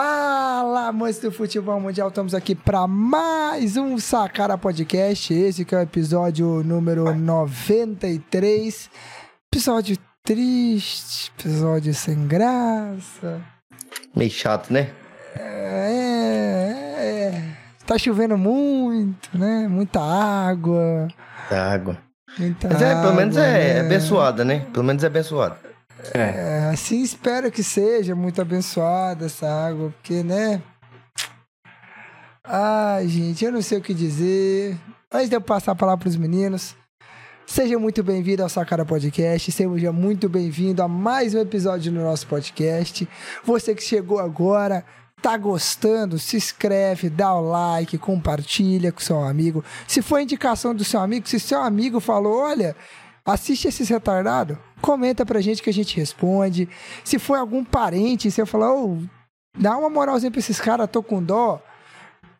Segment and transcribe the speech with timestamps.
[0.00, 5.34] Fala, amantes do futebol mundial, estamos aqui para mais um Sacara Podcast.
[5.34, 8.88] Esse que é o episódio número 93.
[9.52, 13.40] Episódio triste, episódio sem graça.
[14.14, 14.90] Meio chato, né?
[15.34, 17.42] É, é,
[17.84, 19.66] tá chovendo muito, né?
[19.66, 21.08] Muita água.
[21.40, 21.98] Muita água.
[22.38, 23.80] Muita Mas é, pelo menos água, é, né?
[23.80, 24.64] abençoada, né?
[24.72, 25.67] Pelo menos é abençoada.
[26.14, 30.62] É, assim espero que seja muito abençoada essa água, porque, né?
[32.44, 34.78] Ai, gente, eu não sei o que dizer.
[35.12, 36.74] Antes de eu passar a palavra para os meninos,
[37.46, 42.26] seja muito bem-vindo ao Sacara Podcast, seja muito bem-vindo a mais um episódio do nosso
[42.26, 43.08] podcast.
[43.44, 44.84] Você que chegou agora,
[45.20, 49.64] tá gostando, se inscreve, dá o like, compartilha com seu amigo.
[49.86, 52.76] Se for indicação do seu amigo, se seu amigo falou, olha,
[53.28, 56.68] assiste esses retardados, comenta pra gente que a gente responde.
[57.04, 58.98] Se for algum parente, se eu falar, ô,
[59.56, 61.62] dá uma moralzinha pra esses caras, tô com dó,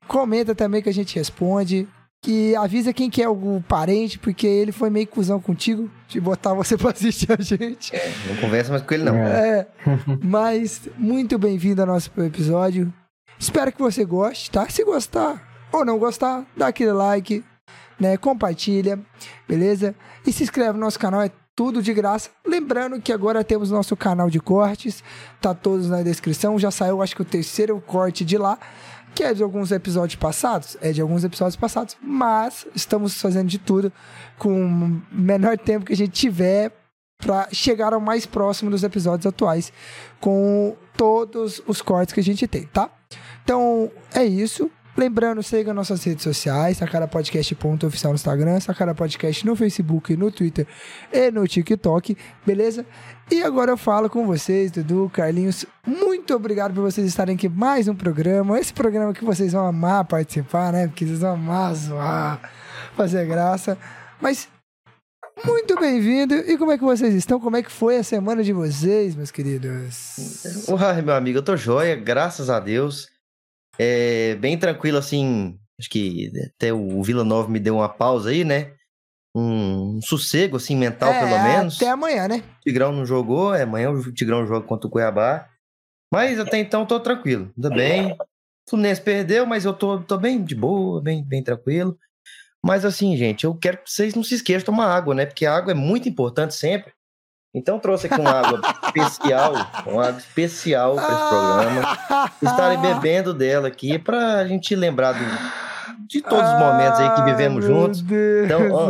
[0.06, 1.86] comenta também que a gente responde.
[2.26, 6.52] E avisa quem que é o parente, porque ele foi meio cuzão contigo de botar
[6.52, 7.92] você pra assistir a gente.
[8.26, 9.14] Não conversa mais com ele, não.
[9.14, 9.68] É,
[10.20, 12.92] mas muito bem-vindo ao nosso episódio.
[13.38, 14.68] Espero que você goste, tá?
[14.68, 17.44] Se gostar ou não gostar, dá aquele like,
[18.00, 18.16] né?
[18.16, 18.98] Compartilha,
[19.46, 19.94] beleza?
[20.26, 22.30] E se inscreve no nosso canal, é tudo de graça.
[22.46, 25.02] Lembrando que agora temos nosso canal de cortes,
[25.40, 26.58] tá todos na descrição.
[26.58, 28.58] Já saiu, acho que o terceiro corte de lá,
[29.14, 33.58] que é de alguns episódios passados, é de alguns episódios passados, mas estamos fazendo de
[33.58, 33.92] tudo
[34.38, 36.72] com o menor tempo que a gente tiver
[37.18, 39.72] para chegar ao mais próximo dos episódios atuais
[40.20, 42.88] com todos os cortes que a gente tem, tá?
[43.42, 44.70] Então é isso.
[44.98, 50.66] Lembrando, siga nossas redes sociais, sacarapodcast.oficial no Instagram, Sacara Podcast no Facebook, no Twitter
[51.12, 52.84] e no TikTok, beleza?
[53.30, 57.86] E agora eu falo com vocês, Dudu, Carlinhos, muito obrigado por vocês estarem aqui mais
[57.86, 60.88] um programa, esse programa que vocês vão amar participar, né?
[60.88, 62.50] Porque vocês vão amar zoar,
[62.96, 63.78] fazer graça,
[64.20, 64.48] mas
[65.44, 66.34] muito bem-vindo.
[66.34, 67.38] E como é que vocês estão?
[67.38, 70.66] Como é que foi a semana de vocês, meus queridos?
[70.68, 73.16] Uai, meu amigo, eu tô joia, graças a Deus.
[73.78, 75.58] É bem tranquilo, assim.
[75.78, 78.72] Acho que até o Vila Nova me deu uma pausa aí, né?
[79.36, 81.76] Um, sossego, assim, mental, É, pelo menos.
[81.76, 82.42] Até amanhã, né?
[82.58, 85.48] O Tigrão não jogou, é, amanhã o Tigrão joga contra o Cuiabá.
[86.12, 88.12] Mas até então tô tranquilo, tudo bem.
[88.12, 88.16] O
[88.70, 91.96] Fluminense perdeu, mas eu tô, tô bem de boa, bem, bem tranquilo.
[92.64, 95.26] Mas assim, gente, eu quero que vocês não se esqueçam de tomar água, né?
[95.26, 96.92] Porque a água é muito importante sempre.
[97.58, 99.52] Então trouxe aqui uma água especial,
[99.86, 102.30] uma água especial para esse programa.
[102.42, 105.68] Estarem bebendo dela aqui pra gente lembrar do-
[106.06, 108.00] de todos os momentos aí que vivemos Ah, juntos.
[108.02, 108.88] Deus, Então, ó.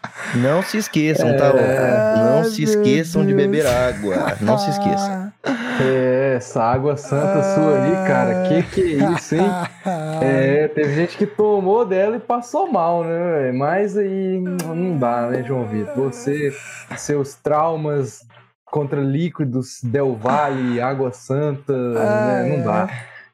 [0.36, 1.50] Não se esqueçam, tá?
[1.50, 2.18] ó?
[2.18, 4.36] Não se esqueçam de beber água.
[4.40, 5.32] Não se esqueçam.
[5.82, 9.50] É, essa água santa sua ali, cara, que que é isso, hein?
[10.20, 13.50] É, teve gente que tomou dela e passou mal, né?
[13.52, 16.12] Mas aí não dá, né, João Vitor?
[16.12, 16.52] Você,
[16.98, 18.20] seus traumas
[18.66, 22.56] contra líquidos, Del Valle, água santa, né?
[22.56, 22.88] Não dá.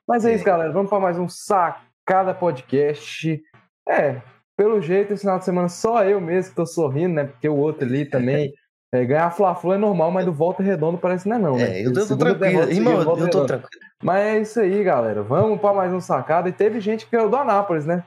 [0.06, 0.70] Mas é isso, galera.
[0.72, 3.42] Vamos para mais um Sacada Podcast.
[3.88, 4.20] É,
[4.56, 7.24] pelo jeito, esse final de semana só eu mesmo que tô sorrindo, né?
[7.24, 8.52] Porque o outro ali também.
[8.92, 11.80] É, ganhar Fla-Flu é normal, mas do Volta Redonda parece que não é não, né?
[11.80, 12.70] É, eu tô Segunda tranquilo.
[12.70, 13.82] Irmão, eu tô tranquilo.
[14.00, 15.24] Mas é isso aí, galera.
[15.24, 16.48] Vamos para mais um sacada.
[16.48, 18.04] E teve gente que ganhou do Anápolis, né?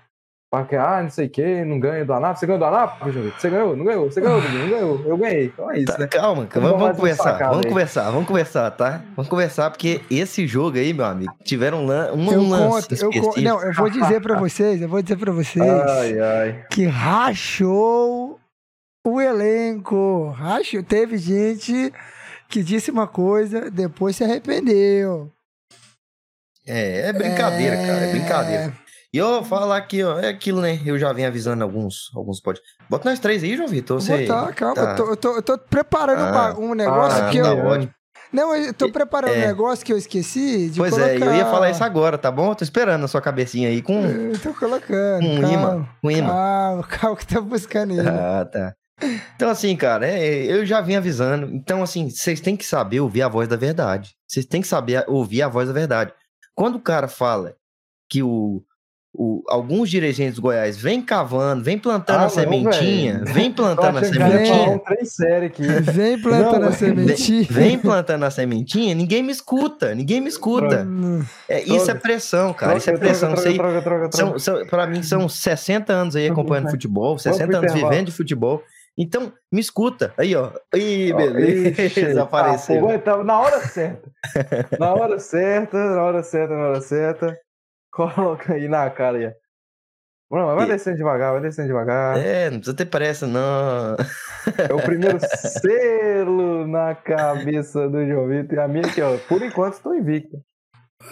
[0.51, 2.39] Pra que, ah, não sei o que, não ganha do Anápolis.
[2.39, 3.39] Você ganhou do Vitor?
[3.39, 3.75] Você ganhou?
[3.77, 4.11] Não ganhou?
[4.11, 4.41] Você ganhou?
[4.41, 5.01] Não ganhou?
[5.05, 5.45] Eu ganhei.
[5.45, 6.07] Então é isso, Tá, né?
[6.07, 7.69] calma, Vamos vamos, vamos conversar, vamos aí.
[7.69, 9.01] conversar, vamos conversar, tá?
[9.15, 13.03] Vamos conversar, porque esse jogo aí, meu amigo, tiveram um, lan- um Eu lance conto,
[13.15, 13.41] eu conto.
[13.41, 16.65] Não, eu vou dizer pra vocês, eu vou dizer pra vocês Ai, ai.
[16.71, 18.39] que rachou
[19.05, 20.29] o elenco.
[20.31, 20.81] Rachou.
[20.81, 21.93] Teve gente
[22.47, 25.31] que disse uma coisa, depois se arrependeu.
[26.65, 28.73] É, é brincadeira, cara, é brincadeira.
[29.13, 30.79] E eu vou falar aqui, ó, é aquilo, né?
[30.85, 32.61] Eu já venho avisando alguns, alguns pode.
[32.89, 33.99] Bota nós três aí, João Vitor.
[33.99, 34.19] Você...
[34.27, 34.91] botar, calma, tá.
[34.91, 36.55] eu, tô, eu, tô, eu tô preparando Ah.
[36.59, 37.65] um negócio Ah, que tá eu.
[37.65, 37.93] ótimo.
[38.31, 39.47] Não, eu tô preparando um É.
[39.47, 41.11] negócio que eu esqueci de Pois colocar.
[41.11, 42.51] é, eu ia falar isso agora, tá bom?
[42.51, 45.25] Eu tô esperando a sua cabecinha aí com Eu tô colocando.
[45.25, 45.89] um calma, imã.
[45.99, 46.27] Com imã.
[46.29, 48.07] Calma, calma que tá buscando ele.
[48.07, 48.75] Ah, tá.
[49.35, 51.47] Então, assim, cara, é, eu já vim avisando.
[51.55, 54.11] Então, assim, vocês têm que saber ouvir a voz da verdade.
[54.27, 56.13] Vocês têm que saber ouvir a voz da verdade.
[56.53, 57.55] Quando o cara fala
[58.07, 58.61] que o,
[59.13, 63.21] o- alguns dirigentes do Goiás vêm cavando, vêm plantando Ah, a não, sementinha,
[63.55, 65.81] plantando a sementinha.
[65.81, 67.47] Vem plantando Não, a sementinha.
[67.49, 70.87] vem plantando a sementinha, ninguém me escuta, ninguém me escuta.
[71.47, 73.33] É, isso é pressão, cara, isso é pressão.
[73.33, 77.43] troca, troca, troca, troca, são, são, pra mim, são 60 anos aí acompanhando futebol, 60
[77.57, 77.89] anos intervalo.
[77.91, 78.61] vivendo de futebol.
[79.01, 80.13] Então, me escuta.
[80.17, 80.51] Aí, ó.
[80.75, 81.81] Ih, beleza.
[81.83, 82.99] ixi, tá, Apareceu.
[82.99, 84.09] tava na hora certa.
[84.77, 87.37] Na hora certa, na hora certa, na hora certa.
[87.93, 89.35] Coloca aí na cara.
[90.31, 92.17] Não, mas vai E- descendo devagar, vai descendo devagar.
[92.17, 93.95] É, não precisa ter pressa, não.
[94.69, 98.57] É o primeiro selo na cabeça do João Vitor.
[98.57, 99.17] E a minha aqui, ó.
[99.27, 100.37] Por enquanto estou invicto.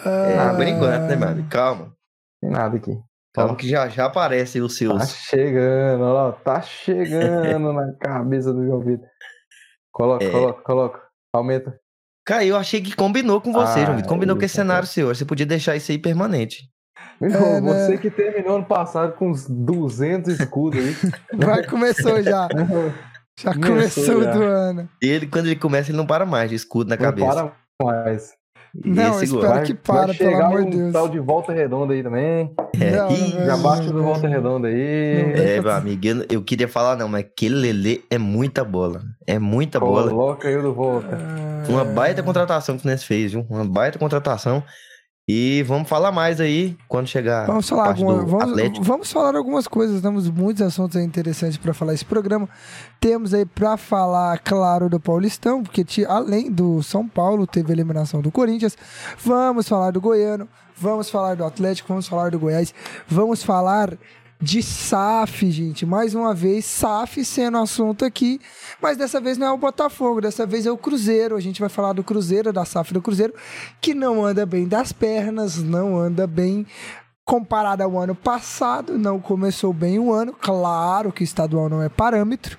[0.06, 1.48] É, por enquanto, né, amigo?
[1.48, 1.92] Calma.
[2.40, 2.96] Tem nada aqui.
[3.34, 5.10] Calma que já, já aparecem os Tá seus.
[5.16, 6.30] chegando, ó.
[6.32, 9.08] Tá chegando na cabeça do João Vitor.
[9.92, 10.30] Coloca, É.
[10.30, 11.08] coloca, coloca.
[11.34, 11.76] Aumenta.
[12.28, 14.08] Cara, eu achei que combinou com você, Ah, João Vitor.
[14.10, 15.08] Combinou com esse isso, cenário seu.
[15.08, 16.68] Você podia deixar isso aí permanente.
[17.18, 17.72] Meu, É, né?
[17.86, 20.94] você que terminou ano passado com uns 200 escudos aí.
[21.34, 22.46] Vai, começou já.
[23.40, 24.32] Já Começou começou já.
[24.32, 24.88] do ano.
[25.00, 27.52] Ele, quando ele começa, ele não para mais de escudo na Não cabeça.
[27.78, 28.32] para mais.
[28.74, 29.48] E Não, esse espero.
[29.48, 30.92] Vai, que vai para, pelo chegar amor um de Deus.
[30.92, 32.52] tal de volta redonda aí também.
[32.80, 33.56] É, Não, não, Já
[33.92, 35.32] do volta redonda aí.
[35.34, 39.02] É, meu amigo, eu, eu queria falar não, mas aquele Lelê é muita bola.
[39.26, 40.10] É muita bola.
[40.10, 41.18] Coloca aí do volta.
[41.68, 43.46] Uma baita contratação que o Fluminense fez, viu?
[43.48, 44.62] Uma baita contratação.
[45.30, 48.82] E vamos falar mais aí quando chegar Vamos falar, alguma, vamos, Atlético.
[48.82, 50.00] vamos falar algumas coisas.
[50.00, 52.48] Temos muitos assuntos interessantes para falar esse programa.
[52.98, 58.22] Temos aí para falar, claro, do Paulistão, porque além do São Paulo, teve a eliminação
[58.22, 58.74] do Corinthians.
[59.22, 62.72] Vamos falar do Goiano, vamos falar do Atlético, vamos falar do Goiás,
[63.06, 63.98] vamos falar
[64.40, 65.84] de SAF, gente.
[65.84, 68.40] Mais uma vez, SAF sendo assunto aqui,
[68.80, 71.36] mas dessa vez não é o Botafogo, dessa vez é o Cruzeiro.
[71.36, 73.34] A gente vai falar do Cruzeiro, da SAF do Cruzeiro,
[73.80, 76.66] que não anda bem das pernas, não anda bem
[77.24, 80.32] comparado ao ano passado, não começou bem o ano.
[80.32, 82.56] Claro que estadual não é parâmetro,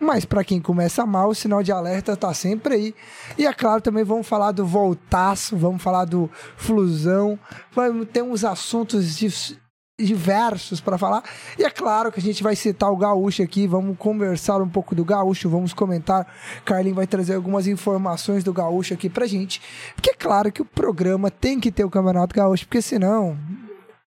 [0.00, 2.94] mas para quem começa mal, o sinal de alerta tá sempre aí.
[3.36, 7.38] E é claro, também vamos falar do voltaço, vamos falar do flusão,
[7.72, 9.56] vamos ter uns assuntos dis-
[10.04, 11.22] diversos para falar.
[11.58, 14.94] E é claro que a gente vai citar o gaúcho aqui, vamos conversar um pouco
[14.94, 16.26] do gaúcho, vamos comentar.
[16.64, 19.60] Carlinhos vai trazer algumas informações do gaúcho aqui pra gente.
[19.94, 23.38] Porque é claro que o programa tem que ter o Campeonato Gaúcho, porque senão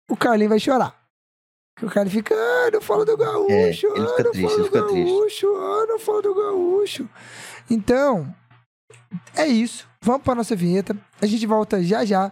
[0.09, 0.95] o Carlinhos vai chorar.
[1.77, 4.69] Que o Carlinhos fica, ah, não fala do gaúcho, É, ah, não triste, fala do
[4.69, 5.05] triste.
[5.05, 7.09] gaúcho, ah, não fala do gaúcho.
[7.69, 8.35] Então,
[9.35, 9.87] é isso.
[10.01, 10.95] Vamos para nossa vinheta.
[11.21, 12.31] A gente volta já já.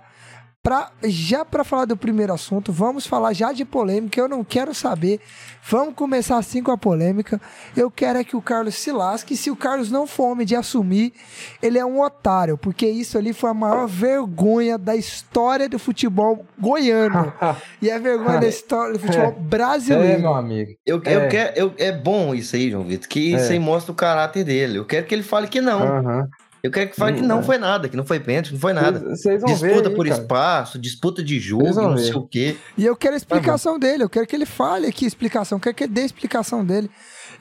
[0.67, 4.19] Pra, já para falar do primeiro assunto, vamos falar já de polêmica.
[4.19, 5.21] Eu não quero saber.
[5.69, 7.39] Vamos começar assim com a polêmica.
[7.73, 9.37] Eu quero é que o Carlos se lasque.
[9.37, 11.13] Se o Carlos não for homem de assumir,
[11.61, 16.45] ele é um otário, porque isso ali foi a maior vergonha da história do futebol
[16.59, 17.31] goiano.
[17.81, 20.19] e é vergonha da história do futebol É, brasileiro.
[20.19, 20.71] meu amigo.
[20.85, 21.27] Eu, eu É.
[21.29, 23.37] quero, eu- é bom isso aí, João Vitor, que É.
[23.37, 24.79] isso aí mostra o caráter dele.
[24.79, 25.81] Eu quero que ele fale que não.
[25.81, 26.27] Aham.
[26.63, 27.43] Eu quero que fale que Hum, não é.
[27.43, 28.99] foi nada, que não foi pênalti, não foi nada.
[28.99, 30.21] Vocês vão ver Disputa aí, por cara.
[30.21, 32.03] espaço, disputa de jogo, não ver.
[32.03, 32.57] sei o quê.
[32.77, 35.61] E eu quero a explicação dele, eu quero que ele fale aqui a explicação, eu
[35.61, 36.89] quero que ele dê a explicação dele.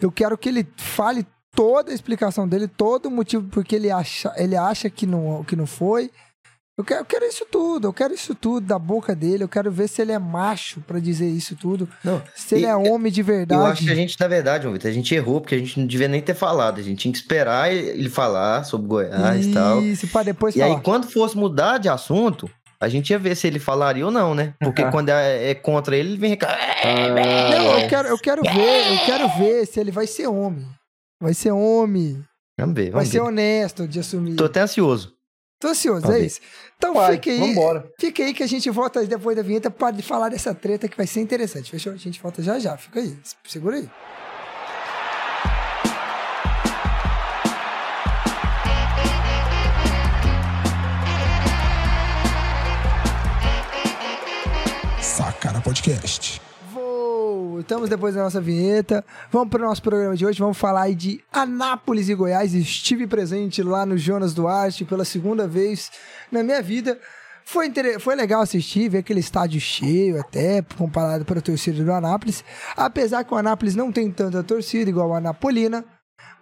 [0.01, 4.33] Eu quero que ele fale toda a explicação dele, todo o motivo porque ele acha,
[4.37, 6.11] ele acha que não, que não foi.
[6.79, 9.71] Eu quero, eu quero isso tudo, eu quero isso tudo da boca dele, eu quero
[9.73, 13.11] ver se ele é macho pra dizer isso tudo, Não, se ele E- é homem
[13.11, 13.85] de Eu acho verdade.
[13.87, 16.21] que a gente, na verdade, Vitor, a gente errou, porque a gente não devia nem
[16.21, 16.79] ter falado.
[16.79, 19.81] A gente tinha que esperar ele falar sobre Goiás e tal.
[19.83, 20.75] Isso, pra depois E falar.
[20.77, 24.35] aí, quando fosse mudar de assunto, a gente ia ver se ele falaria ou não,
[24.35, 24.53] né?
[24.61, 26.59] Porque quando é, é contra ele, ele vem reclamar.
[26.85, 30.67] Não, eu quero, eu quero ver, eu quero ver se ele vai ser homem.
[31.23, 32.23] Vai ser homem,
[32.61, 33.25] Vamos ver, vai vamos ser ver.
[33.27, 34.37] honesto de assumir.
[34.37, 35.16] Tô até ansioso.
[35.59, 36.41] Tô ansioso, Vamos é isso.
[36.77, 37.39] Então Vai, fica aí.
[37.39, 37.91] vambora.
[37.99, 41.07] Fica aí que a gente volta depois da vinheta para falar dessa treta que vai
[41.07, 41.71] ser interessante.
[41.71, 41.93] Fechou?
[41.93, 42.77] A gente volta já já.
[42.77, 43.17] Fica aí.
[43.45, 43.89] Segura aí.
[55.01, 56.41] Sacara Podcast.
[57.57, 59.05] Voltamos depois da nossa vinheta.
[59.31, 60.39] Vamos para o nosso programa de hoje.
[60.39, 62.55] Vamos falar de Anápolis e Goiás.
[62.55, 65.91] Estive presente lá no Jonas Duarte pela segunda vez
[66.31, 66.99] na minha vida.
[67.45, 67.99] Foi, inter...
[67.99, 72.45] Foi legal assistir, ver aquele estádio cheio até, comparado para a torcida do Anápolis.
[72.77, 75.85] Apesar que o Anápolis não tem tanta torcida igual a Anapolina.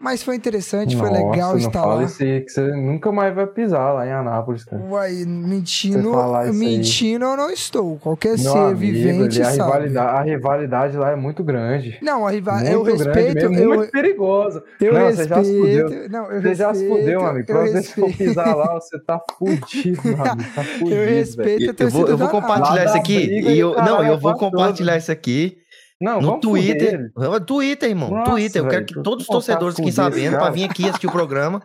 [0.01, 2.01] Mas foi interessante, foi Nossa, legal não estar fala lá.
[2.21, 4.83] aí, que você nunca mais vai pisar lá em Anápolis, cara.
[4.83, 6.53] Uai, mentindo, Você aí.
[6.53, 7.97] mentindo eu não estou.
[7.99, 9.63] Qualquer Meu ser amigo, vivente ali, a, sabe.
[9.73, 11.99] rivalidade, a rivalidade lá é muito grande.
[12.03, 12.57] Não, a rival...
[12.57, 14.63] muito eu grande respeito, mesmo, eu, muito perigosa.
[14.81, 15.17] eu não, respeito.
[15.17, 16.09] você já se fudeu.
[16.11, 17.39] Não, eu Você já se respeito, fudeu, amigo.
[17.51, 18.29] eu Próxima vez que for respeito.
[18.29, 20.51] pisar lá, você tá fudido, meu amigo.
[20.55, 21.15] Tá fudido, Eu velho.
[21.15, 23.27] respeito a Eu vou, eu vou compartilhar isso aqui.
[23.27, 25.57] briga E eu, não, eu vou compartilhar isso aqui
[26.05, 27.13] Não, no Twitter.
[27.47, 28.11] Twitter, irmão.
[28.11, 28.63] Nossa, Twitter.
[28.63, 30.53] Eu quero que todos os botar torcedores fiquem sabendo pra cara.
[30.53, 31.63] vir aqui assistir o programa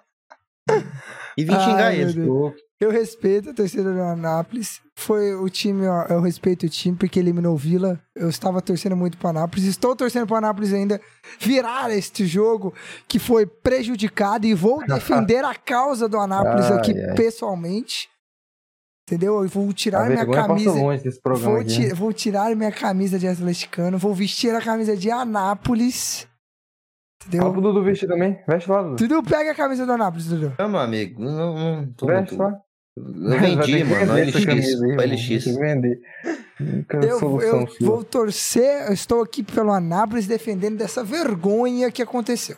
[1.37, 2.13] e vir Ai, xingar meu ele.
[2.13, 2.53] Deus.
[2.79, 4.79] Eu respeito a torcida do Anápolis.
[4.95, 7.99] Foi o time, ó, eu respeito o time porque eliminou o Vila.
[8.15, 9.65] Eu estava torcendo muito para Anápolis.
[9.65, 10.99] Estou torcendo para Anápolis ainda
[11.39, 12.73] virar este jogo
[13.05, 17.15] que foi prejudicado e vou defender a causa do Anápolis Ai, aqui ai.
[17.15, 18.07] pessoalmente.
[19.09, 19.41] Entendeu?
[19.41, 20.71] Eu vou tirar A minha camisa.
[20.71, 21.93] longe desse programa Vou, ti- né?
[21.95, 26.27] vou tirar minha camisa de atleticano, vou vestir a camisa de Anápolis.
[27.23, 27.41] Entendeu?
[27.41, 28.39] Fala pro Dudu vestir também.
[28.47, 28.95] Veste lá, Dudu.
[29.07, 30.53] Dudu, pega a camisa do Anápolis, Dudu.
[30.59, 32.43] Não, meu amigo, não, não tô Veste muito...
[32.43, 32.59] lá.
[32.97, 35.07] Eu Vai vendi, mano, LX, aí.
[35.07, 35.45] LX.
[35.57, 35.99] Vender.
[36.59, 42.57] Nunca Eu, eu vou torcer, eu estou aqui pelo Anápolis defendendo dessa vergonha que aconteceu.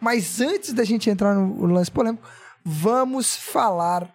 [0.00, 2.26] Mas antes da gente entrar no lance polêmico,
[2.64, 4.13] vamos falar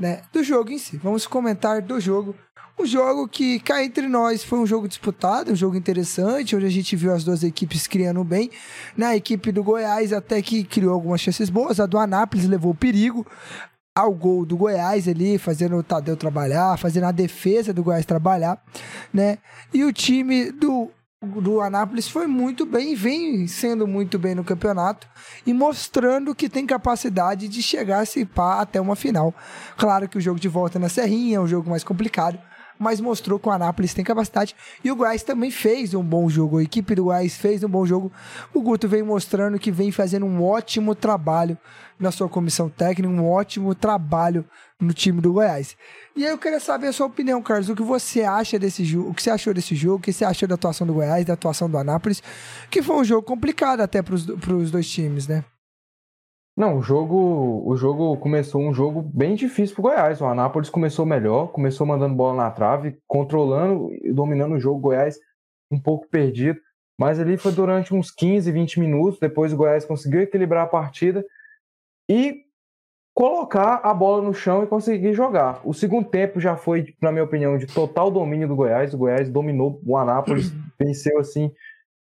[0.00, 0.96] né, do jogo em si.
[0.96, 2.34] Vamos comentar do jogo.
[2.78, 6.70] Um jogo que, cá entre nós, foi um jogo disputado, um jogo interessante, onde a
[6.70, 8.50] gente viu as duas equipes criando bem.
[8.96, 9.06] Né?
[9.06, 13.26] A equipe do Goiás até que criou algumas chances boas, a do Anápolis levou perigo
[13.98, 18.62] ao gol do Goiás ali, fazendo o Tadeu trabalhar, fazendo a defesa do Goiás trabalhar,
[19.12, 19.38] né?
[19.74, 20.88] E o time do,
[21.20, 25.08] do Anápolis foi muito bem, vem sendo muito bem no campeonato
[25.44, 29.34] e mostrando que tem capacidade de chegar a se pá até uma final.
[29.76, 32.38] Claro que o jogo de volta na Serrinha é um jogo mais complicado,
[32.78, 36.58] mas mostrou que o Anápolis tem capacidade e o Goiás também fez um bom jogo.
[36.58, 38.12] A equipe do Goiás fez um bom jogo.
[38.54, 41.58] O Guto vem mostrando que vem fazendo um ótimo trabalho
[41.98, 44.44] na sua comissão técnica, um ótimo trabalho
[44.80, 45.76] no time do Goiás.
[46.18, 49.10] E aí eu queria saber a sua opinião, Carlos, o que você acha desse jogo,
[49.10, 51.34] o que você achou desse jogo, o que você achou da atuação do Goiás, da
[51.34, 52.20] atuação do Anápolis,
[52.68, 55.44] que foi um jogo complicado até para os dois times, né?
[56.56, 60.20] Não, o jogo, o jogo começou um jogo bem difícil pro Goiás.
[60.20, 64.78] O Anápolis começou melhor, começou mandando bola na trave, controlando e dominando o jogo.
[64.78, 65.20] O Goiás
[65.70, 66.58] um pouco perdido,
[66.98, 69.20] mas ali foi durante uns 15, 20 minutos.
[69.20, 71.24] Depois o Goiás conseguiu equilibrar a partida
[72.10, 72.47] e
[73.18, 75.60] colocar a bola no chão e conseguir jogar.
[75.64, 78.94] O segundo tempo já foi, na minha opinião, de total domínio do Goiás.
[78.94, 81.50] O Goiás dominou o Anápolis, venceu assim,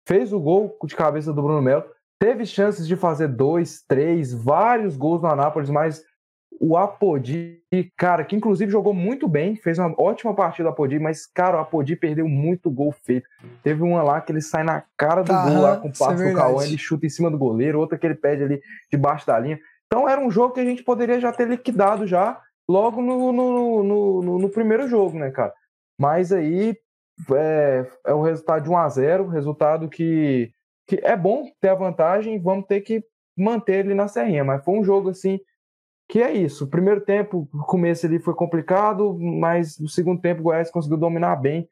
[0.08, 1.84] fez o gol de cabeça do Bruno Melo.
[2.18, 6.02] Teve chances de fazer dois, três, vários gols no Anápolis, mas
[6.58, 7.60] o Apodi,
[7.94, 11.60] cara, que inclusive jogou muito bem, fez uma ótima partida do Apodi, mas, cara, o
[11.60, 13.28] Apodi perdeu muito gol feito.
[13.62, 16.10] Teve uma lá que ele sai na cara do Aham, gol lá com o isso
[16.10, 16.36] é do.
[16.36, 19.58] Cauã, ele chuta em cima do goleiro, outra que ele pede ali debaixo da linha.
[19.92, 23.84] Então era um jogo que a gente poderia já ter liquidado já logo no, no,
[23.84, 25.52] no, no- no primeiro jogo, né, cara?
[26.00, 26.74] Mas aí
[27.36, 30.50] é, é o resultado de 1 a 0 resultado que,
[30.88, 33.04] que é bom ter a vantagem vamos ter que
[33.36, 34.42] manter ele na serrinha.
[34.42, 35.38] Mas foi um jogo assim
[36.08, 36.64] que é isso.
[36.64, 40.96] O primeiro tempo, o começo ali foi complicado, mas no segundo tempo o Goiás conseguiu
[40.96, 41.68] dominar bem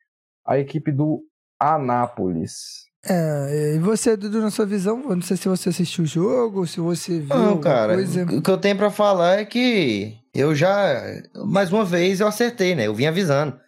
[0.46, 1.22] a equipe do
[1.58, 2.89] Anápolis.
[3.08, 6.80] É, e você, Dudu, na sua visão, não sei se você assistiu o jogo, se
[6.80, 8.24] você viu Não, cara, coisa.
[8.24, 11.00] o que eu tenho pra falar é que eu já,
[11.46, 12.86] mais uma vez, eu acertei, né?
[12.86, 13.58] Eu vim avisando.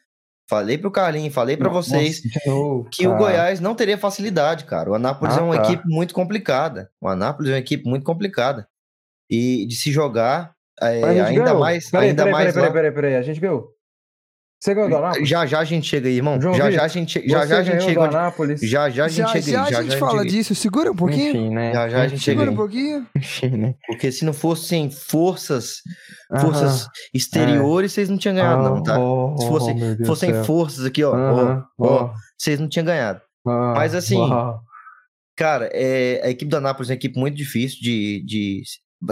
[0.51, 3.23] Falei pro Carlinhos, falei pra Nossa, vocês novo, que o cara.
[3.23, 4.91] Goiás não teria facilidade, cara.
[4.91, 5.63] O Anápolis Ah, é uma tá.
[5.63, 6.91] equipe muito complicada.
[7.01, 8.69] O Anápolis é uma equipe muito complicada.
[9.31, 11.59] E de se jogar, é, ainda ganhou.
[11.59, 13.71] mais, Peraí, ainda peraí, mais peraí, lá- peraí, peraí, peraí, a gente ganhou.
[14.63, 15.29] Você ganhou do Anápolis?
[15.29, 16.41] Já já a gente chega aí, irmão.
[16.41, 18.61] João já Vitor, já a gente, já já a gente chega onde- Anápolis.
[18.61, 21.31] já já a gente Já, chega já aí, a gente fala disso, segura um pouquinho.
[21.31, 21.73] Enfim, né?
[21.73, 22.55] Já, já a gente chega Segura aí.
[22.55, 23.07] um pouquinho.
[23.17, 23.75] Enfim, né?
[23.89, 25.79] Porque se não fossem forças,
[26.41, 29.01] forças exteriores, vocês não tinham ganhado, não, tá?
[29.01, 30.45] Oh, Se oh, fossem, meu Deus do fossem céu.
[30.45, 33.21] forças aqui, ó, ó, Aham, ó, vocês não tinham ganhado.
[33.45, 34.21] ah, Mas assim.
[35.37, 38.63] Cara, é, a equipe do Anápolis é uma equipe muito difícil de, de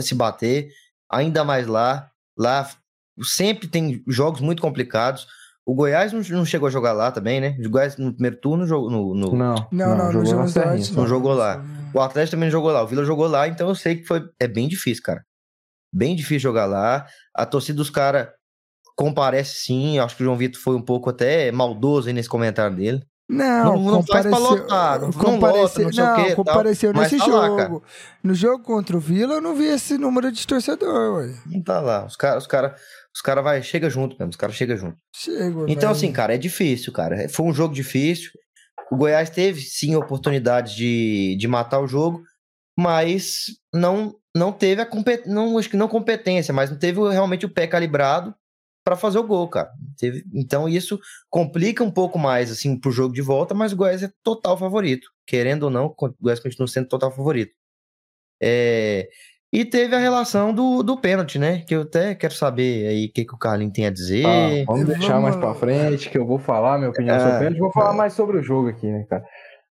[0.00, 0.68] se bater,
[1.10, 2.08] ainda mais lá.
[2.38, 2.70] Lá
[3.22, 5.26] sempre tem jogos muito complicados.
[5.70, 7.56] O Goiás não, não chegou a jogar lá também, né?
[7.64, 11.06] O Goiás no primeiro turno jogou no, no- Não, Não, não, não, jogou antes, Não
[11.06, 11.62] jogou lá.
[11.94, 14.22] O Atlético também não jogou lá, o Vila jogou lá, então eu sei que foi
[14.40, 15.22] é bem difícil, cara.
[15.92, 17.06] Bem difícil jogar lá.
[17.34, 18.28] A torcida dos caras
[18.96, 19.98] comparece sim.
[19.98, 23.02] Eu acho que o João Vitor foi um pouco até maldoso aí nesse comentário dele.
[23.28, 26.20] Não, Não- não faz pra compareceu- lotar, não- não compareceu- lota, não sei o quê
[26.22, 27.82] e tal, compareceu mas nesse tá lá, jogo.
[28.24, 31.32] no jogo contra o Vila, eu não vi esse número de torcedor, ué.
[31.46, 32.04] Não tá lá.
[32.06, 32.74] Os caras, os cara,
[33.14, 34.96] os cara vai, chega junto mesmo, os caras chegam junto.
[35.14, 35.96] Chego, Então, né?
[35.96, 37.28] assim, cara, é difícil, cara.
[37.28, 38.30] Foi um jogo difícil.
[38.90, 42.22] O Goiás teve, sim, oportunidades de, de matar o jogo,
[42.78, 45.28] mas não não teve a compet...
[45.28, 48.32] não acho que não competência, mas não teve realmente o pé calibrado
[48.84, 49.70] para fazer o gol, cara.
[49.98, 50.24] Teve...
[50.32, 54.10] Então isso complica um pouco mais assim pro jogo de volta, mas o Goiás é
[54.22, 57.52] total favorito, querendo ou não, o Goiás continua sendo total favorito.
[58.40, 59.08] É...
[59.52, 61.62] E teve a relação do, do pênalti, né?
[61.66, 64.24] Que eu até quero saber aí o que, que o Carlinhos tem a dizer.
[64.24, 67.34] Ah, vamos deixar Vamos- mais pra frente, que eu vou falar minha opinião É, sobre
[67.34, 67.58] o pênalti.
[67.58, 69.24] Vou falar mais sobre o jogo aqui, né, cara?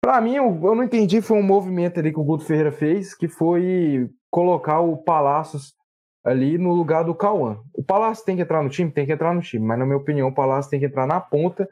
[0.03, 3.15] Pra mim, eu, eu não entendi, foi um movimento ali que o Guto Ferreira fez,
[3.15, 5.73] que foi colocar o Palácios
[6.25, 7.59] ali no lugar do Cauã.
[7.75, 8.91] O Palácio tem que entrar no time?
[8.91, 11.21] Tem que entrar no time, mas na minha opinião o Palácio tem que entrar na
[11.21, 11.69] ponta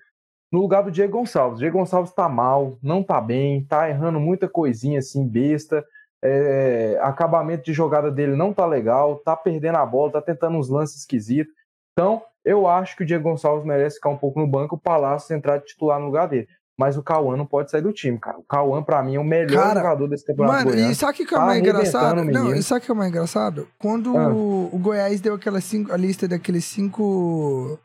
[0.53, 1.59] no lugar do Diego Gonçalves.
[1.59, 5.85] Diego Gonçalves tá mal, não tá bem, tá errando muita coisinha assim, besta.
[6.25, 10.69] É, acabamento de jogada dele não tá legal, tá perdendo a bola, tá tentando uns
[10.69, 11.53] lances esquisitos.
[11.93, 15.35] Então, eu acho que o Diego Gonçalves merece ficar um pouco no banco, o Palácio
[15.37, 16.49] entrar de titular no lugar dele.
[16.81, 18.39] Mas o Cauã não pode sair do time, cara.
[18.39, 20.59] O Cauã, pra mim, é o melhor Cara, jogador desse campeonato.
[20.59, 20.93] Mano, goiano.
[20.93, 22.25] e sabe o que, que é mais engraçado?
[22.25, 23.69] Não, e sabe o que é mais engraçado?
[23.81, 24.29] Quando Ah.
[24.29, 27.79] o, o Goiás deu aquela cinco, a lista daqueles cinco.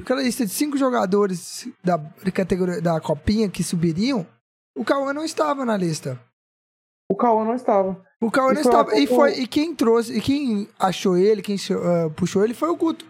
[0.00, 1.98] Aquela lista de cinco jogadores da
[2.32, 4.24] categoria da copinha que subiriam,
[4.76, 6.18] o Cauã não estava na lista.
[7.10, 8.02] O Cauã não estava.
[8.20, 8.96] O Cauã não estava.
[8.96, 12.76] E, foi, e quem trouxe, e quem achou ele, quem ah, puxou ele foi o
[12.76, 13.04] Guto.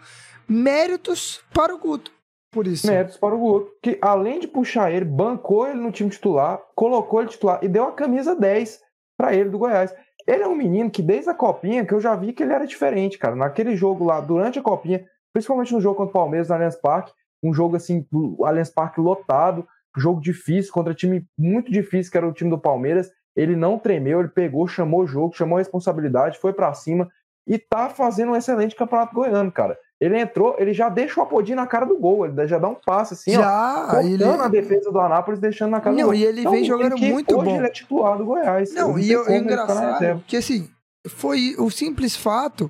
[0.47, 2.11] Méritos para o Guto.
[2.51, 2.85] Por isso.
[2.85, 7.19] Méritos para o Guto, que além de puxar ele, bancou ele no time titular, colocou
[7.19, 8.79] ele titular e deu a camisa 10
[9.17, 9.93] para ele do Goiás.
[10.27, 12.65] Ele é um menino que desde a copinha que eu já vi que ele era
[12.65, 13.35] diferente, cara.
[13.35, 17.11] Naquele jogo lá, durante a copinha, principalmente no jogo contra o Palmeiras no Allianz Parque,
[17.43, 22.27] um jogo assim, o Allianz Parque lotado, jogo difícil contra time muito difícil que era
[22.27, 23.11] o time do Palmeiras.
[23.35, 27.09] Ele não tremeu, ele pegou, chamou o jogo, chamou a responsabilidade, foi para cima
[27.47, 29.77] e tá fazendo um excelente campeonato goiano, cara.
[29.99, 32.75] Ele entrou, ele já deixa o Apodi na cara do gol, ele já dá um
[32.75, 34.23] passe assim, ó, Já, cortando ele.
[34.25, 36.13] a defesa do Anápolis, deixando na cara do Não, gol.
[36.15, 37.55] e ele Então, vem jogando que muito hoje bom.
[37.57, 38.73] ele é titular do Goiás.
[38.73, 40.69] Não, e ele tá na engraçado que assim,
[41.07, 42.69] foi o simples fato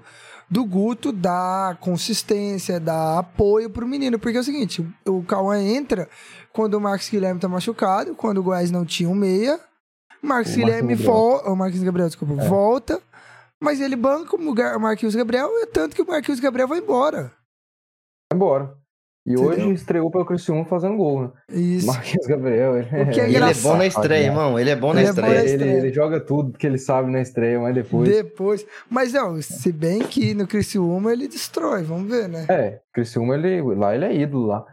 [0.50, 4.20] do Guto dar consistência, dar apoio pro menino.
[4.20, 6.08] Porque é o seguinte, o Cauã entra
[6.52, 9.60] quando o Marcos Guilherme tá machucado, quando o Goiás não tinha um meia.
[10.24, 11.50] Marcos O Guilherme Marquinhos volta.
[11.50, 12.48] O Marcos Gabriel, desculpa, É.
[12.48, 13.02] volta.
[13.62, 17.24] Mas ele banca o Marquinhos Gabriel, é tanto que o Marquinhos Gabriel vai embora.
[18.32, 18.74] Vai embora.
[19.26, 19.52] E Entendeu?
[19.52, 21.32] hoje estreou pelo Criciúma fazendo gol, né?
[21.48, 21.88] Isso.
[21.88, 24.60] Marquinhos Gabriel, ele, O que é E ele é bom na estreia, irmão.
[24.60, 25.40] Ele é bom na Ele é bom na estreia.
[25.46, 25.78] ele, estreia.
[25.78, 28.10] ele joga tudo que ele sabe na estreia, mas depois.
[28.10, 28.66] Depois.
[28.90, 32.46] Mas não, se bem que no Criciúma ele destrói, vamos ver, né?
[32.50, 34.66] É, Criciúma, ele, lá ele é ídolo lá.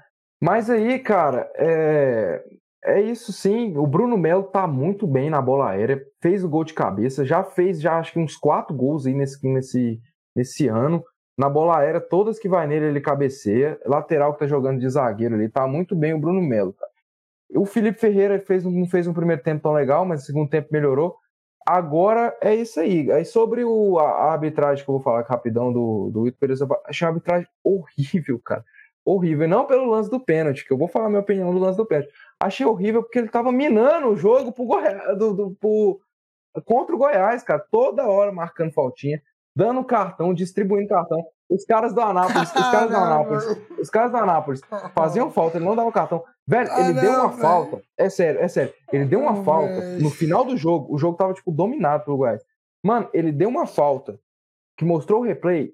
[0.43, 2.43] Mas aí, cara, é,
[2.85, 3.77] é isso sim.
[3.77, 7.43] O Bruno Melo tá muito bem na bola aérea, fez o gol de cabeça, já
[7.43, 10.01] fez já acho que uns quatro gols aí nesse, nesse,
[10.35, 11.05] nesse ano.
[11.39, 13.81] Na bola aérea, todas que vai nele, ele cabeceia.
[13.87, 16.75] Lateral que tá jogando de zagueiro ali, tá muito bem o Bruno Melo.
[17.55, 20.69] O Felipe Ferreira fez, não fez um primeiro tempo tão legal, mas o segundo tempo
[20.71, 21.17] melhorou.
[21.67, 23.11] Agora é isso aí.
[23.11, 26.67] Aí sobre o, a, a arbitragem que eu vou falar rapidão do, do Ito Pereira,
[26.87, 28.65] achei uma arbitragem horrível, cara.
[29.05, 29.49] Horrível.
[29.49, 32.11] Não pelo lance do pênalti, que eu vou falar minha opinião do lance do pênalti.
[32.43, 36.01] Achei horrível porque ele tava minando o jogo pro Goiás, do, do- pro-
[36.65, 37.65] contra o Goiás, cara.
[37.71, 39.21] Toda hora marcando faltinha,
[39.55, 41.23] dando cartão, distribuindo cartão.
[41.51, 43.45] Os caras do Anápolis, os caras do Não, Anápolis,
[43.79, 44.61] os caras do Anápolis
[44.95, 46.25] faziam falta, ele não dava cartão.
[46.47, 47.41] Velho, Ah, ele deu não, uma velho.
[47.43, 47.83] falta.
[47.99, 48.73] É sério, é sério.
[48.93, 50.03] Ele deu uma Não, falta velho.
[50.03, 50.95] no final do jogo.
[50.95, 52.43] O jogo tava, tipo, dominado pelo Goiás.
[52.85, 54.19] Mano, ele deu uma falta
[54.79, 55.73] que mostrou o replay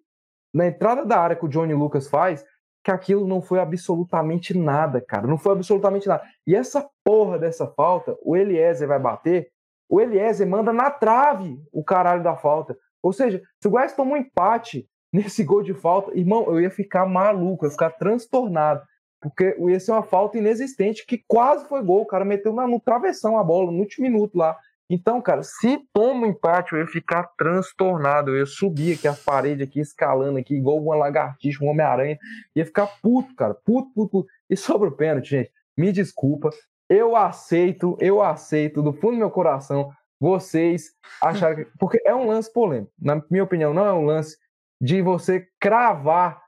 [0.53, 2.45] na entrada da área que o Johnny Lucas faz,
[2.87, 5.27] que aquilo não foi absolutamente nada, cara.
[5.27, 6.23] Não foi absolutamente nada.
[6.47, 9.49] E essa porra dessa falta, o Eliezer vai bater,
[9.91, 12.79] o Eliezer manda na trave o caralho da falta.
[13.03, 16.71] Ou seja, se o Goiás toma um empate nesse gol de falta, irmão, eu ia
[16.71, 18.81] ficar maluco, eu ia ficar transtornado.
[19.21, 22.03] Porque ia ser uma falta inexistente, que quase foi gol.
[22.03, 24.57] O cara meteu no travessão a bola, no último minuto lá.
[24.89, 28.31] Então, cara, se toma um empate, eu ia ficar transtornado.
[28.31, 32.19] Eu ia subir aqui as paredes, aqui, escalando aqui, igual uma lagartixa, um Homem-Aranha.
[32.55, 33.55] Ia ficar puto, cara.
[33.55, 34.29] Puto, puto, puto.
[34.49, 36.51] E sobre o pênalti, gente, me desculpa.
[36.89, 41.71] Eu aceito, eu aceito, do fundo do meu coração, vocês acharem que.
[41.79, 42.93] Porque é um lance polêmico.
[43.01, 44.37] Na minha opinião, não é um lance
[44.81, 46.46] de você cravar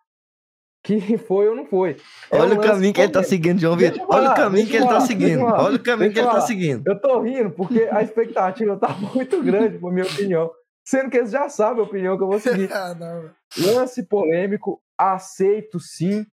[0.82, 1.96] que foi ou não foi.
[2.30, 4.00] É um Olha o lance caminho que ele tá seguindo, João Vitor.
[4.00, 5.44] eu Olha o caminho que ele tá seguindo.
[5.44, 6.82] Olha o caminho que ele tá seguindo.
[6.86, 10.50] Eu tô rindo porque a expectativa tá muito grande, por minha opinião.
[10.86, 12.70] Sendo que eles já sabem a opinião que eu vou seguir.
[12.72, 12.96] Ah.
[13.58, 16.24] Lance polêmico, aceito sim.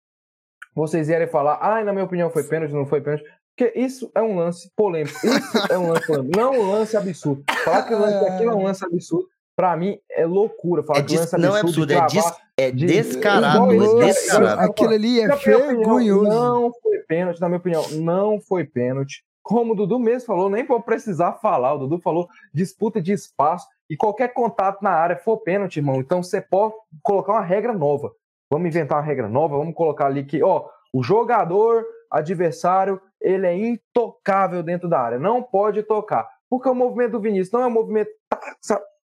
[0.74, 3.24] Vocês irem falar, ah, na minha opinião foi pênalti, não foi pênalti.
[3.58, 5.16] Porque isso é um lance polêmico.
[5.26, 6.38] Isso é um lance polêmico.
[6.38, 7.44] Não um lance absurdo.
[7.64, 10.84] Falar que o lance daquilo é um lance absurdo, pra mim, é loucura.
[10.84, 13.74] Falar É que des- Não é absurdo, é, de des- é de- descarado.
[13.74, 14.62] Igual É descarado.
[14.62, 16.30] Aquilo ali é vergonhoso.
[16.30, 19.24] Não foi pênalti, na minha opinião, não foi pênalti.
[19.44, 21.74] Como o Dudu mesmo falou, nem vou precisar falar.
[21.76, 25.98] O Dudu falou disputa de espaço e qualquer contato na área for pênalti, irmão.
[26.00, 28.12] Então você pode colocar uma regra nova.
[28.52, 33.56] Vamos inventar uma regra nova, vamos colocar ali que, ó, o jogador adversário, ele é
[33.56, 36.28] intocável dentro da área, não pode tocar.
[36.50, 38.10] Porque o movimento do Vinícius não é um movimento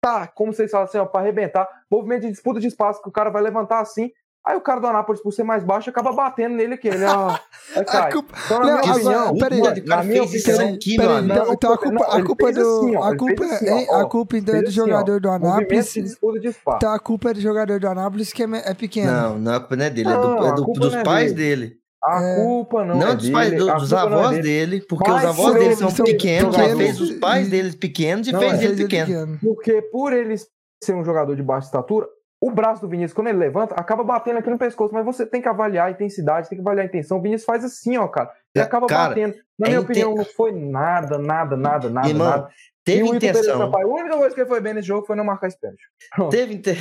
[0.01, 3.11] tá, como vocês falam assim, ó, para arrebentar, movimento de disputa de espaço que o
[3.11, 4.11] cara vai levantar assim
[4.43, 6.87] Aí o cara do Anápolis, por ser mais baixo, acaba batendo nele aqui.
[6.87, 7.29] Ele, ó,
[7.77, 8.09] aí cai.
[8.09, 10.51] A culpa- Então, na Não, minha opinião, peraí, mano, o cara na minha fez isso
[10.51, 11.25] opinião, aqui, Peraí, mano.
[11.31, 12.61] então, Não, então a culpa, não, a ele culpa fez do.
[12.61, 15.21] assim, ó, a culpa, assim, hein, ó, a culpa então é do assim, ó, jogador
[15.21, 15.93] do movimento Anápolis.
[15.93, 16.77] de disputa de espaço.
[16.77, 19.11] Então a culpa é do jogador do Anápolis que é, é pequeno.
[19.11, 21.65] Não, não, a culpa não é dele, é, do- é do- dos é pais dele.
[21.67, 21.80] dele.
[22.03, 22.35] A É.
[22.35, 24.41] culpa não, Não, é dos dele, pais, do- dos é avós dele.
[24.41, 27.49] dele, porque Mas os avós dele eles são são pequenos, jogadores fez os pais e-
[27.51, 29.39] deles pequenos e Não, fez é, ele Fez ele pequeno.
[29.41, 30.35] Porque por ele
[30.83, 32.07] ser um jogador de baixa estatura,
[32.43, 34.91] o braço do Vinícius, quando ele levanta, acaba batendo aqui no pescoço.
[34.91, 37.19] Mas você tem que avaliar a intensidade, tem que avaliar a intenção.
[37.19, 38.31] O Vinícius faz assim, ó, cara.
[38.55, 39.35] Ele É, acaba cara, batendo.
[39.59, 42.49] Na é minha inte- opinião, não foi nada, nada, nada, nada, Irmão, nada.
[42.83, 45.05] Teve e o Pereira intenção, Sampaio, a única coisa que ele foi bem nesse jogo
[45.05, 45.83] foi não marcar esse pênalti.
[46.31, 46.75] teve, inte-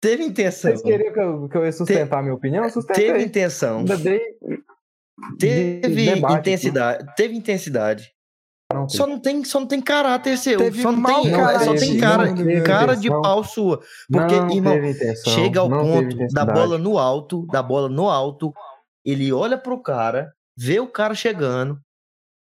[0.00, 2.68] teve intenção, Vocês queriam que eu, que eu ia sustentar a minha opinião?
[2.68, 3.06] Sustentei.
[3.06, 4.20] teve intenção, Ainda dei
[5.38, 8.12] teve de debate intensidade, teve intensidade.
[8.72, 11.74] Não, Só não tem, só não tem caráter seu, Teve só não tem, caráter, só
[11.74, 13.80] tem não cara, teve cara de pau sua,
[14.12, 18.10] porque não irmão, intenção, chega ao não ponto da bola no alto, da bola no
[18.10, 18.52] alto,
[19.02, 21.80] ele olha pro cara, vê o cara chegando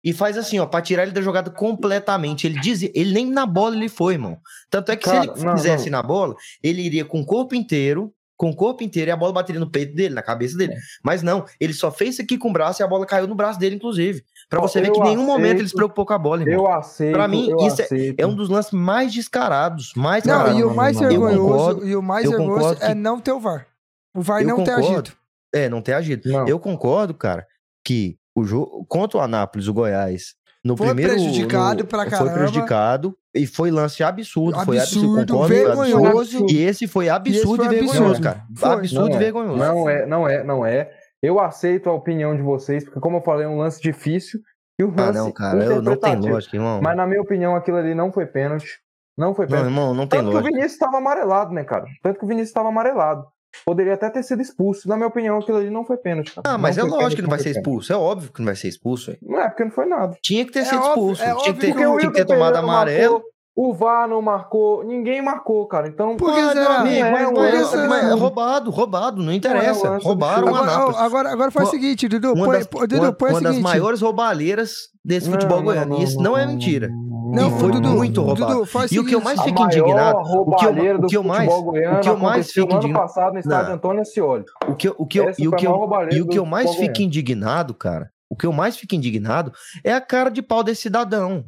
[0.05, 2.47] e faz assim, ó, pra tirar ele da jogada completamente.
[2.47, 4.39] Ele diz, ele nem na bola ele foi, irmão.
[4.71, 5.99] Tanto é que Cara, se ele não, fizesse não.
[5.99, 9.33] na bola, ele iria com o corpo inteiro, com o corpo inteiro e a bola
[9.33, 10.59] bateria no peito dele, na cabeça É.
[10.59, 10.75] dele.
[11.05, 13.37] Mas não, ele só fez isso aqui com o braço e a bola caiu no
[13.37, 14.25] braço dele, inclusive.
[14.51, 16.55] Pra você ver eu que em nenhum momento ele se preocupou com a bola, irmão.
[16.55, 17.13] Eu aceito.
[17.13, 18.15] Pra mim, isso é-.
[18.19, 22.03] É um dos lances mais descarados, mais Não, e o não, mais vergonhoso, e o
[22.03, 23.67] mais vergonhoso é não ter o VAR.
[24.13, 24.93] O VAR não ter concordo.
[24.93, 25.13] agido.
[25.55, 26.29] É, não ter agido.
[26.29, 26.49] Não.
[26.49, 27.47] Eu concordo, cara,
[27.85, 32.11] que o jogo contra o Anápolis, o Goiás, no Foi primeiro prejudicado no- pra Foi
[32.11, 32.33] caramba.
[32.33, 36.03] prejudicado e foi lance absurdo, foi absurdo, Absurdo, concordo, foi absurdo.
[36.03, 36.47] vergonhoso.
[36.51, 38.23] E esse foi absurdo foi e vergonhoso, absurdo.
[38.23, 38.45] cara.
[38.57, 38.71] Foi.
[38.71, 39.19] Absurdo Não e é.
[39.19, 39.57] vergonhoso.
[39.59, 40.91] Não é, não é, não é.
[41.23, 44.41] Eu aceito a opinião de vocês, porque como eu falei, é um lance difícil
[44.79, 46.81] e Ah, lance não, cara, eu, não tem lógica, irmão.
[46.83, 48.81] Mas na minha opinião, aquilo ali não foi pênalti.
[49.17, 49.69] Não foi Não, pênalti.
[49.69, 50.51] irmão, não tem Tanto que o lógica.
[50.55, 51.85] Vinícius estava amarelado, né, cara?
[52.03, 53.25] Tanto que o Vinícius estava amarelado.
[53.65, 54.89] Poderia até ter sido expulso.
[54.89, 56.33] Na minha opinião, aquilo ali não foi pênalti.
[56.35, 56.43] cara.
[56.47, 57.59] Ah, mas Não é lógico que não vai ser pênalti.
[57.59, 57.93] expulso.
[57.93, 59.07] É óbvio que não vai ser expulso.
[59.07, 59.19] velho.
[59.23, 60.17] Não é, porque não foi nada.
[60.23, 61.23] Tinha que ter É sido óbvio, expulso.
[61.23, 63.13] é tinha, óbvio que ter, Porque tinha que ter tomado amarelo.
[63.15, 65.87] marcou, o VAR não marcou, ninguém marcou, cara.
[65.87, 66.65] Então, Por que Ah, será?
[66.71, 67.83] não, Amigo, não é mas, um mas- será?
[67.89, 68.21] mas é absurdo.
[68.23, 69.91] roubado, roubado, não interessa.
[69.91, 70.49] lance Roubaram.
[70.49, 70.99] Agora, Anápolis.
[71.01, 72.33] agora, agora faz o seguinte, Dudu.
[72.33, 73.61] uma Põe, das, Dudu, uma, o uma das seguinte.
[73.63, 74.73] maiores roubaleiras
[75.05, 76.03] desse futebol goiano.
[76.03, 76.89] Isso não, é mentira.
[77.33, 78.65] Não, e foi Dudu, muito roubado.
[78.65, 81.49] Dudu, E o que eu mais fico indignado, o que eu, o que eu mais,
[81.53, 83.75] o que eu mais fico indignado, passado no estádio Não.
[83.77, 84.45] Antônio Ascioli.
[84.69, 87.01] o que o que eu, e o que eu, e o que eu mais fico
[87.03, 89.53] indignado, cara, o que eu mais fico indignado
[89.85, 91.45] é a cara de pau desse cidadão.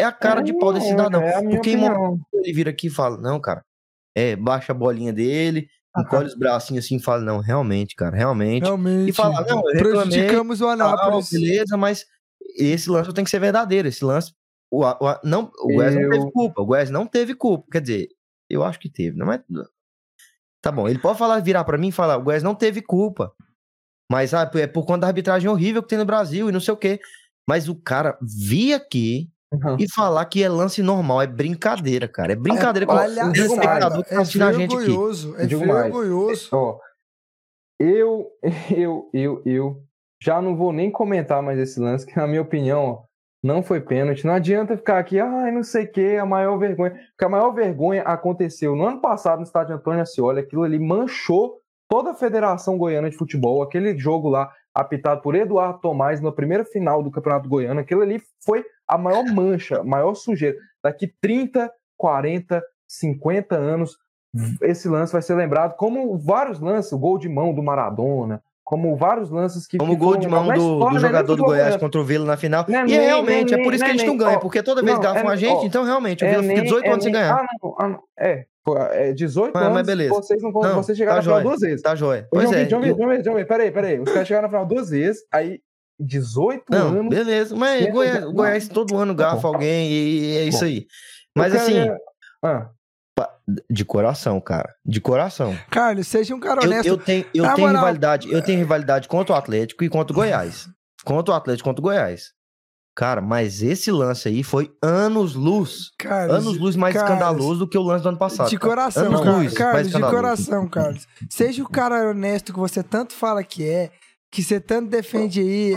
[0.00, 1.20] É a cara de pau desse É, cidadão.
[1.22, 2.20] É Porque opinião.
[2.32, 3.64] ele vira aqui e fala, não, cara,
[4.16, 5.66] é, baixa a bolinha dele,
[5.98, 8.62] encolhe os bracinhos assim e fala, não, realmente, cara, realmente.
[8.62, 9.10] Realmente.
[9.10, 11.30] E fala, não, eu reclamei, prejudicamos o Anápolis.
[11.30, 12.04] beleza, mas
[12.56, 13.88] esse lance tem que ser verdadeiro.
[13.88, 14.32] Esse lance.
[14.70, 16.60] O, o, não, o não Eu- teve culpa.
[16.62, 17.66] O Goiás não teve culpa.
[17.72, 18.08] Quer dizer,
[18.50, 19.42] eu acho que teve, não é?
[20.62, 23.32] Tá bom, ele pode falar, virar pra mim e falar: o Goiás não teve culpa.
[24.10, 26.72] Mas ah, é por conta da arbitragem horrível que tem no Brasil e não sei
[26.74, 26.98] o quê.
[27.48, 29.76] Mas o cara vir aqui Uhum.
[29.80, 32.34] e falar que é lance normal, é brincadeira, cara.
[32.34, 34.84] É brincadeira com o palhaçada, espectador que tá é assistindo a gente aqui.
[34.84, 35.82] vergonhoso, é Digo mais.
[35.84, 36.48] vergonhoso.
[36.52, 36.78] Ó,
[37.80, 38.30] eu,
[38.70, 39.82] eu, eu, eu
[40.22, 43.04] já não vou nem comentar mais esse lance, que na minha opinião, ó,
[43.42, 44.26] não foi pênalti.
[44.26, 46.92] Não adianta ficar aqui, ai, não sei o que, a maior vergonha.
[47.10, 51.60] Porque a maior vergonha aconteceu no ano passado no estádio Antônio Ascioli, aquilo ali manchou
[51.88, 56.64] toda a Federação Goiana de Futebol, aquele jogo lá apitado por Eduardo Tomás na primeira
[56.64, 60.56] final do Campeonato Goiano, aquilo ali foi a maior mancha, a maior sujeira.
[60.82, 63.98] Daqui 30, 40, 50 anos,
[64.62, 68.94] esse lance vai ser lembrado como vários lances, o gol de mão do Maradona, como
[68.96, 69.78] vários lances que.
[69.78, 72.36] Como o gol de mão do, do né, jogador do Goiás contra o Vila na
[72.36, 72.66] final.
[72.68, 74.82] Não é e é realmente, é por isso que a gente não ganha, porque toda
[74.82, 76.62] vez não, que garfa é- a gente, ó, então realmente, o É Vila fica nem-
[76.64, 77.34] 18 é anos sem ganhar.
[77.34, 78.44] Ah, não, ah, não, é,
[78.92, 80.12] é 18 Ah, mas anos, beleza.
[80.12, 81.44] vocês não Não, vocês chegaram tá na final jóia.
[81.48, 81.82] duas vezes.
[81.82, 82.22] Tá jóia.
[82.30, 82.68] Ô, Pois João é.
[82.68, 84.00] João Vitor, João Vitor, peraí, peraí.
[84.00, 85.60] Os caras chegaram na final duas vezes, aí
[85.98, 87.08] 18 Não, anos.
[87.08, 87.56] beleza.
[87.56, 90.86] Mas Goiás, Goiás todo ano Tá garfa alguém e é isso aí.
[91.34, 91.90] Mas assim,
[92.44, 92.68] Ah,
[93.70, 94.74] de coração, cara.
[94.84, 95.56] De coração.
[95.70, 96.86] Carlos, seja um cara Eu, honesto.
[96.88, 100.12] eu tenho, eu Na tenho moral- rivalidade, eu tenho rivalidade contra o Atlético e contra
[100.12, 100.68] o Goiás.
[101.04, 102.32] Contra o Atlético e contra o Goiás.
[102.96, 105.90] Cara, mas esse lance aí foi anos luz.
[105.98, 108.50] Carlos, Anos luz mais Carlos, escandaloso do que o lance do ano passado.
[108.50, 109.36] De coração, Anos cara.
[109.36, 111.06] luz Carlos, de coração, Carlos.
[111.30, 113.90] Seja o cara honesto que você tanto fala que é,
[114.32, 115.76] que você tanto defende aí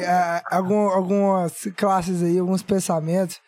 [0.50, 3.40] algum- algumas classes aí, alguns pensamentos,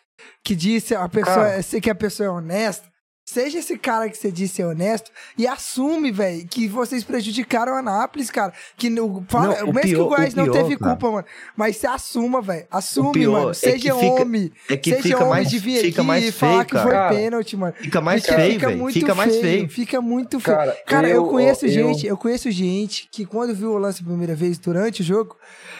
[0.44, 1.62] que diz que a pessoa, Cara.
[1.62, 2.86] sei que a pessoa é honesta.
[3.26, 7.76] Seja esse cara que você disse ser honesto e assume, velho, que vocês prejudicaram o
[7.76, 8.52] Anápolis, cara.
[8.76, 10.90] Que no, fala, Não, o mesmo que pior- o Goiás o não pior, teve cara.
[10.90, 11.24] culpa, mano.
[11.56, 12.66] Mas você assuma, velho.
[12.70, 13.50] Assume, pior mano.
[13.50, 14.52] é Seja que fica- homem.
[14.68, 16.78] É que seja fica homem mais, de vir fica aqui mais e falar feio, que
[16.78, 17.14] foi cara.
[17.14, 17.74] Pênalti, mano.
[17.80, 18.78] Fica mais Fica- feio, fica velho.
[18.78, 19.68] muito Fica mais feio.
[19.70, 20.56] Fica muito feio.
[20.58, 24.02] Cara, Cara, eu, eu- conheço eu- gente, eu conheço gente que quando viu o lance
[24.02, 25.34] a primeira vez durante o jogo,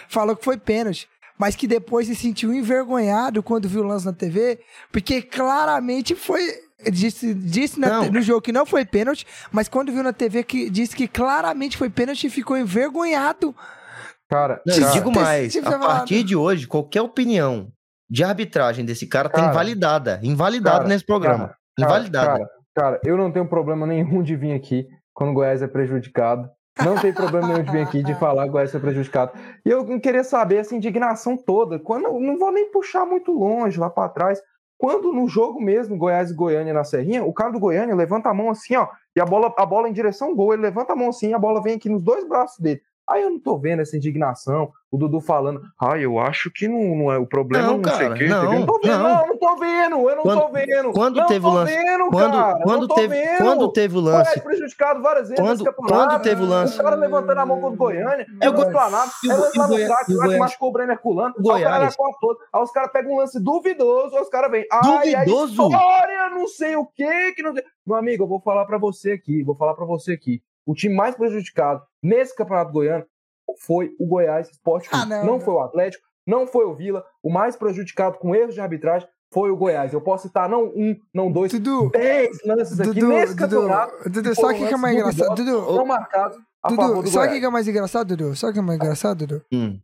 [0.09, 1.07] falou que foi pênalti.
[1.37, 6.64] Mas que depois se sentiu envergonhado quando viu o lance na TV, porque claramente foi.
[6.91, 8.05] Disse, disse na Não.
[8.05, 11.07] te- no jogo que não foi pênalti, mas quando viu na TV que disse que
[11.09, 13.55] claramente foi pênalti e ficou envergonhado.
[14.29, 15.81] Cara, Não, eu cara, digo mais, ter a falado.
[15.99, 17.69] partir de hoje, qualquer opinião
[18.11, 20.21] de arbitragem desse cara, tá Cara, invalidada.
[20.23, 21.47] Invalidada cara, nesse programa.
[21.49, 22.27] cara, invalidada.
[22.39, 26.49] Cara, cara, eu não tenho problema nenhum de vir aqui quando o Goiás é prejudicado.
[26.85, 29.33] Não tem problema nenhum de vir aqui de falar que o Goiás é prejudicado.
[29.65, 31.79] E eu queria saber essa indignação toda.
[31.79, 34.41] Quando não vou nem puxar muito longe lá pra trás.
[34.77, 38.35] Quando no jogo mesmo, Goiás e Goiânia na Serrinha, o cara do Goiânia levanta a
[38.35, 40.97] mão assim, ó, e a bola, a bola em direção ao gol, ele levanta a
[40.97, 42.83] mão assim, a bola vem aqui nos dois braços dele.
[43.09, 46.97] Aí eu não tô vendo essa indignação, o Dudu falando, ah, eu acho que não,
[46.97, 48.27] não é o problema, Não, não, sei o cara, quê.
[48.29, 49.03] não, eu não tô vendo, não.
[49.17, 50.93] não, não tô vendo, eu não Quando- tô vendo.
[50.93, 53.37] quando não teve o lance- Vendo, Quando, cara, quando, não tô teve, vendo.
[53.39, 54.41] quando teve o lance.
[54.41, 57.77] prejudicado várias vezes Quando- quando teve o lance- O cara levantando a mão contra o
[57.77, 59.69] Goiânia, E é o o Goi- Anápolis, e o é Go- lance e o lá
[59.69, 61.91] no Goiás- craque, e o lá que machucou o Brenner Culano, O cara
[62.21, 65.63] todo, aí os caras pegam um lance duvidoso, aí os caras vêm, Duvidoso?
[65.69, 67.53] história, não sei o quê, que não.
[67.87, 70.95] Meu amigo, eu vou falar pra você aqui, vou falar pra você aqui, o time
[70.95, 73.05] mais prejudicado nesse campeonato goiano
[73.61, 75.11] foi o Goiás Esporte Ah, Clube.
[75.11, 75.41] não, não não.
[75.41, 79.51] foi o Atlético, não foi o Vila, o mais prejudicado com erros de arbitragem foi
[79.51, 79.93] o Goiás.
[79.93, 84.09] Eu posso citar não um, não dois, Dudu, dez lances aqui Dudu, nesse Dudu, campeonato.
[84.11, 85.35] Dudu, sabe o que, é mais engraçado?
[85.35, 88.37] Dudu, Não a favor Dudu, do sabe o que é mais engraçado, Dudu?
[88.37, 89.45] Sabe o que é mais engraçado, Dudu?
[89.53, 89.79] Hum.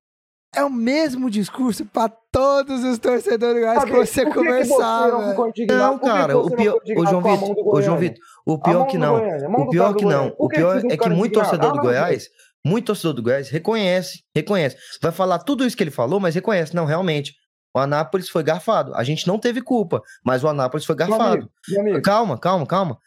[0.55, 4.47] É o mesmo discurso pra todos os torcedores do Goiás que você por que que
[4.49, 5.77] começar, você não?
[5.79, 6.77] Não, que cara, o pior.
[6.85, 7.99] indignado João Vitor, ô, João?
[7.99, 9.17] Vitor, o pior que não.
[9.59, 10.35] O pior que não.
[10.39, 12.29] O pior é que ficaram muito torcedor do Ah, Goiás,
[12.67, 14.77] muito torcedor do Goiás reconhece, reconhece.
[15.01, 16.75] Vai falar tudo isso que ele falou, mas reconhece.
[16.75, 17.33] Não, realmente.
[17.73, 18.93] O Anápolis foi garfado.
[18.97, 21.35] A gente não teve culpa, mas o Anápolis foi Meu garfado.
[21.35, 22.99] amigo, meu amigo, Calma, calma, calma.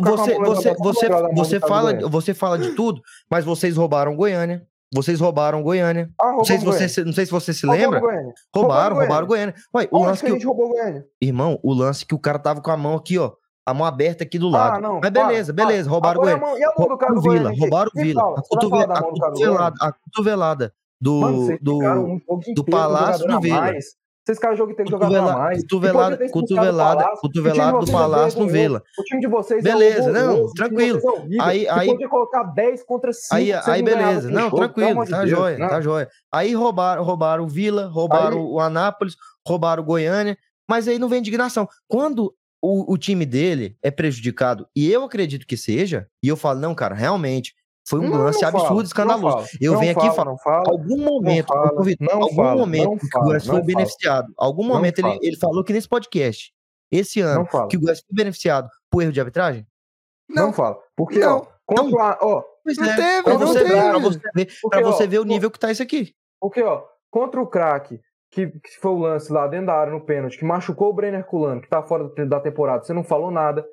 [0.00, 4.66] Você, você, você, você, fala, você fala de tudo, mas vocês roubaram Goiânia.
[4.94, 6.08] Vocês roubaram Goiânia.
[6.20, 6.88] Ah, Não sei, se você, Goiânia.
[6.88, 8.00] se- não sei se você se Roubamos lembra.
[8.00, 8.34] Goiânia.
[8.54, 9.54] Roubaram, Roubamos roubaram Goiânia.
[9.74, 11.04] Ué, o Onde lance que o, roubou Goiânia?
[11.20, 13.32] Irmão, o lance que o cara tava com a mão aqui, ó.
[13.66, 14.76] A mão aberta aqui do lado.
[14.76, 15.00] Ah, não.
[15.00, 15.66] Mas para, beleza, para.
[15.66, 16.46] beleza, roubaram Agora Goiânia.
[16.54, 17.50] mão- E a mão do cara Roubaram do Vila, Goiânia?
[17.50, 17.60] aqui?
[17.60, 18.20] roubaram o Me Vila.
[18.22, 19.00] fala, A, da a do do Goiânia?
[19.30, 23.60] cotovelada, a cotovelada do, Mano, ficaram do um do Palácio do Vila.
[23.60, 23.84] mais.
[24.24, 25.62] Vocês ficaram o jogo inteiro com jogador a cotovela- mais.
[25.62, 28.48] cotovelada, cotovelada, cotovelada do é Palácio no.
[28.48, 28.82] Vila.
[28.98, 30.98] O time de vocês Beleza, é não, tranquilo.
[31.30, 31.42] é.
[31.42, 33.34] Aí- aí- podia colocar 10 contra 5.
[33.34, 35.68] Aí, aí beleza, não, tranquilo, pelo tá de Deus, jóia, não.
[35.68, 36.08] tá jóia.
[36.32, 39.14] Aí roubaram, roubaram o Vila, roubaram Aí- o Anápolis,
[39.46, 41.68] roubaram o Goiânia, mas aí não vem indignação.
[41.86, 46.60] Quando o, o time dele é prejudicado, e eu acredito que seja, e eu falo,
[46.60, 47.52] não, cara, realmente,
[47.86, 49.36] foi um Não, lance não absurdo, fala, escandaloso.
[49.36, 50.64] não Eu não venho aqui falar, não fala.
[50.68, 53.62] algum momento, fala, ô, Vitor, não algum fala, momento não que o Goiás foi não
[53.62, 53.66] fala.
[53.76, 56.52] beneficiado, algum Não momento ele, ele falou que nesse podcast,
[56.90, 59.66] esse ano, Não que o Goiás foi beneficiado por erro de arbitragem?
[60.28, 60.78] Não, Não, fala.
[60.96, 61.38] Porque, Não.
[61.38, 63.90] ó, contra a, ó, Pois Não é, teve, pra não você ver, teve.
[63.90, 66.14] pra você ver, pra Porque, ó, você ver o ó, nível que tá isso aqui.
[66.40, 68.00] Porque, ó, contra o craque,
[68.32, 71.24] que, que foi o lance lá dentro da área no pênalti, que machucou o Brenner
[71.26, 73.64] Culano, que tá fora da temporada, você não falou nada.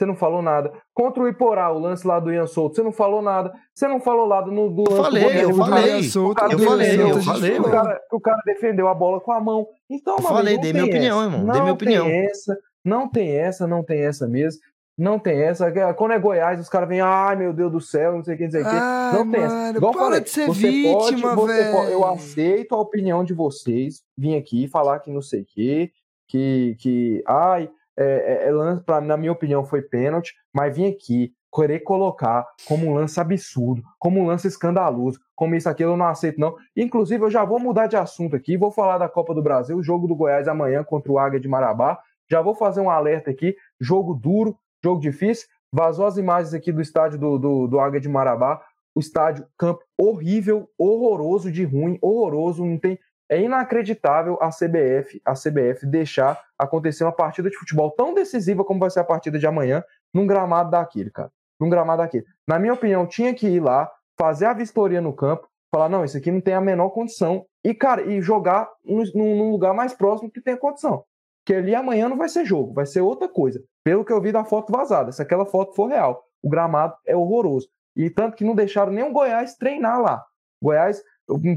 [0.00, 0.72] Você não falou nada.
[0.94, 3.52] Contra o Iporá, o lance lá do Ian Souto, você não falou nada.
[3.74, 6.00] Você não falou nada no do Eu lance falei, do eu falei.
[6.00, 9.66] Eu falei, eu falei, O cara, que o cara defendeu a bola com a mão.
[9.90, 12.06] Então, Eu meu falei, dei minha opinião, irmão, dei minha opinião.
[12.06, 14.58] Tem essa, não tem essa, não tem essa mesmo.
[14.96, 15.70] Não tem essa.
[15.94, 18.44] Quando é Goiás, os caras vêm, ai meu Deus do céu, não sei o que,
[18.44, 18.70] não sei o que.
[18.74, 19.54] Ai, Não tem essa.
[19.54, 21.56] mano, Igual para falei, de ser você vítima, pode- eu
[22.00, 22.04] velho.
[22.06, 25.90] aceito a opinião de vocês, vim aqui falar que não sei o quê,
[26.26, 27.68] que, que ai,
[28.00, 32.86] é, é, é pra, na minha opinião foi pênalti, mas vim aqui querer colocar como
[32.86, 36.54] um lance absurdo, como um lance escandaloso, como isso aqui eu não aceito não.
[36.76, 39.82] Inclusive eu já vou mudar de assunto aqui, vou falar da Copa do Brasil, o
[39.82, 41.98] jogo do Goiás amanhã contra o Águia de Marabá,
[42.30, 46.80] já vou fazer um alerta aqui, jogo duro, jogo difícil, vazou as imagens aqui do
[46.80, 48.62] estádio do, do, do Águia de Marabá,
[48.94, 52.98] o estádio, campo horrível, horroroso de ruim, horroroso, não tem.
[53.30, 58.80] É inacreditável a CBF, a CBF deixar acontecer uma partida de futebol tão decisiva como
[58.80, 61.30] vai ser a partida de amanhã, num gramado daquele, cara.
[61.60, 62.24] Num gramado daquele.
[62.48, 63.88] Na minha opinião, tinha que ir lá,
[64.18, 67.46] fazer a vistoria no campo, falar, não, isso aqui não tem a menor condição.
[67.64, 71.04] E, cara, e jogar num, lugar mais próximo que tenha condição.
[71.44, 73.62] Porque ali amanhã não vai ser jogo, vai ser outra coisa.
[73.84, 76.24] Pelo que eu vi da foto vazada, se aquela foto for real.
[76.42, 77.68] O gramado é horroroso.
[77.96, 80.24] E tanto que não deixaram nem o Goiás treinar lá.
[80.62, 81.00] Goiás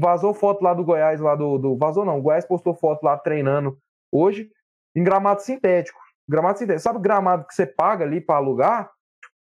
[0.00, 1.76] vazou foto lá do Goiás, lá do, do.
[1.76, 3.78] Vazou não, o Goiás postou foto lá treinando
[4.12, 4.50] hoje
[4.96, 5.98] em gramado sintético.
[6.28, 6.82] Gramado sintético.
[6.82, 8.90] Sabe o gramado que você paga ali pra alugar?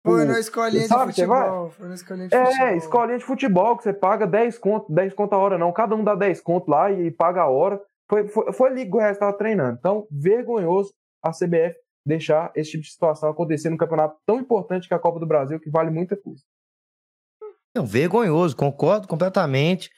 [0.04, 1.12] Foi O- na escolinha de sabe, vai?
[1.12, 1.70] futebol.
[1.70, 2.66] Foi na escolinha de futebol.
[2.66, 5.72] É, escolinha de futebol, que você paga 10 conto, 10 conto a hora, não.
[5.72, 7.80] Cada um dá 10 conto lá e paga a hora.
[8.08, 9.76] Foi, foi, foi ali que o Goiás estava treinando.
[9.78, 14.94] Então, vergonhoso a CBF deixar esse tipo de situação acontecer num campeonato tão importante que
[14.94, 16.42] é a Copa do Brasil, que vale muita coisa.
[17.76, 19.90] Não, vergonhoso, concordo completamente.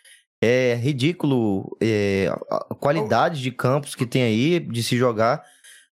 [0.42, 5.42] É ridículo é, a qualidade de campos que tem aí de se jogar.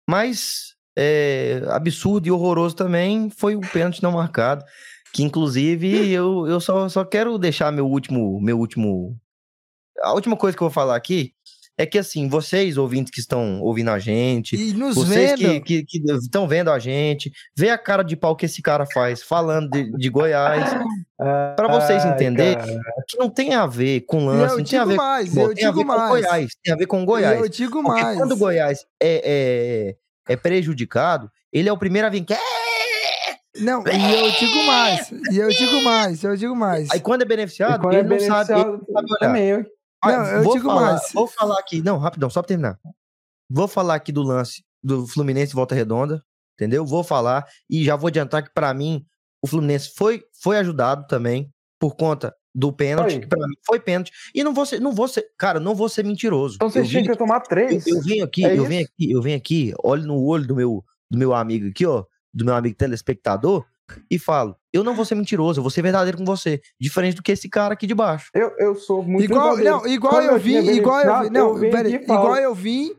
[0.08, 4.64] Mas é, absurdo e horroroso também foi o pênalti não marcado.
[5.12, 9.18] Que inclusive eu, eu só, só quero deixar meu último, meu último.
[10.02, 11.33] A última coisa que eu vou falar aqui
[11.76, 15.62] é que assim, vocês ouvintes que estão ouvindo a gente, E nos vocês vendo.
[15.64, 15.84] que
[16.22, 19.90] estão vendo a gente, vê a cara de pau que esse cara faz falando de,
[19.96, 20.64] de Goiás.
[21.56, 22.80] Pra vocês Ai, entenderem cara.
[23.08, 25.70] que não tem a ver com lance, não tem a ver mais, com tem a
[25.70, 26.08] ver com mais.
[26.10, 27.40] Goiás, tem a ver com Goiás.
[27.40, 28.18] Eu digo Porque mais.
[28.18, 29.94] quando o Goiás é,
[30.28, 32.24] é, é prejudicado, ele é o primeiro a vir.
[32.24, 32.34] "Quê?"
[33.60, 35.12] Não, e eu digo mais.
[35.30, 36.90] E eu digo mais, eu digo mais.
[36.90, 38.52] Aí quando é beneficiado, quando ele é não sabe.
[38.52, 39.18] Ele beneficiado, não sabe olhar.
[39.20, 39.66] também.
[40.10, 41.12] Eu- Não, eu vou digo falar, mais.
[41.12, 42.78] Vou falar aqui, não, rapidão, só pra terminar.
[43.50, 46.22] Vou falar aqui do lance do Fluminense Volta Redonda,
[46.58, 46.84] entendeu?
[46.84, 49.04] Vou falar e já vou adiantar que pra mim
[49.42, 53.20] o Fluminense foi, foi ajudado também por conta do pênalti, Foi.
[53.20, 54.12] que pra mim foi pênalti.
[54.34, 56.54] E não vou ser, não vou ser, cara, não vou ser mentiroso.
[56.54, 57.86] Então Eu vocês tinham que tomar eu, três.
[57.86, 60.84] eu venho aqui, É eu venho aqui, eu venho aqui, olho no olho do meu,
[61.10, 63.64] do meu amigo aqui, ó, do meu amigo telespectador,
[64.10, 66.60] e falo: eu não vou ser mentiroso, eu vou ser verdadeiro com você.
[66.80, 68.30] Diferente do que esse cara aqui de baixo.
[68.34, 69.76] Eu, eu sou muito igual, verdadeiro.
[69.78, 72.92] não, igual eu tinha vim, igual eu vim, não, venho pera, igual eu vim,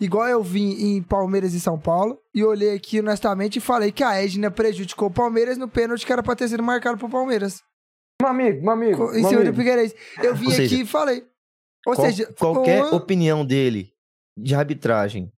[0.00, 4.04] igual eu vim em Palmeiras e São Paulo e olhei aqui honestamente e falei que
[4.04, 7.62] a Edna prejudicou o Palmeiras no pênalti que era pra ter sido marcado pro Palmeiras.
[8.20, 9.54] Meu amigo, meu amigo, Em meu cima do.
[9.54, 9.96] Figueirense.
[10.22, 11.26] Eu vim seja, aqui e falei.
[11.84, 13.92] Ou Qual- seja, qualquer uma- opinião dele
[14.38, 15.32] de arbitragem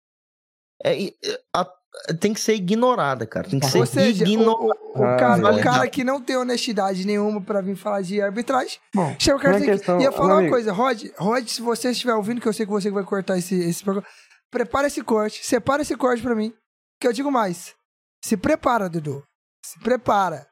[0.84, 1.12] é, é,
[1.54, 1.72] a-
[2.20, 3.48] tem que ser ignorada, cara.
[3.48, 4.80] Tem que ser ou seja, o, ignorada.
[4.94, 5.62] o- o Ah, cara, o validado.
[5.76, 9.56] cara que não tem honestidade nenhuma pra vir falar de arbitragem, Bom, chama o cara
[9.56, 10.52] é que- questão- ia falar meu uma amigo.
[10.54, 13.54] coisa, Rod, Rod, se você estiver ouvindo, que eu sei que você vai cortar esse,
[13.54, 14.06] esse programa,
[14.50, 16.52] prepara esse corte, separa esse corte pra mim,
[17.00, 17.74] que eu digo mais,
[18.24, 19.22] se prepara, Dudu,
[19.64, 20.46] se prepara,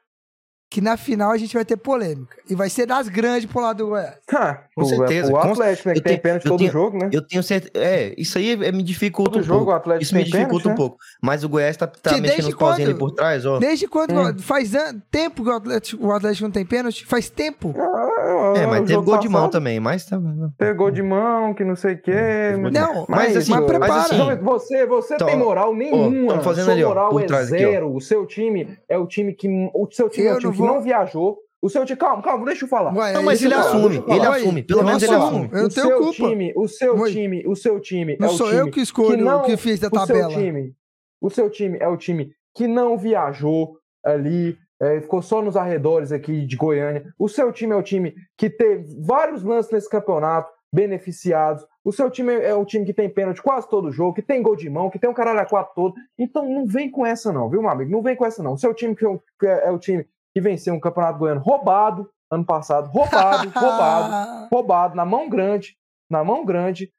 [0.73, 3.77] que na final a gente vai ter polêmica, e vai ser das grandes pro lado
[3.77, 4.15] do Goiás.
[4.33, 7.09] Ah, Com o- certeza, O Atlético, né, que tem pênalti todo tenho- jogo, né?
[7.13, 7.71] Eu tenho certeza.
[7.75, 9.77] É, isso aí é- me dificulta Todo um jogo o pouco.
[9.77, 10.75] Atlético Isso me dificulta pênalti, um né?
[10.75, 10.97] pouco.
[11.21, 13.59] Mas o Goiás tá, tá mexendo os pauzinhos ali por trás, ó.
[13.59, 14.39] Desde quando Hum.
[14.39, 17.05] faz an- tempo que o Atlético, o Atlético não tem pênalti?
[17.05, 17.71] Faz tempo.
[17.77, 20.19] Ah, É, o mas teve gol de mão passado também, mas tá.
[20.57, 22.11] Pegou de mão, que não sei o quê.
[22.11, 23.05] Teve gol Não, mão.
[23.09, 23.93] mas, assim, mas prepara.
[23.93, 26.27] mas assim, você, você Então, tem moral nenhuma.
[26.33, 27.69] tamo fazendo Sua ali, ó, moral por é trás aqui, ó.
[27.69, 27.93] zero.
[27.95, 29.47] O seu time é o time que.
[29.73, 31.37] O seu time é Eu o time não que vou- não viajou.
[31.61, 31.97] O seu time.
[31.97, 32.93] Calma, calma, deixa eu falar.
[32.93, 34.63] Ué, Não, mas ele cara- assume, ele assume.
[34.63, 35.27] Pelo eu menos ele assumo.
[35.45, 35.45] assume.
[35.53, 36.13] Eu o tenho seu culpa.
[36.13, 37.11] time, o seu Oi.
[37.11, 39.55] time, o seu time Não é o sou time eu que escolho não- o que
[39.55, 40.29] fiz da o tabela.
[40.29, 40.73] seu time,
[41.21, 46.11] o seu time é o time que não viajou ali, é, ficou só nos arredores
[46.11, 47.05] aqui de Goiânia.
[47.17, 51.65] O seu time é o time que teve vários lances nesse campeonato beneficiados.
[51.83, 54.55] O seu time é o time que tem pênalti quase todo jogo, que tem gol
[54.55, 55.93] de mão, que tem um caralho a quatro todo.
[56.17, 57.91] Então não vem com essa não, viu, meu amigo?
[57.91, 58.53] Não vem com essa não.
[58.53, 62.09] O seu time que é é, é o time que venceu um campeonato goiano roubado
[62.31, 65.77] ano passado, roubado, roubado roubado na mão grande,
[66.09, 66.91] na mão grande.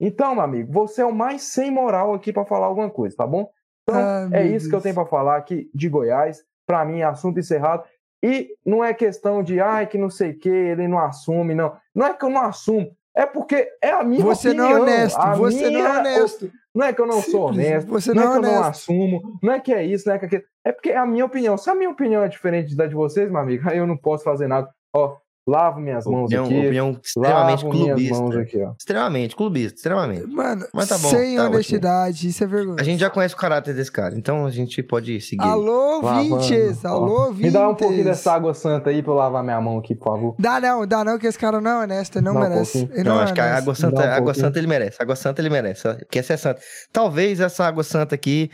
[0.00, 3.26] Então, meu amigo, você é o mais sem moral aqui pra falar alguma coisa, tá
[3.26, 3.48] bom?
[3.82, 4.82] Então, Ah, é isso que eu Deus.
[4.84, 6.42] tenho pra falar aqui de Goiás.
[6.66, 7.84] Pra mim, é assunto encerrado.
[8.22, 11.76] E não é questão de, ai, que não sei o que, ele não assume, não.
[11.94, 14.70] Não é que eu não assumo, é porque é a minha Você opinião.
[14.70, 16.52] não é honesto, você não é minha honesto.
[16.74, 18.52] Não é que eu não sou Simples, honesto, você não, não é é que eu
[18.52, 20.42] não assumo, não é que é isso, não é que é aquilo.
[20.64, 21.56] É porque é a minha opinião.
[21.56, 24.24] Se a minha opinião é diferente da de vocês, meu amigo, aí eu não posso
[24.24, 24.68] fazer nada.
[24.92, 26.58] Ó, lavo minhas mãos Opinião, aqui.
[26.58, 28.18] opinião extremamente lavo minhas clubista.
[28.22, 28.72] mãos aqui, ó.
[28.78, 30.26] Extremamente clubista, extremamente.
[30.26, 31.54] Mano, Mas tá bom, sem tá ótimo.
[31.56, 32.76] honestidade, isso é vergonha.
[32.80, 35.42] A gente já conhece o caráter desse cara, então a gente pode seguir.
[35.44, 36.88] Alô, Lavando, vintes, ó.
[36.88, 37.42] alô, vintes.
[37.44, 40.04] Me dá um pouquinho dessa água santa aí pra eu lavar minha mão aqui, por
[40.04, 40.34] favor.
[40.38, 42.78] Dá não, dá não, que esse cara não é honesto, ele não Dá um merece.
[42.78, 42.98] pouquinho.
[43.00, 43.58] ele Não, não é acho que a honesto.
[43.62, 44.44] água santa, um água pouquinho.
[44.46, 44.96] santa ele merece.
[45.02, 45.82] Água santa ele merece.
[45.94, 46.60] Porque essa é santa.
[46.92, 48.50] Talvez essa água santa aqui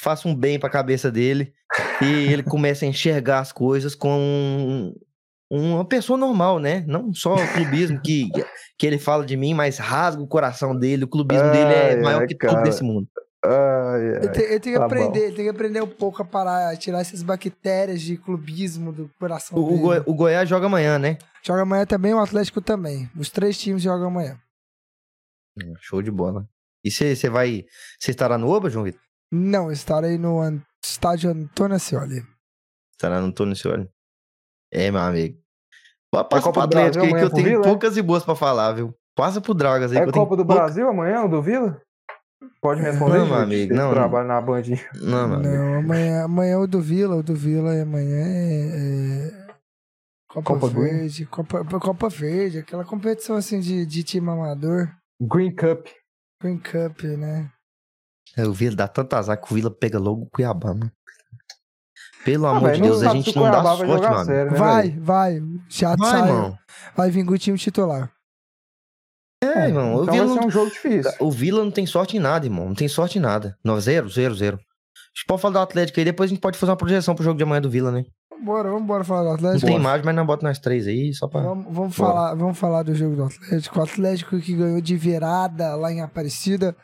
[0.00, 1.52] faça um bem pra cabeça dele
[2.00, 4.94] e ele comece a enxergar as coisas com um-
[5.50, 6.84] uma pessoa normal, né?
[6.86, 8.28] Não só o clubismo que,
[8.78, 11.04] que ele fala de mim, mas rasga o coração dele.
[11.04, 12.54] O clubismo dele é Ai, maior ai, que cara.
[12.54, 13.08] tudo desse mundo.
[13.44, 15.24] Ai, Ele tem, ele tem que Tá aprender, bom.
[15.26, 19.08] ele tem que aprender um pouco a parar, a tirar essas bactérias de clubismo do
[19.18, 19.78] coração O, o.
[19.78, 21.18] Goi- o Goiás joga amanhã, né?
[21.42, 23.08] Joga amanhã também, o Atlético também.
[23.16, 24.38] Os três times jogam amanhã.
[25.80, 26.48] Show de bola.
[26.84, 27.64] E você vai.
[27.98, 29.00] Você estará no Oba, João Vitor?
[29.32, 32.22] Não, estarei no an- estádio Antônio Ascioli.
[32.92, 33.88] Estará no Antônio Cioli.
[34.72, 35.38] É, meu amigo.
[36.10, 37.64] Pa- Passa Copa pro Atlético aí que eu tenho Vila, é?
[37.64, 38.94] poucas e boas pra falar, viu?
[39.14, 41.42] Passa pro Dragas aí É que eu tenho Copa do pouca- Brasil amanhã, o do
[41.42, 41.80] Vila?
[42.60, 43.90] Pode responder, Não, meu amigo, não.
[43.90, 44.62] trabalho na Band.
[44.94, 45.52] Não, meu amigo.
[45.54, 49.46] Não, amanhã, amanhã é o do Vila, o do Vila é amanhã é, é
[50.28, 50.68] Copa, Copa?
[50.68, 54.88] Verde, Copa, Copa Verde, aquela competição assim de, de time amador,
[55.20, 55.88] Green Cup.
[56.40, 57.50] Green Cup, né?
[58.36, 60.92] É, O Vila dá tanto azar que o Vila pega logo o Cuiabá, mano.
[62.24, 64.24] Pelo Ah, amor de Deus, a gente o não dá sorte, mano.
[64.24, 65.02] sério, né, Vai, velho?
[65.02, 66.58] vai, já Vai, saiu, irmão.
[66.96, 68.10] vai vir com o time titular.
[69.42, 69.94] É, irmão.
[69.96, 71.12] o Então Vila vai ser não um jogo difícil.
[71.20, 72.66] O Vila não tem sorte em nada, irmão.
[72.66, 73.56] Não tem sorte em nada.
[73.64, 74.56] Não, zero, zero, zero.
[74.56, 77.24] A gente pode falar do Atlético aí, depois a gente pode fazer uma projeção pro
[77.24, 78.04] jogo de amanhã do Vila, né?
[78.44, 79.66] Bora, vamos embora falar do Não Atlético.
[79.66, 81.40] tem imagem, mas não bota nós três aí, só pra.
[81.40, 82.12] Vamos, vamos Bora.
[82.12, 83.78] falar, vamos falar do jogo do Atlético.
[83.78, 86.76] O Atlético que ganhou de virada lá em Aparecida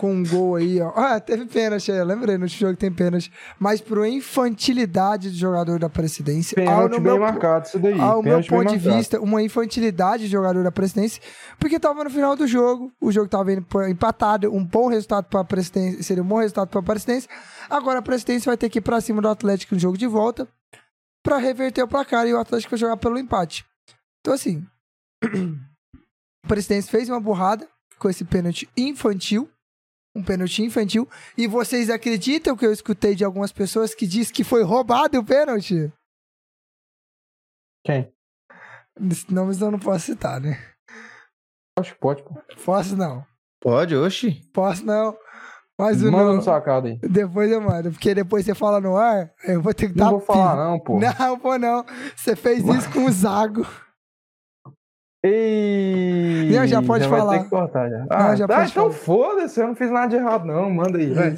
[0.00, 0.94] com um gol aí, ó.
[0.96, 3.30] Ah, teve pênalti aí, lembrei, no jogo tem pênalti.
[3.58, 6.54] Mas por infantilidade do jogador da Presidência.
[6.54, 8.00] Pênalti bem meu, marcado isso daí.
[8.00, 8.96] ao meu ponto de marcado.
[8.96, 11.22] vista, uma infantilidade do jogador da Presidência,
[11.58, 13.52] porque tava no final do jogo, o jogo tava
[13.90, 17.28] empatado, um bom resultado para a Presidência, seria um bom resultado para a Presidência.
[17.68, 20.48] Agora a Presidência vai ter que ir para cima do Atlético no jogo de volta
[21.22, 23.66] para reverter o placar e o Atlético vai jogar pelo empate.
[24.20, 24.66] Então assim,
[26.42, 29.46] a Presidência fez uma burrada com esse pênalti infantil,
[30.14, 34.44] um pênalti infantil, e vocês acreditam que eu escutei de algumas pessoas que diz que
[34.44, 35.92] foi roubado o pênalti?
[37.84, 38.12] Quem?
[39.28, 40.58] Nomes eu não posso citar, né?
[41.78, 42.34] Acho que pode, pô.
[42.64, 43.24] Posso não.
[43.60, 44.42] Pode, oxi.
[44.52, 45.16] Posso não.
[45.78, 46.36] Mas o Manda não.
[46.36, 46.98] no sacado aí.
[46.98, 47.90] Depois eu mando.
[47.90, 50.78] Porque depois você fala no ar, eu vou ter que Não dar vou falar, não,
[50.78, 51.00] pô.
[51.00, 51.86] Não, pô, não.
[52.14, 53.66] Você fez isso com o Zago.
[55.22, 56.50] Ei!
[56.50, 57.38] Não, já pode vai falar.
[57.38, 58.06] ter que cortar já.
[58.10, 60.70] Ah, já tá, pode então foda-se, eu não fiz nada de errado, não.
[60.70, 61.34] Manda aí, vai.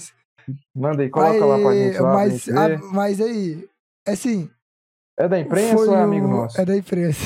[0.75, 2.13] Manda aí, coloca lá pra Aí, gente lá.
[2.15, 3.69] mas, gente a- mas aí,
[4.07, 4.51] assim.
[5.19, 6.61] É da imprensa ou é o- amigo nosso?
[6.61, 7.21] É da imprensa.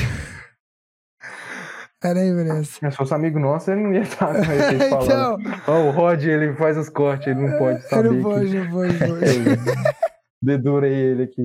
[2.02, 2.78] É da imprensa.
[2.90, 5.40] Se fosse amigo nosso, ele não ia estar com ele falando.
[5.40, 8.08] então, Ó, o Rod, ele faz os cortes, ele não pode saber.
[8.08, 9.86] eu não que- vou, não vou, não vou.
[10.42, 11.42] Dedurei ele aqui.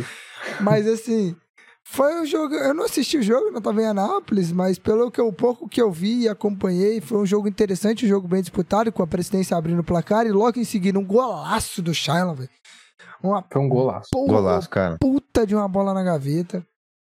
[0.59, 1.35] Mas assim,
[1.85, 2.53] foi um jogo.
[2.55, 5.81] Eu não assisti o jogo, não tava em Anápolis, mas pelo que eu, pouco que
[5.81, 9.57] eu vi e acompanhei, foi um jogo interessante, um jogo bem disputado, com a presidência
[9.57, 12.49] abrindo o placar e logo em seguida um golaço do Shailon, velho.
[13.23, 14.09] Uma Foi um golaço.
[14.11, 14.97] porra, Golaço, cara.
[14.99, 16.65] puta de uma bola na gaveta.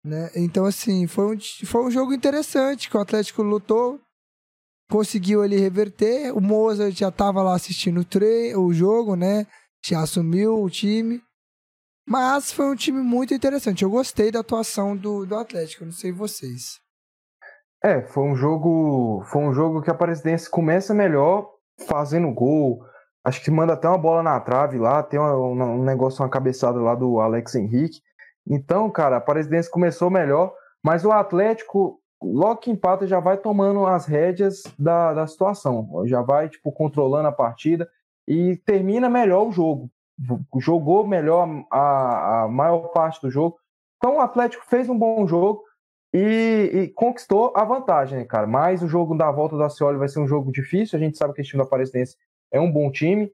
[0.04, 0.30] Né?
[0.36, 4.00] Então, assim, foi um, foi um jogo interessante que o Atlético lutou,
[4.88, 6.30] conseguiu ele reverter.
[6.36, 9.46] O Mozart já tava lá assistindo o, tre o jogo, né?
[9.84, 11.20] Já assumiu o time.
[12.08, 13.82] Mas foi um time muito interessante.
[13.82, 16.80] Eu gostei da atuação do, do Atlético, não sei vocês.
[17.82, 19.22] É, foi um jogo.
[19.26, 21.50] Foi um jogo que a Presidência começa melhor
[21.88, 22.84] fazendo gol.
[23.24, 26.78] Acho que manda até uma bola na trave lá, tem um, um negócio, uma cabeçada
[26.78, 28.00] lá do Alex Henrique.
[28.48, 33.84] Então, cara, a Presidência começou melhor, mas o Atlético, logo que empata, já vai tomando
[33.84, 36.06] as rédeas da, da situação.
[36.06, 37.88] Já vai, tipo, controlando a partida
[38.28, 39.90] e termina melhor o jogo.
[40.58, 43.58] Jogou melhor a, a maior parte do jogo.
[43.96, 45.62] Então o Atlético fez um bom jogo
[46.14, 48.46] e, e conquistou a vantagem, né, cara?
[48.46, 50.98] Mas o jogo da volta da Cioli vai ser um jogo difícil.
[50.98, 52.16] A gente sabe que esse time da Aparecidense
[52.52, 53.30] é um bom time.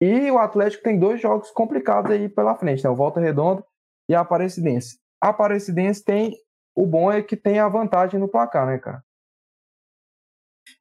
[0.00, 2.90] E o Atlético tem dois jogos complicados aí pela frente, né?
[2.90, 3.64] O Volta Redonda
[4.08, 4.98] e a Aparecidense.
[5.20, 6.36] A Aparecidense tem.
[6.74, 9.04] O bom é que tem a vantagem no placar, né, cara?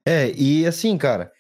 [0.08, 1.32] É, e assim, cara,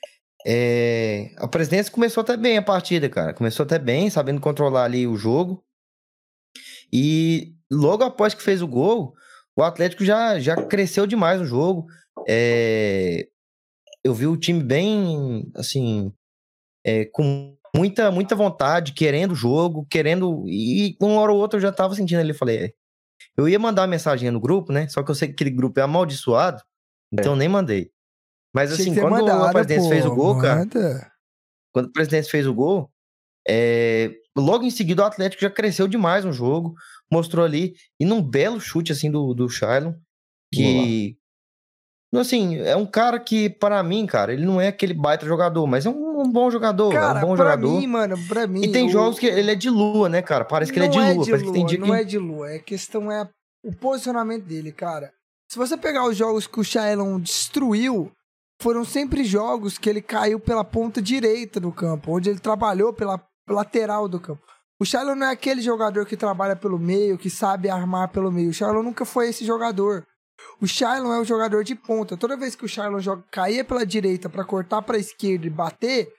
[0.45, 3.33] é, a presidência começou até bem a partida, cara.
[3.33, 5.63] Começou até bem, sabendo controlar ali o jogo.
[6.91, 9.13] E logo após que fez o gol,
[9.55, 11.87] o Atlético já, já cresceu demais no jogo.
[12.27, 13.27] É,
[14.03, 16.11] eu vi o time bem, assim,
[16.83, 20.43] é, com muita, muita vontade, querendo o jogo, querendo.
[20.47, 22.33] E uma hora ou outra eu já tava sentindo ali.
[22.33, 22.73] Falei, é,
[23.37, 24.87] eu ia mandar uma mensagem no grupo, né?
[24.89, 26.61] Só que eu sei que aquele grupo é amaldiçoado,
[27.11, 27.91] então eu nem mandei.
[28.53, 31.11] Mas assim, quando mandado, a presidência pô, fez o gol, cara, manda.
[31.73, 32.89] quando o presidente fez o gol,
[33.47, 36.73] é, logo em seguida o Atlético já cresceu demais no jogo,
[37.11, 39.93] mostrou ali, e num belo chute assim do, do Shailon,
[40.53, 41.17] que.
[42.13, 45.85] Assim, é um cara que, para mim, cara, ele não é aquele baita jogador, mas
[45.85, 47.79] é um, um bom jogador, Cara, é um bom pra jogador.
[47.79, 48.61] mim, mano, pra mim.
[48.63, 50.43] e tem o- jogos que ele é de lua, né, cara?
[50.43, 51.93] Parece que ele é de Não lua, parece que tem dia não que.
[51.93, 52.51] é de lua.
[52.51, 53.29] É questão é
[53.63, 55.13] o posicionamento dele, cara.
[55.49, 58.11] Se você pegar os jogos que o Shailon destruiu,
[58.61, 63.19] foram sempre jogos que ele caiu pela ponta direita do campo, onde ele trabalhou pela
[63.49, 64.41] lateral do campo.
[64.79, 68.49] O Shailon não é aquele jogador que trabalha pelo meio, que sabe armar pelo meio.
[68.49, 70.05] O Shailon nunca foi esse jogador.
[70.59, 72.17] O Shailon é o jogador de ponta.
[72.17, 76.11] Toda vez que o Shailon joga, caía pela direita pra cortar pra esquerda e bater,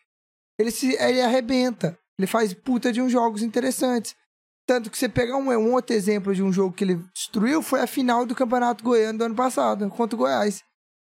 [0.58, 1.98] ele se ele arrebenta.
[2.18, 4.14] Ele faz puta de uns jogos interessantes.
[4.66, 7.80] Tanto que você pegar um, um outro exemplo de um jogo que ele destruiu foi
[7.80, 10.62] a final do Campeonato Goiano do ano passado, contra o Goiás.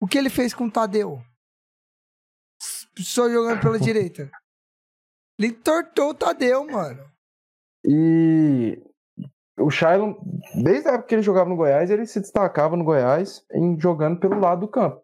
[0.01, 1.23] O que ele fez com o Tadeu?
[3.03, 4.31] só jogando pela direita.
[5.39, 7.05] Ele entortou o Tadeu, mano.
[7.85, 8.83] E
[9.59, 10.15] o Shailon,
[10.63, 14.19] desde a época que ele jogava no Goiás, ele se destacava no Goiás em jogando
[14.19, 15.03] pelo lado do campo.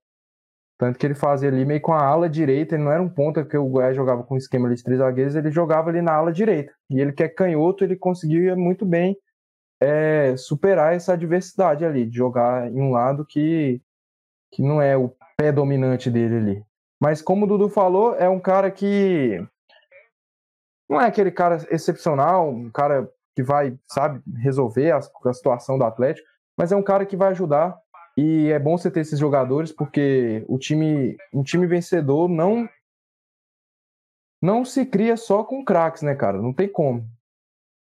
[0.76, 3.42] Tanto que ele fazia ali meio com a ala direita, ele não era um ponta,
[3.42, 6.32] porque o Goiás jogava com um esquema de três zagueiros, ele jogava ali na ala
[6.32, 6.72] direita.
[6.90, 9.16] E ele que é canhoto, ele conseguia muito bem
[9.80, 13.80] é, superar essa adversidade ali, de jogar em um lado que,
[14.54, 16.64] que não é o pé dominante dele ali.
[17.02, 19.44] Mas como o Dudu falou, é um cara que
[20.88, 25.84] não é aquele cara excepcional, um cara que vai, sabe, resolver a, a situação do
[25.84, 26.26] Atlético,
[26.56, 27.76] mas é um cara que vai ajudar
[28.16, 32.68] e é bom você ter esses jogadores porque o time, um time vencedor não
[34.40, 36.40] não se cria só com craques, né, cara?
[36.40, 37.08] Não tem como.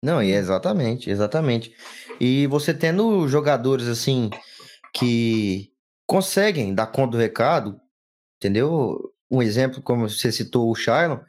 [0.02, 1.76] Não, e exatamente, exatamente.
[2.22, 4.30] E você tendo jogadores assim
[4.94, 5.72] que
[6.08, 7.80] conseguem dar conta do recado,
[8.38, 8.98] entendeu?
[9.30, 11.20] Um exemplo, como você citou o Shailon,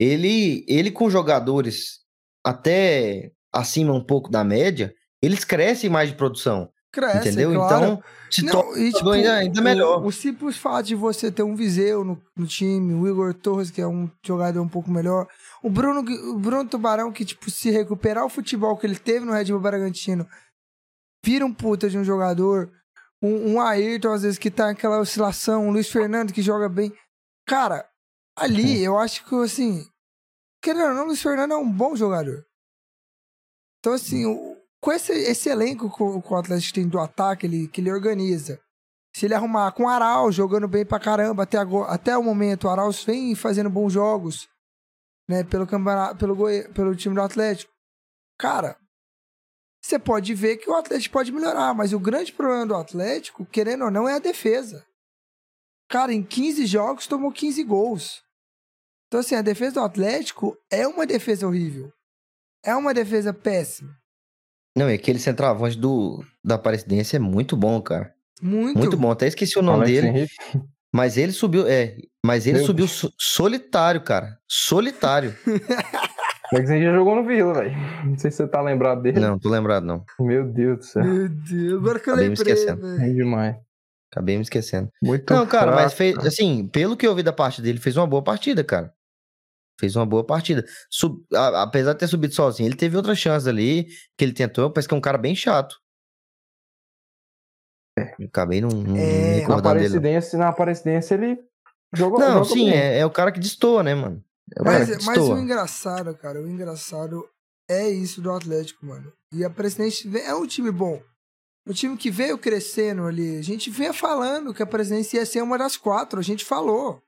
[0.00, 2.00] ele, ele com jogadores
[2.42, 6.70] até acima um pouco da média, eles crescem mais de produção.
[6.90, 7.52] Cresce, entendeu?
[7.54, 7.84] claro.
[7.84, 10.00] Então, se Não, e, tipo, ainda, ainda melhor.
[10.02, 13.70] O, o simples fato de você ter um Viseu no, no time, o Igor Torres,
[13.70, 15.26] que é um jogador um pouco melhor,
[15.62, 19.32] o Bruno, o Bruno Tubarão, que, tipo, se recuperar o futebol que ele teve no
[19.32, 20.26] Red Bull Bragantino,
[21.24, 22.70] vira um puta de um jogador,
[23.24, 26.92] um, um Ayrton, às vezes, que tá naquela oscilação, um Luiz Fernando, que joga bem.
[27.46, 27.88] Cara,
[28.36, 29.86] ali, eu acho que, assim,
[30.62, 32.44] querendo ou não, o Luiz Fernando é um bom jogador.
[33.78, 37.46] Então, assim, o, com esse, esse elenco que o, que o Atlético tem do ataque,
[37.46, 38.60] ele, que ele organiza,
[39.14, 42.64] se ele arrumar com o Arauz jogando bem pra caramba até, agora, até o momento,
[42.64, 44.48] o Arauz vem fazendo bons jogos,
[45.28, 47.72] né, pelo campeonato, pelo, Goi- pelo time do Atlético.
[48.38, 48.76] Cara,
[49.84, 53.84] você pode ver que o Atlético pode melhorar, mas o grande problema do Atlético, querendo
[53.84, 54.82] ou não, é a defesa.
[55.90, 58.22] Cara, em 15 jogos tomou 15 gols.
[59.06, 61.92] Então, assim, a defesa do Atlético é uma defesa horrível.
[62.64, 63.94] É uma defesa péssima.
[64.74, 68.14] Não, e aquele centroavante do, da Aparecidense é muito bom, cara.
[68.40, 68.78] Muito.
[68.78, 69.10] Muito bom.
[69.10, 70.08] Até esqueci o nome Alex dele.
[70.08, 70.34] Henrique.
[70.92, 71.98] Mas ele subiu, é.
[72.24, 74.40] Mas ele Meu subiu so- solitário, cara.
[74.48, 75.36] Solitário.
[76.54, 77.74] Alex Henrique já jogou no Vila, velho.
[78.04, 79.20] Não sei se você tá lembrado dele.
[79.20, 80.04] não, tô lembrado, não.
[80.20, 81.04] Meu Deus do céu.
[81.04, 82.80] Meu Deus, agora que eu Acabei me lembrei, esquecendo.
[82.82, 83.02] velho.
[83.02, 83.56] É demais.
[84.12, 84.90] Acabei me esquecendo.
[85.02, 88.06] Muito Não, cara, mas fez, assim, pelo que eu vi da partida dele, fez uma
[88.06, 88.94] boa partida, cara.
[89.80, 90.64] Fez uma boa partida.
[90.88, 94.70] Sub- a- apesar de ter subido sozinho, ele teve outras chances ali que ele tentou.
[94.70, 95.76] Parece que é um cara bem chato.
[98.18, 99.88] Eu Acabei não, não É, me Na recordando dele.
[99.94, 99.98] não.
[99.98, 101.38] Aparecidense, na Aparecidense ele
[101.92, 104.22] jogou Não, jogou sim, é, é o cara que destoa, né, mano?
[104.56, 107.28] É o Mas, mas o engraçado, cara, o engraçado
[107.68, 109.12] é isso do Atlético, mano.
[109.32, 111.02] E a Presidente é um time bom.
[111.66, 113.38] Um time que veio crescendo ali.
[113.38, 116.20] A gente vinha falando que a Presidência ia ser uma das quatro.
[116.20, 117.02] A gente falou.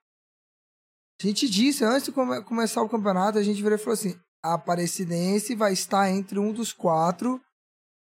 [1.20, 4.18] A gente disse, antes de come- começar o campeonato, a gente virou e falou assim:
[4.42, 7.40] a Aparecidense vai estar entre um dos quatro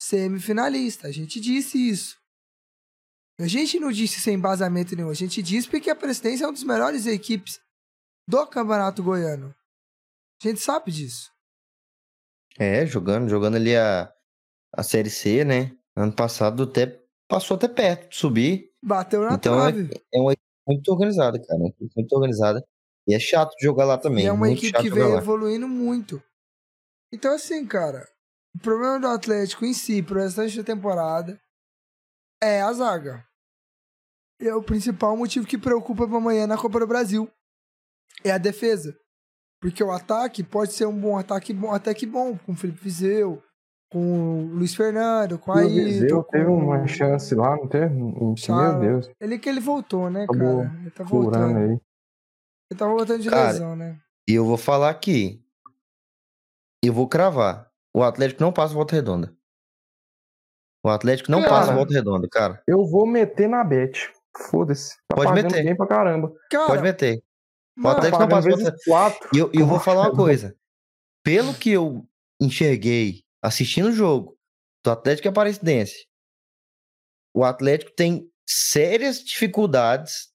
[0.02, 1.10] semifinalistas.
[1.10, 2.18] A gente disse isso.
[3.40, 5.10] A gente não disse sem embasamento nenhum.
[5.10, 7.60] A gente disse porque a Presidência é uma das melhores equipes
[8.28, 9.56] do Campeonato Goiano.
[10.44, 11.32] A gente sabe disso.
[12.60, 14.12] É, jogando, jogando ali a,
[14.74, 15.76] a Série C, né?
[15.96, 18.72] Ano passado até passou até perto de subir.
[18.84, 19.90] Bateu na Então é, trave.
[20.14, 21.60] é uma equipe muito organizada, cara.
[21.60, 22.64] Uma equipe muito organizada.
[23.08, 24.26] E é chato jogar lá também.
[24.26, 25.18] E é uma equipe que lá.
[25.18, 26.22] evoluindo muito.
[27.12, 28.08] Então, assim, cara,
[28.56, 31.40] o problema do Atlético em si, pro restante da temporada,
[32.44, 33.26] é a zaga.
[34.42, 37.32] É o principal motivo que preocupa pra amanhã na Copa do Brasil.
[38.24, 38.96] É a defesa.
[39.62, 42.80] Porque o ataque pode ser um bom ataque bom, até que bom, com o Felipe
[42.80, 43.42] Viseu,
[43.90, 47.56] com o Luiz Fernando, com a E o Viseu Ayrton, teve com uma chance lá,
[47.56, 47.94] não teve?
[47.96, 48.80] Meu.
[48.80, 50.76] Deus, Ele que ele voltou, né, Acabou cara?
[50.80, 51.58] Ele tá voltando.
[51.58, 51.80] aí.
[52.70, 54.00] Ele tá voltando de Cara, lesão, né?
[54.30, 55.42] E eu vou falar aqui.
[56.84, 57.72] Eu vou cravar.
[57.96, 59.34] O Atlético não passa volta redonda.
[60.86, 61.52] O Atlético não Cara.
[61.52, 62.62] passa volta redonda, cara.
[62.68, 64.12] Eu vou meter na bet.
[64.52, 64.96] Foda-se.
[65.10, 65.64] Tá Pode meter.
[65.64, 66.32] bem pra caramba.
[66.52, 67.24] Cara, Pode meter.
[67.86, 69.30] Atlético não passa vezes quatro.
[69.34, 70.56] E eu, eu vou falar uma coisa.
[71.24, 72.08] Pelo que eu
[72.42, 74.38] enxerguei assistindo o jogo
[74.84, 76.08] do Atlético e Aparecidense,
[77.34, 80.30] o Atlético tem sérias dificuldades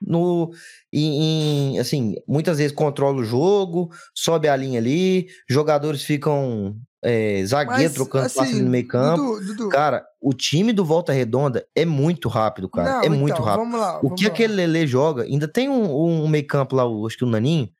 [0.00, 0.52] no
[0.92, 7.44] em, em, assim muitas vezes controla o jogo sobe a linha ali jogadores ficam é,
[7.46, 11.12] zagueiro mas, trocando passe assim, no meio campo Dudu, Dudu, cara o time do Volta
[11.12, 14.26] Redonda é muito rápido cara não, é muito então, rápido Vamos lá, o vamos que
[14.26, 14.32] lá.
[14.32, 17.70] aquele Lele joga, ainda tem um, um meio campo lá, o- acho que o Naninho,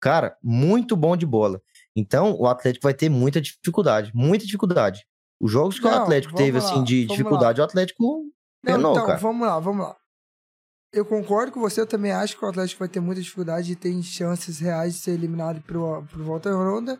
[0.00, 1.60] cara, muito bom de bola.
[1.96, 5.06] Então, o Atlético vai ter muita dificuldade, muita dificuldade.
[5.40, 8.04] Os jogos que o Não, Atlético vamos teve, lá, assim, de dificuldade, o Atlético
[8.62, 9.18] Não, penou, então, cara.
[9.18, 9.96] vamos lá, vamos lá.
[10.92, 13.76] eu concordo com você, eu também acho que o Atlético vai ter muita dificuldade e
[13.76, 16.98] tem chances reais de ser eliminado pro, pro Volta Ronda.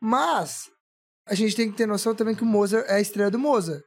[0.00, 0.70] Mas
[1.26, 3.82] a gente tem que ter noção também que o Mozart é a estreia do Mozart.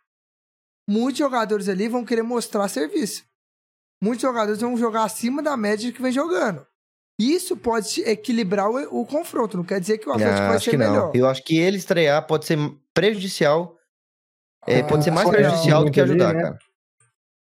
[0.89, 3.23] Muitos jogadores ali vão querer mostrar serviço.
[4.01, 6.65] Muitos jogadores vão jogar acima da média que vem jogando.
[7.19, 10.77] Isso pode equilibrar o, o confronto, não quer dizer que o Atlético Ah, vai ser
[10.77, 11.11] melhor.
[11.15, 12.57] Eu acho que ele estrear pode ser
[12.93, 13.75] prejudicial.
[14.67, 16.41] é, Ah, pode ser mais prejudicial do que ajudar, né?
[16.43, 16.59] cara.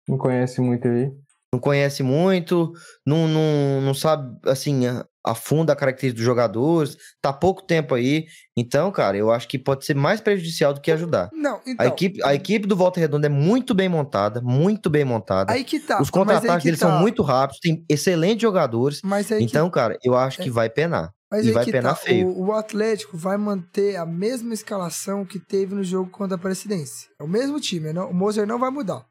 [0.09, 1.11] Não conhece muito aí.
[1.53, 2.71] Não conhece muito,
[3.05, 7.93] não, não, não sabe, assim, a, a fundo a característica dos jogadores, tá pouco tempo
[7.93, 8.25] aí.
[8.55, 11.29] Então, cara, eu acho que pode ser mais prejudicial do que ajudar.
[11.33, 11.85] Não, então.
[11.85, 15.51] A equipe, a equipe do Volta Redonda é muito bem montada, muito bem montada.
[15.51, 16.01] Aí que tá.
[16.01, 16.89] Os contra-ataques que deles tá.
[16.89, 19.01] são muito rápidos, tem excelentes jogadores.
[19.03, 21.11] Aí que Então, cara, eu acho que vai penar.
[21.31, 22.27] Mas E vai penar tá, feio.
[22.27, 27.09] O, o Atlético vai manter a mesma escalação que teve no jogo contra a Presidência.
[27.17, 29.05] É o mesmo time, não, o Moser não vai mudar.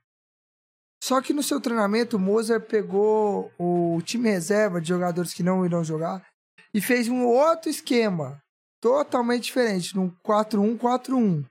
[1.02, 5.64] Só que no seu treinamento, o Moser pegou o time reserva de jogadores que não
[5.64, 6.26] irão jogar
[6.74, 8.42] e fez um outro esquema,
[8.80, 11.44] totalmente diferente, num 4-1-4-1.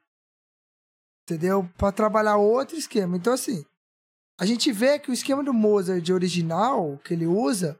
[1.23, 1.67] Entendeu?
[1.77, 3.17] Para trabalhar outro esquema.
[3.17, 3.65] Então, assim,
[4.39, 7.79] a gente vê que o esquema do Moser de original, que ele usa,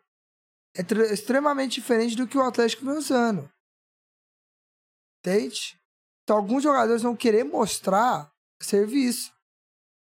[0.75, 3.49] é tre- extremamente diferente do que o Atlético vem usando.
[5.19, 5.79] Entende?
[6.23, 9.31] Então, alguns jogadores vão querer mostrar serviço.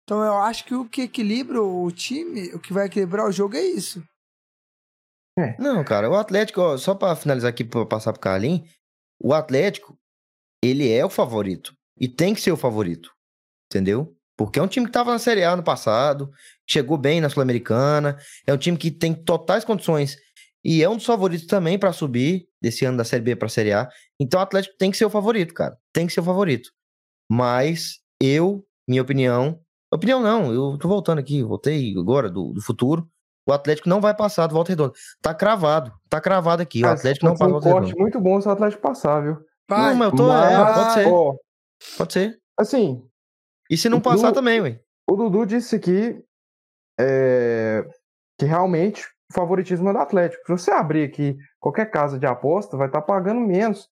[0.09, 3.57] Então, eu acho que o que equilibra o time, o que vai equilibrar o jogo
[3.57, 4.03] é isso.
[5.59, 8.67] Não, cara, o Atlético, ó, só pra finalizar aqui, pra passar pro Carlinhos,
[9.23, 9.99] o Atlético,
[10.65, 11.75] ele é o favorito.
[12.01, 13.13] E tem que ser o favorito.
[13.71, 14.17] Entendeu?
[14.35, 16.31] Porque é um time que tava na Série A no passado,
[16.67, 20.17] chegou bem na Sul-Americana, é um time que tem totais condições
[20.65, 23.75] e é um dos favoritos também pra subir desse ano da Série B pra Série
[23.75, 23.91] A.
[24.19, 25.77] Então o Atlético tem que ser o favorito, cara.
[25.93, 26.71] Tem que ser o favorito.
[27.31, 29.63] Mas eu, minha opinião,
[29.97, 33.09] opinião não, eu tô voltando aqui, voltei agora do, do futuro.
[33.47, 34.93] O Atlético não vai passar do Volta Redonda.
[35.23, 36.83] Tá cravado, tá cravado aqui.
[36.85, 38.03] O Atlético não passa do um Volta corte Redonda.
[38.03, 39.39] muito bom se o Atlético passar, viu?
[39.69, 40.29] Vai, Não, mas eu tô.
[40.29, 41.07] Mas, É, pode ser.
[41.09, 41.35] ó,
[41.97, 42.39] Pode ser.
[42.59, 43.03] assim,
[43.71, 44.81] E se não passar Dudu- também, ué.
[45.11, 46.23] o Dudu disse aqui
[47.01, 47.87] é,
[48.39, 50.43] que realmente o favoritismo é do Atlético.
[50.47, 53.89] Se você abrir aqui qualquer casa de aposta, vai estar pagando menos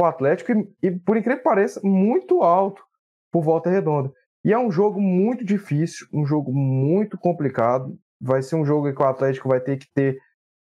[0.00, 2.82] o Atlético e, e, por incrível que pareça, muito alto
[3.32, 4.12] por volta redonda.
[4.44, 7.96] E é um jogo muito difícil, um jogo muito complicado.
[8.20, 10.18] Vai ser um jogo que o Atlético vai ter que ter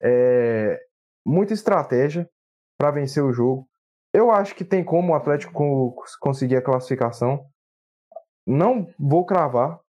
[0.01, 0.79] é,
[1.25, 2.29] muita estratégia
[2.77, 3.67] para vencer o jogo.
[4.13, 7.45] Eu acho que tem como o Atlético co- conseguir a classificação.
[8.45, 9.79] Não vou cravar.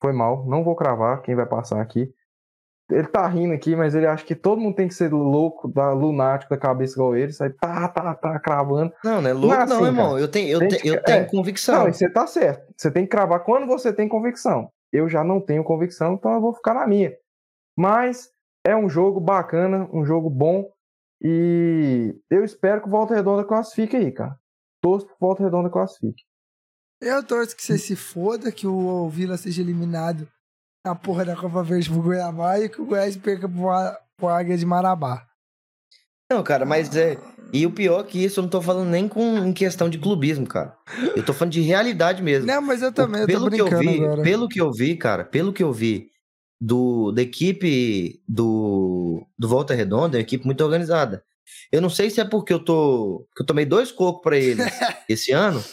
[0.00, 2.12] Foi mal, não vou cravar quem vai passar aqui.
[2.90, 5.92] Ele tá rindo aqui, mas ele acha que todo mundo tem que ser louco, da
[5.92, 7.32] lunático da cabeça igual ele.
[7.32, 8.92] Sai tá, tá, tá, cravando.
[9.04, 10.08] Não, não é louco, Não é não, assim, irmão.
[10.10, 10.20] cara.
[10.20, 11.24] Eu tenho, eu Tem te- que- eu tenho é.
[11.24, 11.80] convicção.
[11.80, 12.72] Não, e você tá certo.
[12.76, 14.70] Você tem que cravar quando você tem convicção.
[14.90, 17.14] Eu já não tenho convicção, então eu vou ficar na minha.
[17.76, 18.30] Mas
[18.66, 20.70] é um jogo bacana, um jogo bom.
[21.22, 24.34] E eu espero que o Volta Redonda classifique aí, cara.
[24.82, 26.22] Torço pro Volta Redonda classifique.
[27.02, 30.26] Eu torço que você se foda, que o Vila seja eliminado
[30.84, 34.28] na porra da Copa Verde pro Goiabá e que o Goiás perca pro, A- pro
[34.28, 35.26] Águia de Marabá.
[36.30, 37.16] Não, cara, mas é.
[37.52, 39.98] E o pior é que isso eu não tô falando nem com em questão de
[39.98, 40.76] clubismo, cara.
[41.16, 42.46] Eu tô falando de realidade mesmo.
[42.46, 44.22] Não, mas eu também, eu tô pelo que eu vi, agora.
[44.22, 46.10] pelo que eu vi, cara, pelo que eu vi
[46.60, 51.24] do da equipe do do Volta Redonda, é uma equipe muito organizada.
[51.72, 54.66] Eu não sei se é porque eu tô que eu tomei dois cocos pra eles
[55.08, 55.64] esse ano,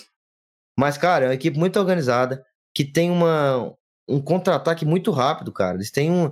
[0.80, 3.74] mas cara, é uma equipe muito organizada que tem uma
[4.08, 5.76] um contra-ataque muito rápido, cara.
[5.76, 6.32] Eles têm um,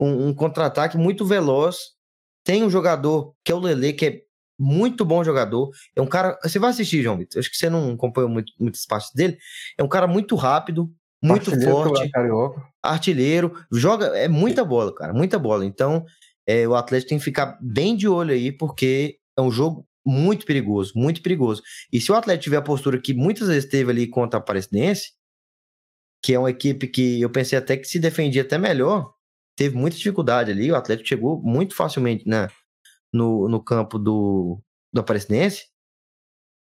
[0.00, 1.76] um, um contra-ataque muito veloz.
[2.44, 4.20] Tem um jogador que é o Lele, que é
[4.58, 5.70] muito bom jogador.
[5.96, 6.38] É um cara.
[6.42, 7.40] Você vai assistir, João Vitor.
[7.40, 9.38] Acho que você não acompanhou muito, muitas partes dele.
[9.78, 12.10] É um cara muito rápido, muito Artilheiro forte,
[12.82, 13.66] artilheiro.
[13.72, 14.06] Joga.
[14.16, 15.12] É muita bola, cara.
[15.12, 15.64] Muita bola.
[15.64, 16.04] Então,
[16.46, 20.44] é, o Atlético tem que ficar bem de olho aí, porque é um jogo muito
[20.44, 21.62] perigoso, muito perigoso.
[21.90, 25.12] E se o Atlético tiver a postura que muitas vezes teve ali contra a Aparecidense,
[26.24, 29.12] que é uma equipe que eu pensei até que se defendia até melhor,
[29.54, 30.72] teve muita dificuldade ali.
[30.72, 32.48] O Atlético chegou muito facilmente né,
[33.12, 34.58] no, no campo do,
[34.90, 35.66] do Aparecidense.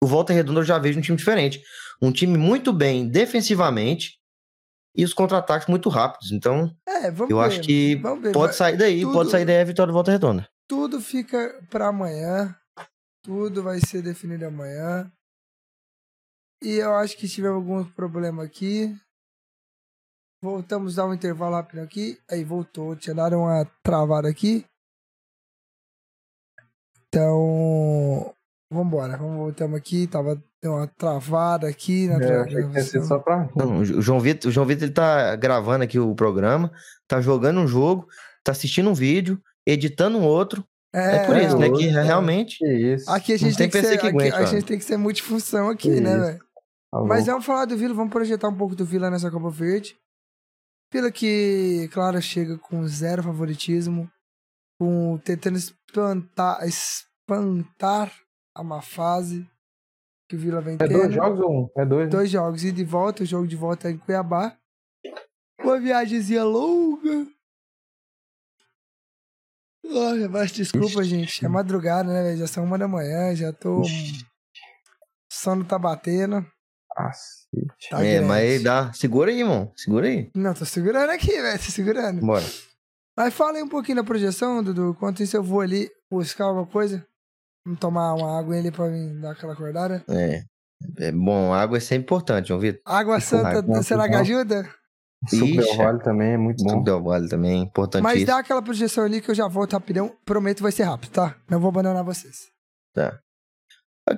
[0.03, 1.61] O Volta Redonda eu já vejo um time diferente.
[2.01, 4.19] Um time muito bem defensivamente
[4.93, 6.31] e os contra-ataques muito rápidos.
[6.33, 7.39] Então, É, eu ver.
[7.39, 8.01] acho que
[8.33, 10.45] pode sair daí, tudo- pode sair daí a vitória do Volta Redonda.
[10.67, 12.53] Tudo fica pra amanhã.
[13.23, 15.09] Tudo vai ser definido amanhã.
[16.61, 18.93] E eu acho que tivemos algum problema aqui.
[20.43, 22.19] Voltamos a dar um intervalo rápido aqui.
[22.29, 22.95] Aí voltou.
[22.97, 24.65] Tinha dado uma travada aqui.
[27.07, 28.33] Então.
[28.69, 29.15] Vambora.
[29.17, 30.05] Vamos voltamos aqui.
[30.05, 33.49] Tava Deu uma travada aqui na É, só pra.
[33.53, 36.71] Não, o João Vitor, o João Vitor ele tá gravando aqui o programa,
[37.05, 38.07] tá jogando um jogo,
[38.41, 40.63] tá assistindo um vídeo, editando um outro.
[40.93, 41.69] É, por isso, né?
[41.69, 42.01] Que é.
[42.01, 42.59] realmente.
[42.59, 43.11] Que isso.
[43.11, 44.47] Aqui a gente tem, tem que ser, que aqui- aguente, a mano.
[44.47, 46.39] gente tem que ser multifunção aqui, Que né, velho?
[46.89, 47.01] Tá.
[47.01, 49.97] Mas vamos falar do Vila, vamos projetar um pouco do Vila nessa Copa Verde.
[50.93, 54.07] Vila que, claro, chega com zero favoritismo,
[54.79, 58.13] com tentando espantar, espantar
[58.55, 59.49] a má fase
[60.29, 60.93] que o Vila vem É tendo.
[60.93, 61.69] dois jogos ou um?
[61.75, 62.05] É dois.
[62.05, 62.09] né?
[62.11, 64.55] Dois jogos, e volta, o jogo de volta é em Cuiabá.
[65.59, 67.27] Uma viagemzinha longa.
[69.85, 71.43] Olha, mas desculpa, gente.
[71.43, 72.37] É madrugada, né, velho?
[72.37, 73.81] Já são uma da manhã, já tô.
[73.81, 74.25] Ixi.
[75.31, 76.45] Sono tá batendo.
[76.95, 77.89] Cacete.
[77.89, 78.27] Tá é, grande.
[78.27, 78.93] mas dá.
[78.93, 79.71] Segura aí, irmão.
[79.75, 80.29] Segura aí.
[80.35, 81.57] Não, tô segurando aqui, velho.
[81.59, 82.25] Tô segurando.
[82.25, 82.45] Bora.
[83.17, 84.91] Mas fala aí um pouquinho da projeção, Dudu.
[84.91, 87.05] Enquanto isso eu vou ali buscar alguma coisa.
[87.65, 90.03] Vamos tomar uma água ali pra mim dar aquela acordada.
[90.09, 90.43] É.
[90.97, 92.81] É bom, água é sempre importante, João Vitor.
[92.85, 94.69] Água santa, água, será que ajuda?
[95.29, 95.57] Suco Ixi.
[95.57, 96.83] Del Valle também é muito Suco bom.
[96.83, 98.25] Del Vale também, Mas importantíssimo.
[98.25, 100.13] dá aquela projeção ali que eu já volto rapidão.
[100.25, 101.37] Prometo vai ser rápido, tá?
[101.49, 102.49] Não vou abandonar vocês.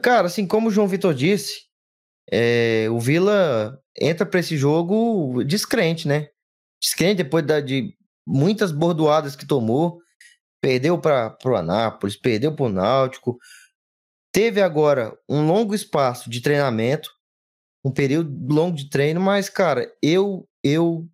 [0.02, 1.65] Cara, assim, como o João Vitor disse,
[2.32, 6.30] é, o Vila entra pra esse jogo descrente, né?
[6.82, 7.96] Descrente depois da- de
[8.28, 10.00] muitas bordoadas que tomou.
[10.62, 13.38] Perdeu para pro Anápolis, perdeu pro Náutico.
[14.34, 17.10] Teve agora um longo espaço de treinamento,
[17.86, 21.08] um período longo de treino, mas, cara, eu, eu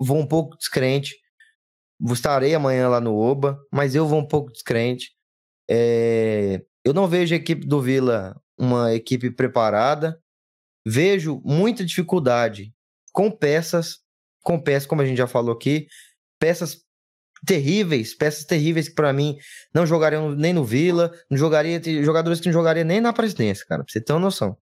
[0.00, 1.16] vou um pouco descrente.
[2.12, 5.12] Estarei amanhã lá no Oba, mas eu vou um pouco descrente.
[5.70, 10.20] É, eu não vejo a equipe do Vila uma equipe preparada.
[10.88, 12.72] Vejo muita dificuldade
[13.12, 13.98] com peças,
[14.44, 15.88] com peças, como a gente já falou aqui,
[16.38, 16.84] peças
[17.44, 19.36] terríveis, peças terríveis que pra mim
[19.74, 23.82] não jogariam nem no Vila, não jogaria, jogadores que não jogariam nem na presidência, cara,
[23.82, 24.56] pra você ter uma noção.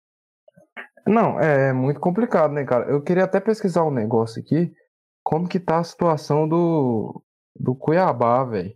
[1.06, 2.90] Não, é muito complicado, né, cara?
[2.90, 4.72] Eu queria até pesquisar um negócio aqui.
[5.22, 7.22] Como que tá a situação do,
[7.54, 8.74] do Cuiabá, velho?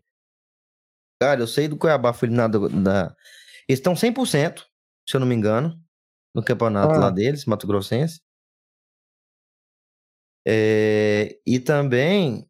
[1.22, 3.16] Cara, eu sei do Cuiabá foi eliminado da.
[3.70, 4.64] Eles estão 100%,
[5.08, 5.80] se eu não me engano,
[6.38, 7.00] no campeonato Ah.
[7.00, 8.22] lá deles, Mato Grossense.
[10.48, 12.46] É, E também.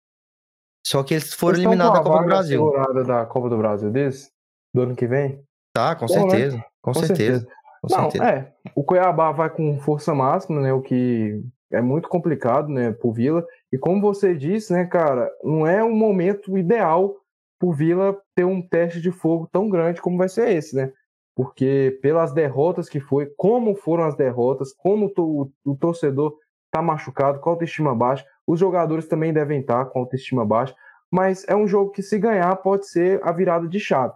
[0.86, 2.72] Só que eles foram Eles eliminados com da Copa do Brasil.
[3.06, 4.32] da Copa do Brasil desse?
[4.74, 5.44] Do ano que vem?
[5.74, 6.20] Tá, com Bom, né?
[6.30, 6.66] certeza.
[6.82, 7.48] Com, certeza.
[7.82, 8.24] Com Não, certeza.
[8.32, 8.54] é.
[8.76, 10.72] O Cuiabá vai com força máxima, né?
[10.72, 13.46] O que é muito complicado, né, pro Vila.
[13.72, 17.14] E como você disse, né, cara, não é um momento ideal
[17.60, 20.94] pro Vila ter um teste de fogo tão grande como vai ser esse, né?
[21.38, 26.34] Porque pelas derrotas que foi, como foram as derrotas, como o o torcedor
[26.72, 30.76] tá machucado, com a autoestima baixa, os jogadores também devem estar com a autoestima baixa,
[31.12, 34.16] mas é um jogo que se ganhar pode ser a virada de chave.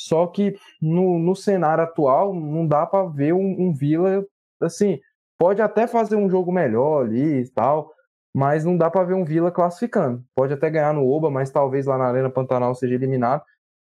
[0.00, 4.24] Só que no, no cenário atual não dá para ver um, um Vila
[4.58, 4.98] assim,
[5.38, 7.92] pode até fazer um jogo melhor ali e tal,
[8.34, 10.24] mas não dá para ver um Vila classificando.
[10.34, 13.42] Pode até ganhar no Oba, mas talvez lá na Arena Pantanal seja eliminado.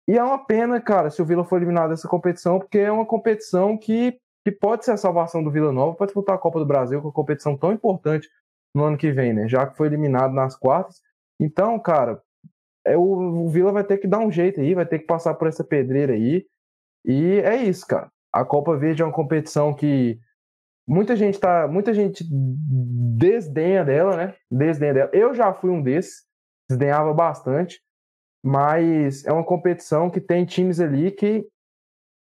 [0.09, 3.07] E é uma pena, cara, se o Vila for eliminado dessa competição, porque é uma
[3.07, 6.67] competição que, que pode ser a salvação do Vila Nova para disputar a Copa do
[6.67, 8.29] Brasil, que é uma competição tão importante
[8.75, 9.49] no ano que vem, né?
[9.49, 11.01] Já que foi eliminado nas quartas.
[11.41, 12.21] Então, cara,
[12.85, 15.35] é o, o Vila vai ter que dar um jeito aí, vai ter que passar
[15.35, 16.47] por essa pedreira aí.
[17.05, 18.11] E é isso, cara.
[18.33, 20.19] A Copa Verde é uma competição que
[20.87, 24.35] muita gente tá, muita gente desdenha dela, né?
[24.51, 25.11] Desdenha dela.
[25.13, 26.25] Eu já fui um desses,
[26.69, 27.81] desdenhava bastante,
[28.43, 31.47] mas é uma competição que tem times ali que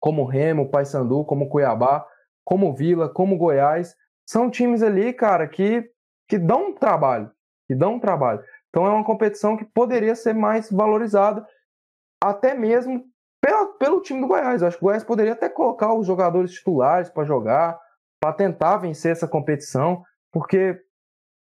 [0.01, 2.07] como Remo, Paysandu, como Cuiabá,
[2.45, 3.95] como Vila, como Goiás,
[4.27, 5.91] são times ali, cara, que
[6.27, 7.29] que dão um trabalho,
[7.67, 8.41] que dão um trabalho.
[8.69, 11.45] Então é uma competição que poderia ser mais valorizada,
[12.23, 13.05] até mesmo
[13.41, 14.63] pela, pelo time do Goiás.
[14.63, 17.79] Eu acho que o Goiás poderia até colocar os jogadores titulares para jogar,
[18.21, 20.81] para tentar vencer essa competição, porque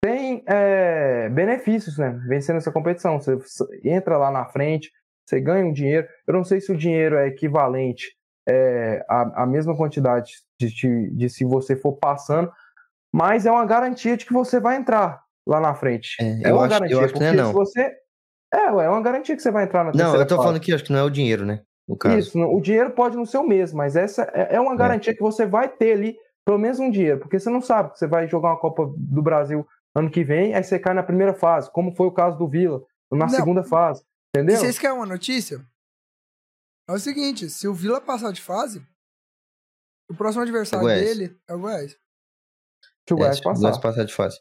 [0.03, 2.11] tem é, benefícios, né?
[2.29, 3.21] Vencendo essa competição.
[3.21, 3.37] Você
[3.85, 4.91] entra lá na frente,
[5.29, 6.07] você ganha um dinheiro.
[6.27, 8.07] Eu não sei se o dinheiro é equivalente
[8.49, 12.51] é, à, à mesma quantidade de, de, de se você for passando,
[13.13, 16.17] mas é uma garantia de que você vai entrar lá na frente.
[16.21, 17.53] É, É eu uma acho- eu garantia, acho que não é não.
[17.53, 17.93] você.
[18.53, 20.47] É, ué, é uma garantia que você vai entrar na Não, eu tô fase.
[20.47, 21.61] falando que acho que não é o dinheiro, né?
[22.01, 22.19] Caso.
[22.19, 25.23] Isso, o dinheiro pode não ser o mesmo, mas essa é é uma garantia que
[25.23, 28.27] você vai ter ali pelo menos um dinheiro, porque você não sabe que você vai
[28.29, 29.67] jogar uma Copa do Brasil
[29.99, 32.81] ano que vem, aí você cai na primeira fase, como foi o caso do Vila,
[33.11, 33.29] na Não.
[33.29, 34.57] segunda fase, E entendeu?
[34.59, 35.61] vocês querem uma notícia?
[36.89, 38.83] É o seguinte, se o Vila passar de fase,
[40.11, 41.05] o próximo adversário Goiás.
[41.05, 41.91] dele é o Goiás.
[41.93, 43.61] Se o É, Goiás o passar.
[43.61, 44.39] Goiás passar de fase.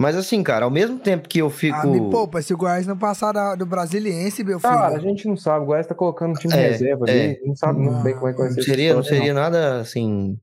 [0.00, 1.74] Mas assim, cara, ao mesmo tempo que eu fico.
[1.76, 4.72] Ah, me poupa, se o Goiás não passar da- do Brasiliense, meu filho.
[4.74, 7.56] Cara, a gente não sabe, o Goiás tá colocando um time É, reserva ali, não
[7.56, 8.62] sabe muito bem como é que vai ser.
[8.62, 10.38] Seria, não seria nada assim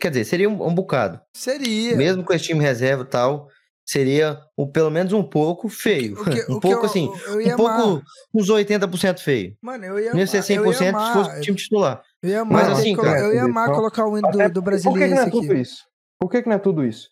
[0.00, 1.20] Quer dizer, seria um, um bocado.
[1.36, 1.94] Seria.
[1.96, 3.48] Mesmo com esse time reserva e tal,
[3.90, 6.20] seria um, pelo menos um pouco feio.
[6.20, 8.02] O que- um o pouco eu- assim, eu um pouco, amar.
[8.34, 9.56] uns 80% feio.
[9.60, 11.56] Mano, eu ia Não ia ser amar, eu ia 100% se amar, fosse o time
[11.56, 12.02] titular.
[12.22, 14.38] Eu ia Mas amar, assim, colo- cara, eu ia amar Então, colocar o hino do,
[14.38, 15.60] do Por que, que não brasileiro é tudo aqui.
[15.60, 15.84] isso?
[16.20, 17.08] Por que, que não é tudo isso?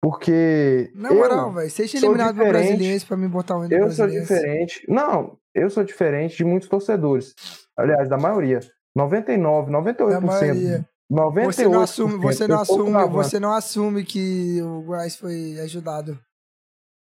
[0.00, 0.90] Porque.
[0.94, 2.52] Na eu- moral, velho, seja sou eliminado diferente.
[2.66, 4.26] brasileiro pra mim botar o hino do Eu sou brasileiro.
[4.26, 4.84] diferente.
[4.88, 7.34] Não, eu sou diferente de muitos torcedores.
[7.76, 8.60] Aliás, da maioria.
[8.94, 10.10] 99, 98%.
[10.10, 10.84] Da maioria.
[11.12, 11.44] 98%.
[11.44, 16.18] Você não assume, você não eu assume, você não assume que o Goiás foi ajudado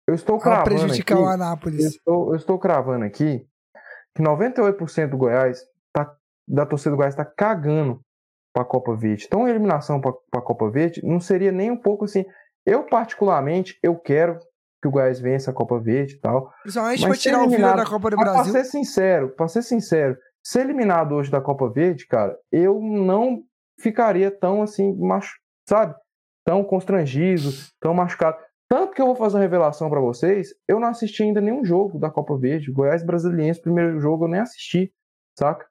[0.07, 1.85] Eu estou cravando prejudicar aqui, o eu Anápolis.
[1.85, 3.47] estou, eu estou cravando aqui
[4.15, 5.61] que 98% do Goiás,
[5.93, 6.11] tá,
[6.47, 8.01] da torcida do Goiás, está cagando
[8.51, 9.25] para a Copa Verde.
[9.27, 12.25] Então, a eliminação para a Copa Verde não seria nem um pouco assim.
[12.65, 14.39] Eu, particularmente, eu quero
[14.81, 16.51] que o Goiás vença a Copa Verde e tal.
[16.63, 18.51] Principalmente ser tirar o Vila da Copa do Brasil.
[18.51, 23.43] Pra ser sincero, pra ser sincero, ser eliminado hoje da Copa Verde, cara, eu não
[23.79, 25.35] ficaria tão assim, machu...
[25.67, 25.93] sabe?
[26.45, 27.49] Tão constrangido,
[27.79, 28.37] tão machucado.
[28.69, 31.97] Tanto que eu vou fazer uma revelação pra vocês, eu não assisti ainda nenhum jogo
[31.99, 32.71] da Copa Verde.
[32.71, 34.91] Goiás Brasiliense, primeiro jogo, eu nem assisti,
[35.37, 35.65] saca?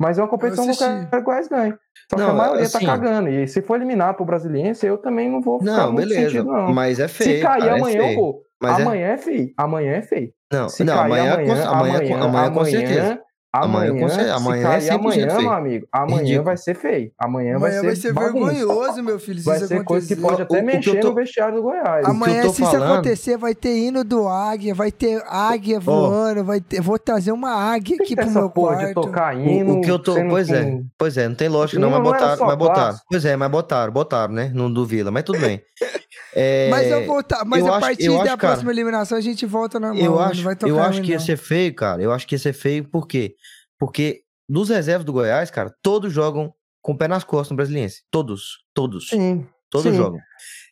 [0.00, 1.74] Mas é uma competição que eu quero que Goiás ganhe.
[2.10, 3.28] Só que Não, a maioria assim- tá cagando.
[3.28, 6.30] E se for eliminado pro Brasiliense, eu também não vou ficar Não, beleza.
[6.30, 6.72] sentido, não.
[6.74, 7.36] Mas é feio.
[7.36, 8.16] se cair cara, é amanhã, eu feio.
[8.20, 8.42] vou.
[8.60, 9.54] Mas é- amanhã é feio.
[9.56, 10.32] Amanhã é feio.
[10.52, 13.22] Não, Se não cair amanhã, amanhã, amanhã, amanhã, com- amanhã, com certeza.
[13.54, 15.42] Amanhã Amanhã, amanhã é cair 100% amanhã, feio.
[15.42, 16.44] meu amigo, amanhã Ridículo.
[16.44, 17.12] vai ser feio.
[17.18, 18.50] Amanhã, Amanhã vai ser bagunça.
[18.54, 20.20] vergonhoso, meu filho, se Vai isso ser coisa que acontecer.
[20.38, 22.06] pode O- até o mexer tô- no vestiário do Goiás.
[22.06, 26.62] Amanhã, se isso falando- acontecer, vai ter hino do Águia, vai ter águia voando, vai
[26.62, 26.80] ter...
[26.80, 28.86] vou trazer uma águia aqui pro meu quarto.
[28.86, 29.78] de tocar O, hino.
[29.78, 30.14] o que eu tô.
[30.30, 32.96] Pois é, pois é, não tem lógica, não, mas não era botaram, mas botaram.
[33.10, 34.50] Pois é, mas botaram, botaram, né?
[34.54, 35.60] No do Vila, mas tudo bem.
[36.34, 39.20] É, Mas eu vou tá, mas eu a partir da acho, cara, próxima eliminação a
[39.20, 40.02] gente volta normal.
[40.02, 41.24] Eu acho, eu acho que ia não.
[41.24, 42.02] ser feio, cara.
[42.02, 43.36] Eu acho que ia ser feio, por quê?
[43.78, 48.02] Porque dos reservas do Goiás, cara, todos jogam com o pé nas costas no Brasiliense.
[48.10, 49.08] Todos, todos.
[49.08, 49.46] Sim.
[49.70, 49.96] Todos sim.
[49.96, 50.20] jogam.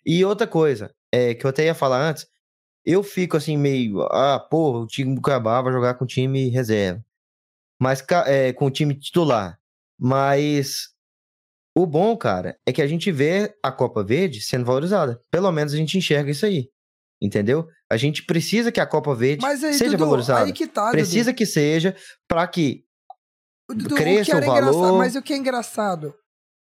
[0.05, 2.27] E outra coisa, é, que eu até ia falar antes,
[2.85, 7.05] eu fico assim meio, ah, porra, o time do Cuiabá vai jogar com time reserva.
[7.79, 9.59] Mas é, com o time titular.
[9.99, 10.90] Mas
[11.83, 15.21] o bom, cara, é que a gente vê a Copa Verde sendo valorizada.
[15.31, 16.69] Pelo menos a gente enxerga isso aí.
[17.23, 17.67] Entendeu?
[17.91, 20.45] A gente precisa que a Copa Verde Mas aí, seja Dudu, valorizada.
[20.47, 20.93] aí que tá, Dudu.
[20.93, 21.95] Precisa que seja
[22.27, 22.83] para que
[23.71, 24.97] O Dudu, cresça o que o valor.
[24.99, 26.15] mas o que é engraçado,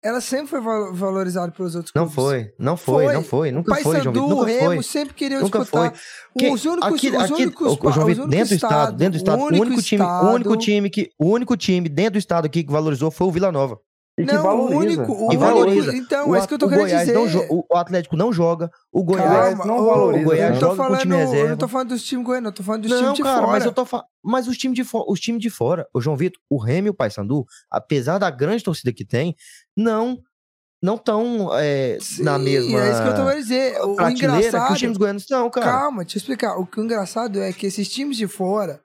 [0.04, 2.14] ela sempre foi val- valorizada pelos outros não clubes.
[2.14, 3.14] foi, não foi, Foi.
[3.14, 4.82] não foi, nunca o foi, João Vitor, o nunca Remo foi.
[4.82, 5.94] sempre queriam Nunca disputar.
[6.38, 9.16] Que- Os únicos, aqui, os aqui, únicos, ô, João Vitor, dentro do estado, dentro do
[9.16, 12.62] estado, o único time, o único time que, o único time dentro do estado aqui
[12.64, 13.78] que valorizou foi o Vila Nova.
[14.20, 14.76] E que Não, valoriza.
[14.76, 15.96] o único, o valoriza.
[15.96, 17.14] então, o, é isso que eu tô querendo Goiás dizer.
[17.14, 20.70] não o, Atlético não joga, o Goiás Goiás não valoriza, o Goiás eu tô Joga
[20.70, 22.98] com falando, time eu não tô falando dos times goianos, eu tô falando dos Não,
[22.98, 23.52] times de cara, fora.
[23.52, 24.04] mas eu tô fa...
[24.22, 26.90] mas os times de fora, os times de fora, o João Vitor, o Remy e
[26.90, 29.34] o Paysandu, apesar da grande torcida que tem,
[29.76, 30.18] não
[30.82, 31.50] não estão
[32.00, 33.80] Sim, na mesma é isso que eu tô querendo dizer.
[33.82, 34.72] O, o prateleira que engraçado...
[34.72, 35.66] os times goianos estão, cara.
[35.66, 36.56] Calma, deixa eu explicar.
[36.56, 38.80] O que o engraçado é que esses times de fora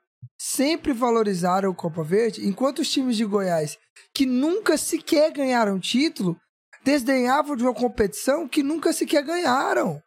[0.52, 3.76] sempre valorizaram o Copa Verde, enquanto os times de Goiás,
[4.14, 6.36] que nunca sequer ganharam título,
[6.84, 10.00] desdenhavam de uma competição que nunca sequer ganharam.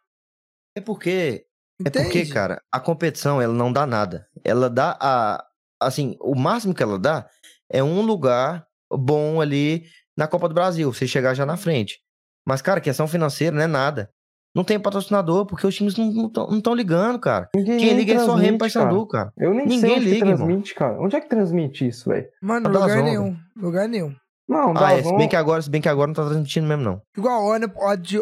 [0.74, 1.44] É porque
[1.78, 2.04] É Entende?
[2.04, 4.26] porque, cara, a competição ela não dá nada.
[4.42, 5.44] Ela dá a
[5.78, 7.28] assim, o máximo que ela dá
[7.70, 9.84] é um lugar bom ali
[10.16, 11.98] na Copa do Brasil, você chegar já na frente.
[12.46, 14.10] Mas, cara, questão financeira não é nada.
[14.54, 16.26] Não tem patrocinador, porque os times não
[16.58, 17.48] estão ligando, cara.
[17.54, 19.32] Ninguém Quem liga é só Remo e Paysandu, cara.
[19.38, 20.46] Eu nem Ninguém sei onde que liga, irmão.
[20.46, 21.00] transmite, cara.
[21.00, 22.26] Onde é que transmite isso, velho?
[22.42, 23.36] Mano, A lugar nenhum.
[23.56, 24.14] Lugar nenhum.
[24.48, 26.82] Não, Ah, é, se bem que agora, se bem que agora não tá transmitindo mesmo,
[26.82, 27.00] não.
[27.16, 27.72] Igual a, Ana-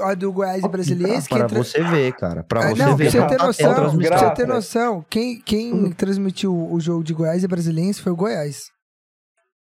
[0.05, 1.27] a, do Goiás e Brasiliense.
[1.27, 2.45] que Para entra- você ver, cara.
[2.45, 3.11] Pra Ah, você não, ver.
[3.11, 7.15] pra você ter tá noção, pra você ter noção, quem, quem transmitiu o jogo de
[7.15, 8.65] Goiás e Brasiliense foi o Goiás.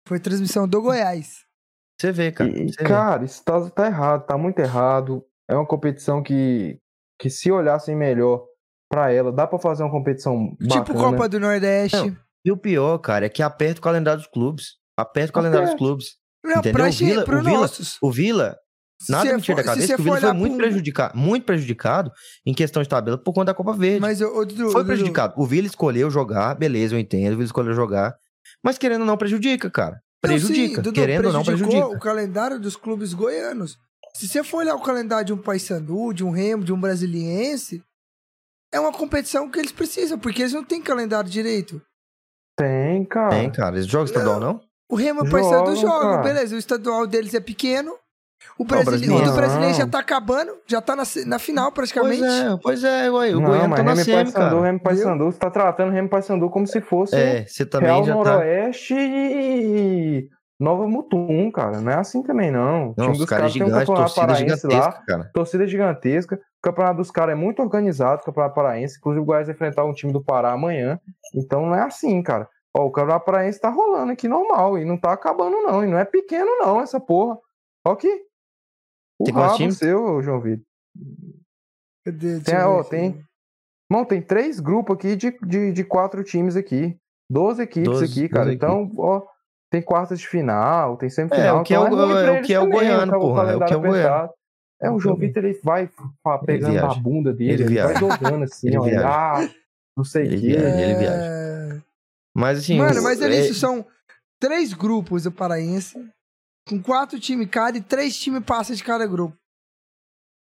[0.09, 1.45] Foi transmissão do Goiás.
[2.01, 2.49] Você vê, cara.
[2.49, 2.89] E, você vê.
[2.89, 5.23] cara, isso tá, tá errado, tá muito errado.
[5.49, 6.79] É uma competição que,
[7.19, 8.45] que se olhassem melhor
[8.91, 10.85] pra ela, dá pra fazer uma competição bacana.
[10.85, 11.97] Tipo Copa do Nordeste.
[11.97, 12.17] Não.
[12.47, 14.75] E o pior, cara, é que aperta o calendário dos clubes.
[14.97, 16.07] Aperta o calendário dos clubes.
[16.45, 16.73] Não, Entendeu?
[16.73, 17.97] pra O gente, Vila- pro o Vila- nossos.
[18.03, 18.57] O Vila,
[19.09, 22.13] nada me tira da cabeça, o Vila foi muito pro- prejudicado, muito prejudicado
[22.47, 24.01] em questão de tabela por conta da Copa Verde.
[24.01, 25.35] Mas, ô, ô, Dudu, foi prejudicado.
[25.39, 28.15] O Vila escolheu jogar, beleza, eu entendo, o Vila escolheu jogar.
[28.63, 29.93] Mas querendo ou não, prejudica, cara.
[29.95, 29.99] Não,
[30.39, 30.83] sim, Prejudica.
[30.83, 31.97] Dudu, querendo ou não, prejudicou prejudica.
[31.99, 33.77] o calendário dos clubes goianos.
[34.17, 37.83] Se você for olhar o calendário de um Paysandu, de um Remo, de um Brasiliense,
[38.73, 41.83] é uma competição que eles precisam, porque eles não têm calendário direito.
[42.57, 43.31] Tem, cara.
[43.31, 43.77] Tem, cara.
[43.77, 44.61] Eles jogam estadual, não?
[44.89, 46.55] O Remo e o Paysandu Jogam, beleza.
[46.55, 47.93] O estadual deles é pequeno.
[48.59, 48.91] O, brasile...
[48.91, 49.79] brasileiro o do brasileiro não.
[49.79, 52.23] já tá acabando, já tá na, na final Pois praticamente.
[52.23, 54.61] é, pois é, ué, o não, Goiano mas tá na Remo semi, cara.
[54.61, 58.05] Remo Paysandu, você tá tratando Remo e Paysandu como se fosse É, você também Real
[58.05, 58.19] já tá...
[58.19, 60.29] Noroeste e
[60.65, 61.81] Nova Mutum, cara.
[61.81, 62.91] Não é assim também, não.
[62.91, 64.73] O Não, time os dos caras caras tem um campeonato torcida paraense lá.
[64.73, 65.31] gigantesca, cara.
[65.35, 66.37] Torcida gigantesca.
[66.37, 68.97] O campeonato dos caras é muito organizado, o campeonato paraense.
[68.99, 70.99] Inclusive, o Goiás vai enfrentar um time do Pará amanhã.
[71.35, 72.49] Então não é assim, cara.
[72.77, 74.79] Ó, o campeonato paraense tá rolando aqui normal.
[74.79, 75.85] E não tá acabando, não.
[75.85, 77.39] E não é pequeno, não, essa porra.
[77.87, 78.23] Ó aqui.
[79.21, 79.77] O Tem rabo times?
[79.79, 80.65] seu, João Vitor.
[82.05, 82.19] Cadê?
[82.39, 83.25] Deixa Tem, eu ver ó, tem-
[83.91, 86.97] Irmão, tem três grupos aqui de, de, de quatro times aqui.
[87.31, 88.47] Doze equipes Doze- aqui, cara.
[88.47, 89.23] doze Então, ó,
[89.75, 91.47] tem quartas de final, tem semifinal.
[91.59, 93.19] É, o que é então o- ruim pra é o que é o goiano, tá-
[93.19, 94.31] porra, é o que é o goiano.
[94.83, 95.89] É, o É João que é Vitor, ele vai
[96.23, 96.93] fa- pegando viaja.
[96.93, 97.99] a bunda dele, Ele ele, vai viaja.
[98.01, 98.83] jogando assim, Ele ó.
[98.83, 99.09] viaja.
[99.09, 99.49] ah,
[99.97, 100.37] não sei o quê.
[100.37, 100.81] viaja.
[100.81, 101.25] ele viaja.
[101.25, 101.81] É...
[102.37, 102.79] Mas assim.
[102.79, 103.85] Mano, mas é é- isso, são
[104.41, 105.97] três grupos do Paraense,
[106.69, 109.37] com quatro times cada e três times passam de cada grupo.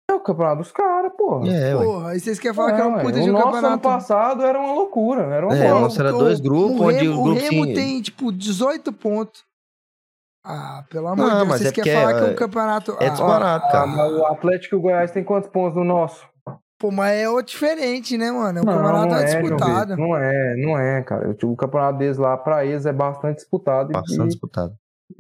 [0.10, 1.48] É o campeonato dos caras, porra.
[1.52, 1.84] É, ué.
[1.86, 3.02] Porra, aí vocês querem falar que é um ué.
[3.04, 3.82] puta o de um nosso ano campeonato.
[3.84, 5.80] passado era uma loucura, era uma É, bola.
[5.80, 8.92] o nosso era dois grupos, o onde o grupo o Remo sim- tem, tipo, 18
[8.94, 9.44] pontos.
[10.46, 12.36] Ah, pelo amor Não, de Deus, mas vocês é querem falar que é é- um
[12.36, 12.98] campeonato...
[13.00, 13.88] é Ah, disparado, Ah, cara.
[13.88, 16.26] mas o Atlético e o Goiás tem quantos pontos no nosso?
[16.80, 18.62] Pô, mas é outro diferente, né, mano?
[18.62, 19.98] O Não, campeonato não é, é, disputado.
[19.98, 21.30] Não é, não é, cara.
[21.44, 23.92] O campeonato deles lá, pra eles, é bastante disputado.
[23.92, 24.74] e- Bastante disputado.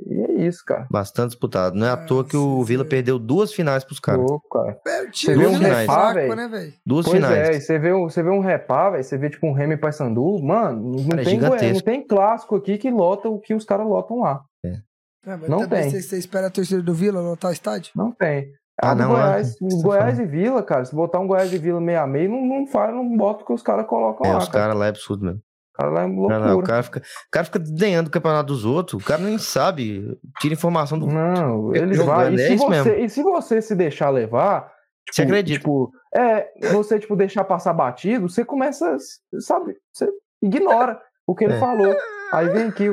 [0.07, 0.87] E, é isso, cara.
[0.91, 1.75] Bastante disputado.
[1.75, 2.89] Não é à Ah, toa que o Vila sim.
[2.89, 4.21] perdeu duas finais pros caras.
[4.21, 4.79] Louco, cara.
[4.87, 6.35] É, Você vê um é repá, velho?
[6.35, 6.73] né, velho?
[6.85, 7.49] Duas Pois finais.
[7.49, 9.77] é, e você vê, o- você vê um repá, velho, você vê tipo um Remy
[9.77, 13.53] Paysandu, mano, não, Cara, é tem, Goiás- não tem clássico aqui que lota o que
[13.53, 14.41] os caras lotam lá.
[14.63, 15.89] É, mas Não tem.
[15.89, 17.91] Você, você espera a torcida do Vila lotar o estádio?
[17.95, 18.51] Não tem.
[18.81, 19.21] Ah, Ah, não, é.
[19.23, 22.29] Goiás, tá Goiás e Vila, cara, se botar um Goiás e Vila meio a meio,
[22.29, 24.63] não, não faz, não bota o que os caras colocam É, lá, os cara.
[24.65, 25.41] caras lá é absurdo mesmo.
[25.79, 26.39] O cara lá é Não, loucura.
[26.39, 29.01] não, o, cara fica, o cara fica denhando o campeonato dos outros.
[29.01, 30.17] O cara nem sabe.
[30.41, 31.07] Tira informação do.
[31.07, 32.31] Não, jogando, vão.
[32.33, 32.91] E, é se você, mesmo.
[33.05, 34.71] e se você se deixar levar.
[35.11, 35.57] Você acredita.
[35.59, 38.95] Tipo, é, você, tipo, deixar passar batido, você começa,
[39.39, 39.75] sabe?
[39.91, 40.07] Você
[40.41, 41.59] ignora o que ele É.
[41.59, 41.95] falou.
[42.31, 42.85] Aí vem aqui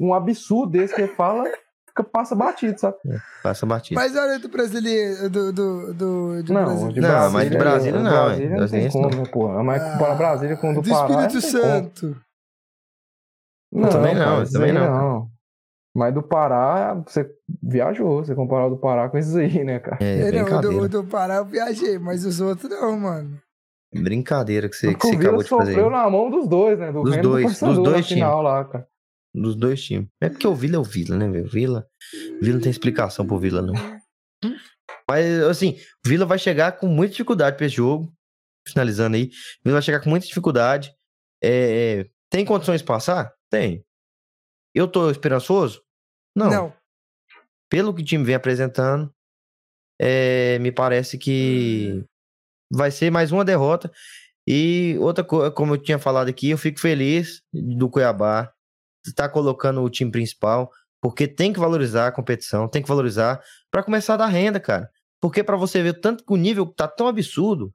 [0.00, 1.44] um absurdo desse que ele fala,
[1.92, 2.96] fica, passa batido, sabe?
[3.42, 4.00] Passa batida.
[4.00, 8.02] Mas olha do brasileiro, do, do, do, de não, de Não, mas de Brasília o
[8.02, 8.60] não, Brasília é.
[8.60, 9.24] não tem como, não.
[9.24, 9.62] porra?
[9.62, 11.26] Mas Ah, comparar Brasília com o do, do Pará.
[11.26, 11.72] Espírito não tem como.
[11.72, 12.22] Santo.
[13.72, 15.30] Não, também não, também aí não,
[15.94, 17.30] Mas do Pará, você
[17.62, 19.98] viajou, você comparar o do Pará com esses aí, né, cara?
[20.00, 23.38] É, É, não, o do, do Pará eu viajei, mas os outros não, mano.
[23.94, 25.72] Brincadeira que você, que você o Vila acabou de fazer.
[25.72, 26.90] sofreu na mão dos dois, né?
[26.90, 28.86] Do Dos do dois, Paysandu dos dois final lá, cara.
[29.34, 30.08] Dos dois times.
[30.20, 31.48] É porque o Vila é o Vila, né, velho?
[31.48, 31.86] Vila.
[32.40, 33.74] Vila não tem explicação pro Vila, não.
[35.08, 38.12] Mas, assim, o Vila vai chegar com muita dificuldade pra esse jogo.
[38.68, 39.24] Finalizando aí.
[39.24, 40.94] O Vila vai chegar com muita dificuldade.
[41.42, 43.32] É, é, tem condições de passar?
[43.50, 43.84] Tem.
[44.74, 45.82] Eu tô esperançoso?
[46.36, 46.50] Não.
[46.50, 46.76] Não.
[47.70, 49.12] Pelo que o time vem apresentando,
[50.00, 52.04] é, me parece que
[52.70, 53.90] vai ser mais uma derrota.
[54.46, 58.52] E outra coisa, como eu tinha falado aqui, eu fico feliz do Cuiabá
[59.04, 63.82] estar colocando o time principal, porque tem que valorizar a competição, tem que valorizar para
[63.82, 64.88] começar a dar renda, cara.
[65.20, 67.72] Porque para você ver tanto que o nível tá tão absurdo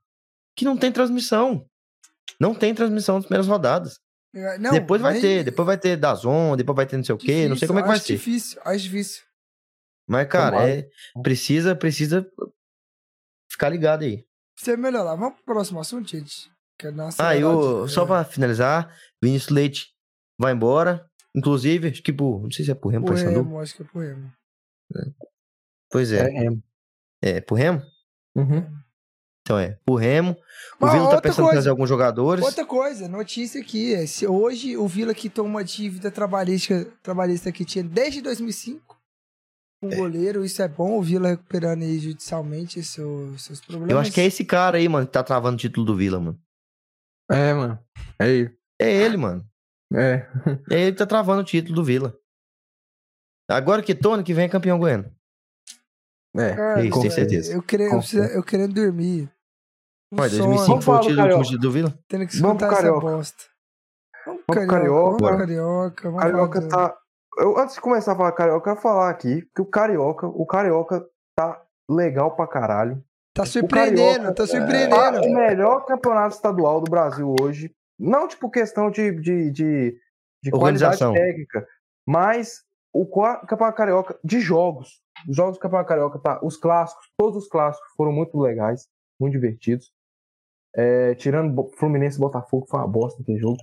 [0.55, 1.65] que não tem transmissão.
[2.39, 3.99] Não tem transmissão nas primeiras rodadas.
[4.36, 7.15] É, Não, depois vai nem- ter, depois vai ter Dazon, depois vai ter não sei
[7.15, 8.13] o quê, não sei difícil, como é que vai acho ser.
[8.13, 9.23] difícil, acho difícil.
[10.07, 10.88] Mas, cara, é,
[11.23, 12.25] precisa, precisa
[13.51, 14.25] ficar ligado aí.
[14.57, 15.15] Você melhorar.
[15.15, 16.49] Vamos pro próximo assunto, gente?
[16.78, 19.88] Que é nossa Ah, eu, só é, pra finalizar, Vinícius Leite
[20.39, 21.05] vai embora.
[21.38, 22.41] Inclusive, acho que por.
[22.41, 23.43] Não sei se é por Remo, pro Paysandu.
[23.43, 24.33] Remo, acho que é pro Remo.
[25.91, 26.23] Pois é.
[26.23, 26.63] Remo.
[27.21, 27.81] É, por Remo?
[28.35, 28.65] Uhum.
[29.41, 30.31] Então é, por Remo.
[30.31, 32.43] O Mas Vila tá pensando em coisa, trazer alguns jogadores.
[32.43, 33.93] Outra coisa, notícia aqui.
[33.93, 38.97] é, se hoje o Vila quitou uma dívida trabalhista, trabalhista que tinha desde 2005
[39.79, 40.43] com o goleiro.
[40.43, 43.91] Isso é bom, o Vila recuperando aí judicialmente seus, seus problemas.
[43.91, 46.19] Eu acho que é esse cara aí, mano, que tá travando o título do Vila,
[46.19, 46.39] mano.
[47.29, 47.79] É, mano.
[48.19, 48.57] É ele.
[48.79, 49.47] É ele, mano.
[49.93, 50.27] É.
[50.69, 52.17] É ele que tá travando o título do Vila.
[53.49, 55.09] Agora que Tony, que vem é campeão goiano.
[56.35, 56.55] É.
[56.55, 57.53] Cara, Isso, tenho certeza.
[57.53, 58.01] Eu, querendo,
[58.33, 59.31] eu, querendo dormir.
[60.11, 61.99] Um Ué, sono, 2005 Vamos foi o falar do título, título do Vila?
[62.07, 62.99] Tendo que escutar essa Carioca.
[63.07, 63.43] bosta.
[64.25, 65.17] Vamos pro Carioca.
[65.25, 65.38] Vamos.
[65.39, 66.03] Carioca.
[66.09, 66.97] Vamos Carioca tá.
[67.39, 70.45] Eu, antes de começar a falar Carioca, eu quero falar aqui que o Carioca, o
[70.45, 73.03] Carioca tá legal pra caralho.
[73.33, 75.21] Tá surpreendendo, Carioca tá Tá surpreendendo.
[75.21, 77.73] o melhor campeonato estadual do Brasil hoje.
[77.99, 79.99] Não, tipo, questão de, de, de,
[80.43, 81.13] de qualidade Organização.
[81.13, 81.67] técnica,
[82.05, 85.01] mas o Campeonato Carioca de jogos.
[85.27, 86.39] Os jogos do Campeonato Carioca, tá?
[86.43, 88.87] Os clássicos, todos os clássicos foram muito legais,
[89.19, 89.91] muito divertidos.
[90.75, 93.57] É, tirando Fluminense e Botafogo, foi uma bosta aquele jogo.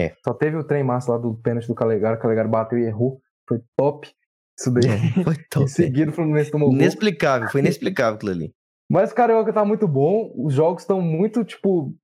[0.00, 0.14] É.
[0.24, 3.20] Só teve o trem massa lá do pênalti do Calegaro, o Calegaro bateu e errou.
[3.48, 4.10] Foi top.
[4.58, 4.82] Isso daí.
[5.22, 5.68] Foi em top.
[5.68, 6.76] seguida o Fluminense tomou gol.
[6.76, 8.54] Inexplicável, foi inexplicável aquilo ali.
[8.90, 11.94] Mas o Carioca tá muito bom, os jogos estão muito, tipo.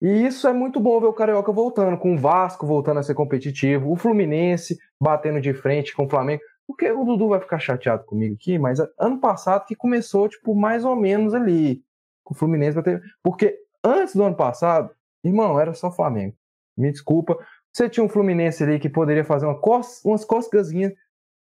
[0.00, 3.14] E isso é muito bom ver o Carioca voltando, com o Vasco voltando a ser
[3.14, 6.42] competitivo, o Fluminense batendo de frente com o Flamengo.
[6.66, 10.84] Porque o Dudu vai ficar chateado comigo aqui, mas ano passado que começou, tipo, mais
[10.84, 11.82] ou menos ali.
[12.24, 13.00] Com o Fluminense bater.
[13.22, 14.90] Porque antes do ano passado,
[15.22, 16.34] irmão, era só Flamengo.
[16.76, 17.38] Me desculpa.
[17.72, 20.92] Você tinha um Fluminense ali que poderia fazer uma cos, umas coscazinhas,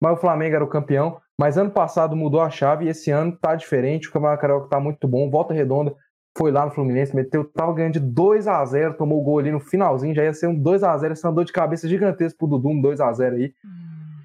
[0.01, 1.19] mas o Flamengo era o campeão.
[1.37, 4.07] Mas ano passado mudou a chave e esse ano tá diferente.
[4.07, 5.29] O Campeonato Carioca tá muito bom.
[5.29, 5.95] Volta redonda
[6.37, 9.51] foi lá no Fluminense, meteu, tava ganhando de 2 a 0 tomou o gol ali
[9.51, 12.47] no finalzinho, já ia ser um 2 a 0 essa dor de cabeça gigantesca pro
[12.47, 13.53] Dudu, um 2 a 0 aí.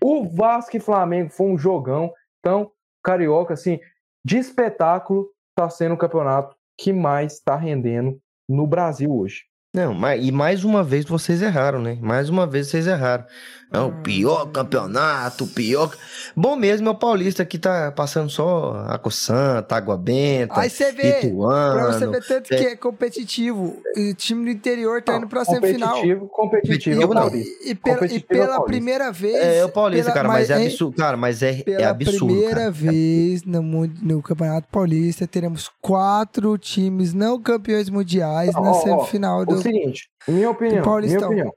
[0.03, 2.13] O Vasco e Flamengo foi um jogão.
[2.39, 2.71] Então,
[3.03, 3.81] Carioca, assim,
[4.25, 9.45] de espetáculo, tá sendo o campeonato que mais tá rendendo no Brasil hoje.
[9.75, 11.99] Não, mas, e mais uma vez vocês erraram, né?
[12.01, 13.25] Mais uma vez vocês erraram.
[13.73, 15.91] É o pior campeonato, o pior.
[16.37, 20.93] Bom mesmo é o Paulista que tá passando só Água Santa, Água Benta, Aí você
[20.93, 21.75] vê, Ituano.
[21.75, 22.57] pra você ver tanto é.
[22.57, 23.77] que é competitivo.
[23.97, 25.89] E o time do interior tá indo pra semifinal.
[25.97, 27.23] Competitivo, competitivo, não.
[27.23, 27.65] Paulista.
[27.65, 29.35] E, e pela, e Competitivo é pela primeira vez.
[29.43, 30.97] É, o Paulista, pela- cara, mas, é absurdo.
[30.97, 32.27] Cara, mas é, Pela é absurdo.
[32.27, 32.71] primeira cara.
[32.71, 39.45] vez no, no Campeonato Paulista, teremos quatro times não campeões mundiais na ó, ó, semifinal
[39.45, 39.64] do.
[39.65, 41.53] Seguinte, minha opinião, minha opinião.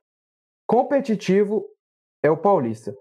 [0.65, 1.65] Competitivo
[2.23, 2.95] é o Paulista.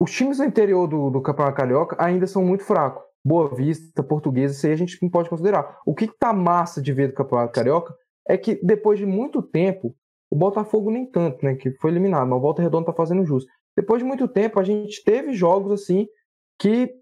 [0.00, 3.02] Os times do interior do, do Campeonato Carioca ainda são muito fracos.
[3.24, 5.80] Boa Vista, Portuguesa, isso aí a gente não pode considerar.
[5.86, 7.94] O que tá massa de ver do Campeonato Carioca
[8.28, 9.94] é que depois de muito tempo,
[10.30, 13.50] o Botafogo nem tanto, né, que foi eliminado, mas o Volta Redonda tá fazendo justo.
[13.76, 16.06] Depois de muito tempo, a gente teve jogos assim
[16.58, 16.94] que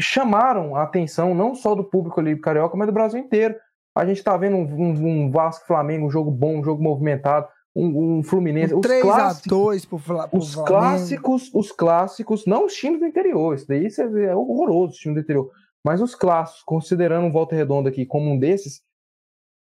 [0.00, 3.54] chamaram a atenção não só do público ali do Carioca, mas do Brasil inteiro.
[3.96, 7.48] A gente tá vendo um, um, um Vasco Flamengo, um jogo bom, um jogo movimentado,
[7.74, 8.74] um, um Fluminense.
[8.74, 10.74] Um os 3x2 clássicos, pro, Fla, pro os Flamengo.
[10.74, 15.16] clássicos, os clássicos, não os times do interior, isso daí vê, é horroroso os times
[15.16, 15.50] do interior.
[15.84, 18.82] Mas os clássicos, considerando um Volta Redonda aqui como um desses,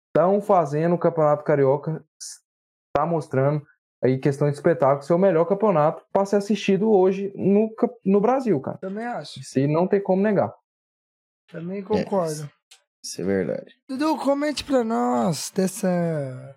[0.07, 3.65] estão fazendo o Campeonato Carioca, está mostrando
[4.03, 7.73] aí questão de espetáculo, ser o melhor campeonato para ser assistido hoje no,
[8.05, 8.77] no Brasil, cara.
[8.77, 9.39] Também acho.
[9.39, 10.53] Isso aí não tem como negar.
[11.51, 12.49] Também concordo.
[13.03, 13.71] Isso é verdade.
[13.89, 16.55] Dudu, comente pra nós dessa,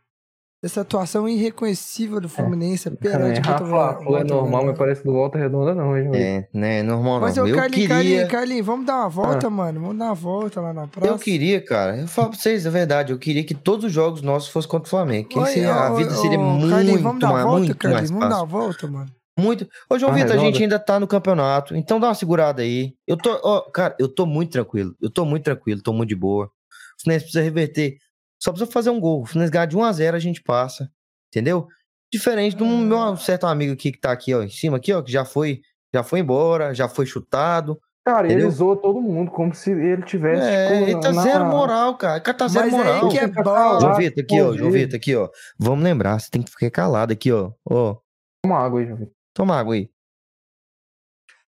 [0.63, 4.67] dessa atuação irreconhecível do Fluminense perante Cara, contra o Rafa, Vol- Flu é normal, Volta
[4.67, 6.15] mas parece do Volta Redonda não, hein, João?
[6.15, 6.83] É, né?
[6.83, 7.45] Normal Mas não.
[7.45, 7.89] o Eu Carlinhos, queria.
[7.97, 9.81] Carlinhos, Carlinhos, vamos dar uma volta, mano.
[9.81, 11.09] Vamos dar uma volta lá na praça.
[11.09, 11.97] Eu queria, cara.
[11.97, 13.11] Eu falo pra vocês a verdade.
[13.13, 15.29] Eu queria que todos os jogos nossos fossem contra o Flamengo.
[15.29, 17.59] Que Oi, seria, a ô, vida seria ô, muito, Carlinhos, vamos dar uma mais, volta,
[17.61, 18.11] muito Carlinhos.
[18.11, 19.11] mais Vamos dar uma volta, mano.
[19.39, 19.69] Muito.
[19.91, 22.95] Ô, João Ah, Vitor, a gente ainda tá no campeonato, então dá uma segurada aí.
[23.07, 24.95] Eu tô, ó, cara, eu tô muito tranquilo.
[25.03, 26.47] Eu tô muito tranquilo, tô muito de boa.
[26.47, 27.97] O Fluminense precisa reverter.
[28.41, 29.23] Só precisa fazer um gol.
[29.23, 30.89] O Fluminense ganhar de 1 a 0 a gente passa.
[31.33, 31.67] Entendeu?
[32.13, 35.03] Diferente de um meu certo amigo aqui que tá aqui, ó, em cima aqui, ó,
[35.03, 35.61] que já foi,
[35.93, 37.77] já foi embora, já foi chutado.
[38.07, 38.51] Cara, ele Entendeu?
[38.53, 40.43] zoou todo mundo, como se ele tivesse.
[40.47, 42.19] É, tipo, ele tá na- zero moral, cara.
[42.19, 43.05] O cara tá zero Mas moral.
[43.07, 43.81] aí que é bom.
[43.81, 44.53] João Vitor, aqui, ó.
[44.53, 45.29] João ele- Vitor, aqui, ó.
[45.59, 47.51] Vamos lembrar, você tem que ficar calado aqui, ó.
[47.69, 47.97] Ó,
[48.45, 49.09] Toma água aí, João.
[49.35, 49.91] Toma água aí.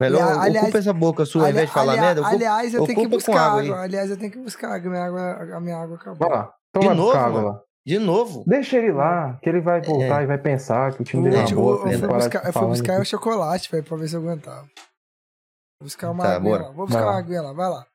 [0.00, 2.20] Melhor, Ali- aliás- ocupa essa boca sua, ao invés de falar merda.
[2.22, 3.76] ocupa- aliás, eu tenho que buscar água água.
[3.78, 3.84] aí.
[3.84, 4.90] Aliás, eu tenho que buscar água.
[4.90, 6.28] Minha água, a minha água acabou.
[6.28, 6.54] Vai lá.
[6.70, 7.60] Então De novo, água lá.
[7.84, 8.44] De novo?
[8.46, 11.54] Deixa ele lá, que ele vai voltar e vai pensar que o time dele é
[11.54, 11.84] boa.
[11.86, 14.62] eu, eu fui buscar, eu fui buscar o chocolate, velho, pra ver se eu aguentava.
[14.62, 16.38] Vou buscar uma Tá, lá.
[16.38, 17.10] Vou buscar Vai lá.
[17.12, 17.86] uma aguinha lá, vai lá.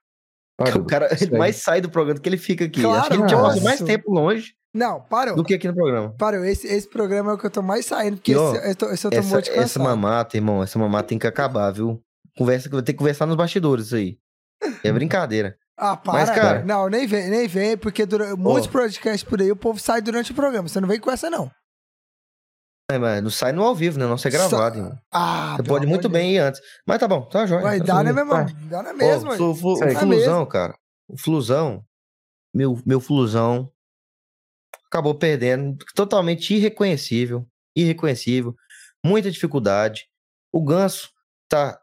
[0.59, 1.07] Vai, O cara
[1.37, 2.81] mais sai do programa do que ele fica aqui.
[2.81, 5.35] Claro, Acho que ele passa mais tempo longe Não, parou.
[5.35, 6.13] do que aqui no programa.
[6.17, 6.45] Parou.
[6.45, 8.83] Esse, esse programa é o que eu tô mais saindo, porque E, ó, esse, esse,
[8.85, 9.83] eu- esse eu tô Essa, muito de essa cansado.
[9.83, 12.01] mamata, irmão, essa mamata tem que acabar, viu?
[12.37, 14.17] Conversa que vai ter que conversar nos bastidores isso aí.
[14.83, 15.55] É brincadeira.
[15.77, 16.13] Ah, para.
[16.19, 19.79] Mas, cara- Não, nem vem, nem vem, porque durante, muitos podcasts por aí o povo
[19.79, 20.67] sai durante o programa.
[20.67, 21.51] Você não vem com essa, não.
[22.89, 24.05] É, mas não sai no ao vivo, né?
[24.07, 24.97] Não ser Só- gravado, irmão.
[25.11, 26.61] Ah, Você pode muito bem ir antes.
[26.87, 27.61] Mas tá bom, tá jóia.
[27.61, 28.45] Vai tá dar, né, meu irmão?
[28.45, 28.53] vai.
[28.69, 29.33] Dá na mesma.
[29.33, 30.73] o, flu- o Tá Flusão, cara.
[31.09, 31.83] O Flusão,
[32.55, 33.69] meu, meu Flusão,
[34.89, 35.77] acabou perdendo.
[35.95, 37.45] Totalmente irreconhecível.
[37.75, 38.55] Irreconhecível.
[39.05, 40.05] Muita dificuldade.
[40.51, 41.09] O Ganso
[41.49, 41.79] tá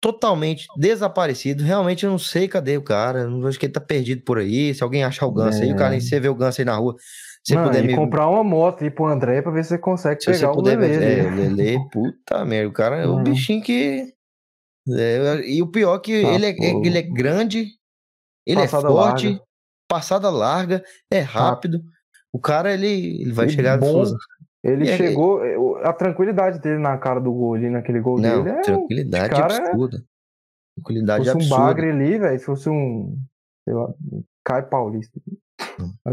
[0.00, 1.64] totalmente desaparecido.
[1.64, 3.20] Realmente eu não sei cadê o cara.
[3.20, 4.72] Eu acho que ele tá perdido por aí.
[4.74, 5.78] Se alguém achar o Ganso aí, o É.
[5.78, 6.94] cara, se você vê o Ganso aí na rua,
[7.44, 7.94] se Mano, puder me.
[7.96, 10.52] comprar uma moto e ir pro André pra ver se você consegue Se você pegar
[10.52, 10.98] o puder Lelê.
[10.98, 11.18] ver.
[11.18, 12.68] É, o Lelê, puta merda.
[12.68, 13.22] O cara é o Uhum.
[13.24, 14.12] bichinho que.
[14.90, 16.82] é, e o pior é que Ah, ele, é, pô.
[16.84, 17.66] ele é grande,
[18.46, 19.42] ele Passada é forte, larga.
[19.88, 21.82] passada larga, é rápido.
[22.32, 23.92] O cara, ele, ele vai E chegar bom.
[23.92, 24.16] Souza.
[24.62, 25.40] Ele E é- chegou,
[25.84, 29.30] a tranquilidade dele na cara do gol ali, naquele gol Não, dele, é um- tranquilidade
[29.30, 30.02] cara absurda.
[30.76, 31.64] Tranquilidade se fosse um absurda.
[31.64, 33.16] bagre ali, velho, se fosse um,
[33.64, 35.20] sei lá, um Caio Paulista.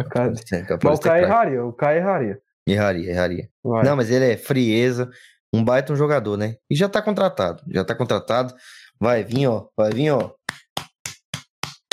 [0.09, 2.39] Caio- É, Mas o Caio erraria, o Caio erraria.
[2.67, 3.49] Erraria, erraria.
[3.63, 3.83] Vai.
[3.83, 5.09] Não, mas ele é frieza,
[5.53, 6.55] um baita um jogador, né?
[6.69, 8.53] E já tá contratado, já tá contratado.
[8.99, 10.31] Vai vir, ó, vai vir, ó.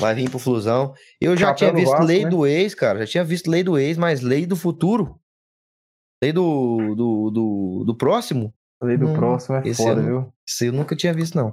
[0.03, 0.93] Vai vir pro Flusão.
[1.21, 2.31] Eu já tinha visto Vasco, lei né?
[2.31, 2.99] do ex, cara.
[3.01, 5.19] Já tinha visto lei do ex, mas lei do futuro.
[6.23, 8.53] Lei do, do, do, do próximo.
[8.83, 10.33] Lei do Hum, próximo é esse foda, eu viu?
[10.47, 11.53] Isso eu nunca tinha visto, não.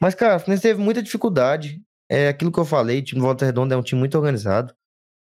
[0.00, 1.82] Mas, cara, o Fluminense teve muita dificuldade.
[2.08, 4.74] É aquilo que eu falei, o time do Volta Redonda é um time muito organizado.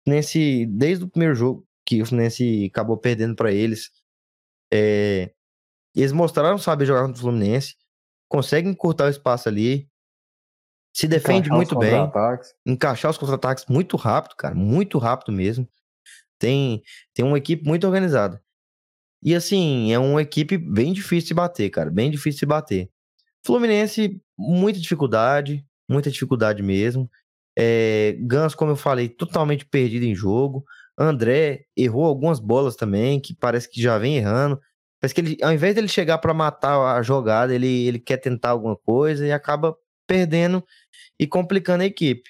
[0.06, 3.90] Nesse, desde o primeiro jogo que o Fluminense acabou perdendo pra eles,
[4.72, 5.32] é,
[5.94, 7.74] eles mostraram saber jogar contra o Fluminense,
[8.28, 9.89] conseguem encurtar o espaço ali,
[10.92, 12.10] se defende Encaixar muito bem
[12.66, 15.68] encaixar os contra-ataques muito rápido, cara, muito rápido mesmo.
[16.38, 16.82] Tem,
[17.14, 18.42] tem uma equipe muito organizada.
[19.22, 22.90] E assim, é uma equipe bem difícil de bater, cara, bem difícil de bater.
[23.44, 27.10] Fluminense, muita dificuldade, muita dificuldade mesmo.
[27.56, 30.64] É, Ganso, como eu falei, totalmente perdido em jogo.
[30.98, 34.60] André errou algumas bolas também, que parece que já vem errando.
[35.00, 38.50] Parece que ele, ao invés dele chegar pra matar a jogada, ele, ele quer tentar
[38.50, 39.76] alguma coisa e acaba
[40.10, 40.66] perdendo
[41.20, 42.28] e complicando a equipe.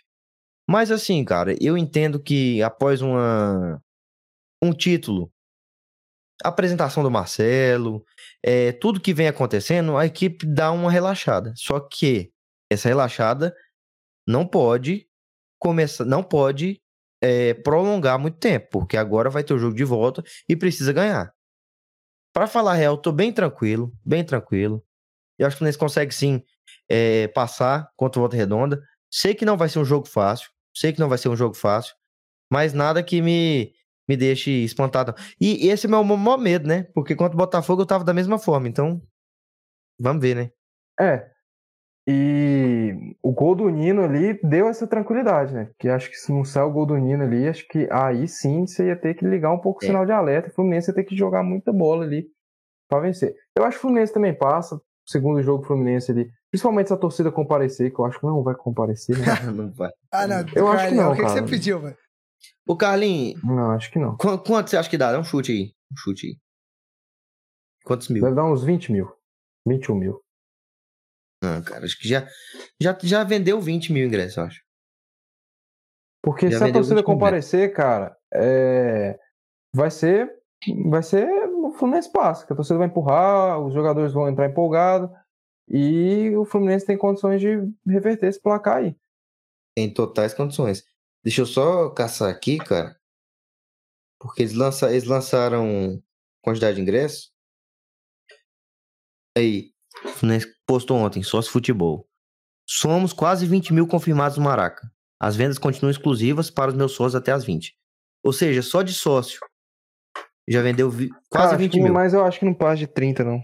[0.69, 3.83] Mas assim, cara, eu entendo que após uma
[4.63, 5.33] um título,
[6.45, 8.05] a apresentação do Marcelo,
[8.45, 11.55] é, tudo que vem acontecendo, a equipe dá uma relaxada.
[11.57, 12.31] Só que
[12.71, 13.57] essa relaxada
[14.29, 15.09] não pode
[15.59, 16.83] começar, não pode
[17.23, 21.33] é, prolongar muito tempo, porque agora vai ter o jogo de volta e precisa ganhar.
[22.35, 24.85] Pra falar real, tô bem tranquilo, bem tranquilo.
[25.39, 26.45] Eu acho que o Fluminense consegue sim
[26.91, 28.83] é, passar contra o Volta Redonda.
[29.11, 31.55] Sei que não vai ser um jogo fácil, sei que não vai ser um jogo
[31.55, 31.95] fácil,
[32.53, 33.73] mas nada que me,
[34.09, 35.15] me deixe espantado.
[35.41, 36.85] E esse é o meu maior medo, né?
[36.95, 39.01] Porque contra o Botafogo eu tava da mesma forma, então
[39.99, 40.51] vamos ver, né?
[41.01, 41.31] É.
[42.09, 45.67] E o gol do Nino ali deu essa tranquilidade, né?
[45.67, 48.67] Porque acho que se não sair o gol do Nino ali, acho que aí sim
[48.67, 49.87] você ia ter que ligar um pouco o É.
[49.87, 50.49] sinal de alerta.
[50.51, 52.27] O Fluminense ia ter que jogar muita bola ali
[52.89, 53.35] pra vencer.
[53.57, 54.77] Eu acho que o Fluminense também passa.
[54.77, 58.43] o Segundo jogo Fluminense ali, principalmente se a torcida comparecer, que eu acho que não
[58.43, 59.25] vai comparecer, né?
[59.55, 59.91] não vai.
[60.11, 60.45] Ah, não.
[60.55, 61.97] Eu acho que não, O que, que você pediu, velho?
[62.67, 64.17] Ô, Carlinhos, Não, acho que não.
[64.17, 65.13] qu- quanto você acha que dá?
[65.13, 65.75] Dá um chute aí.
[65.93, 66.37] Um chute aí.
[67.85, 68.23] Quantos mil?
[68.23, 69.11] Deve dar uns 20 mil.
[69.67, 70.23] 21 mil.
[71.43, 72.27] Ah, cara, acho que já,
[72.81, 74.61] já, já vendeu 20 mil ingressos, eu acho.
[76.23, 79.19] Porque Já se a torcida 20 mil comparecer, cara, é,
[79.75, 80.31] vai ser
[80.91, 85.11] vai ser o Fluminense passa, que a torcida vai empurrar, os jogadores vão entrar empolgados
[85.71, 87.57] e o Fluminense tem condições de
[87.87, 88.97] reverter esse placar aí.
[89.77, 90.85] Em totais condições.
[91.25, 92.99] Deixa eu só caçar aqui, cara.
[94.21, 96.03] Porque eles, lança, eles lançaram
[96.43, 97.33] quantidade de ingressos.
[99.37, 99.71] Aí,
[100.05, 102.07] o Fluminense postou ontem, sócio futebol.
[102.69, 104.91] Somos quase 20 mil confirmados no Maraca.
[105.21, 107.77] As vendas continuam exclusivas para os meus sócios até as 20.
[108.25, 109.41] Ou seja, só de sócio.
[110.49, 111.93] Já vendeu vi- quase Cara, 20 acho que- mil.
[111.93, 113.41] Mas eu acho que não passa de 30, não.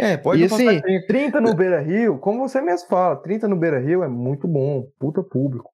[0.00, 1.06] É, pode e assim, de 30.
[1.06, 4.86] 30 no Beira Rio, como você mesmo fala, 30 no Beira Rio é muito bom,
[4.98, 5.70] puta público.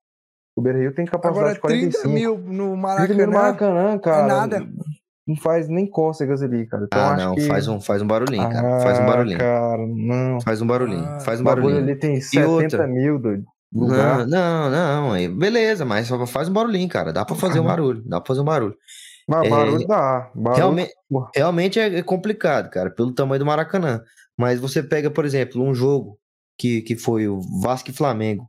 [0.56, 2.02] O Beira Rio tem capacidade Agora, de 45.
[2.02, 3.26] 30 mil no 30 mil Maracanã.
[3.26, 4.26] no Maracanã, cara.
[4.26, 4.66] nada.
[5.28, 6.84] Não faz nem cócegas ali, cara.
[6.84, 7.40] Então Ah, acho não, que...
[7.42, 8.80] faz, um, faz um barulhinho, cara.
[8.80, 9.38] Faz um Ah, barulhinho.
[9.38, 10.40] cara, não.
[10.40, 11.04] Faz um barulhinho.
[11.04, 11.78] Ah, faz um barulhinho.
[11.78, 12.86] ali tem 70 outra?
[12.86, 13.44] mil, doido.
[13.74, 14.26] Lugar.
[14.26, 15.12] Não, não, não.
[15.12, 17.12] aí, Beleza, mas só faz um barulhinho, cara.
[17.12, 18.02] Dá pra fazer um barulho.
[18.06, 18.76] Dá pra fazer um barulho.
[19.28, 20.30] Mas É, barulho dá.
[20.34, 21.30] Barulho, Realmente, porra.
[21.34, 24.02] realmente é é complicado, cara, pelo tamanho do Maracanã.
[24.38, 26.18] Mas você pega, por exemplo, um jogo
[26.58, 28.48] que, que foi o Vasco e Flamengo.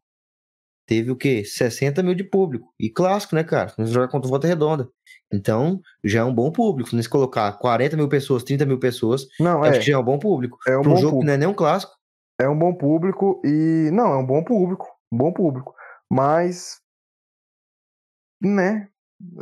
[0.88, 1.44] Teve o quê?
[1.44, 2.74] 60 mil de público.
[2.80, 3.74] E clássico, né, cara?
[3.78, 4.88] Nós jogar contra o Volta Redonda.
[5.34, 6.90] Então, já é um bom público.
[6.90, 9.80] Se colocar 40 mil pessoas, 30 mil pessoas, Não, acho é.
[9.80, 10.58] que já é um bom público.
[10.66, 11.26] É um bom jogo que público.
[11.26, 11.92] não é nem um clássico.
[12.40, 13.90] É um bom público e.
[13.92, 14.86] Não, é um bom público.
[15.12, 15.74] Um bom público.
[16.10, 16.80] Mas.
[18.42, 18.88] Né?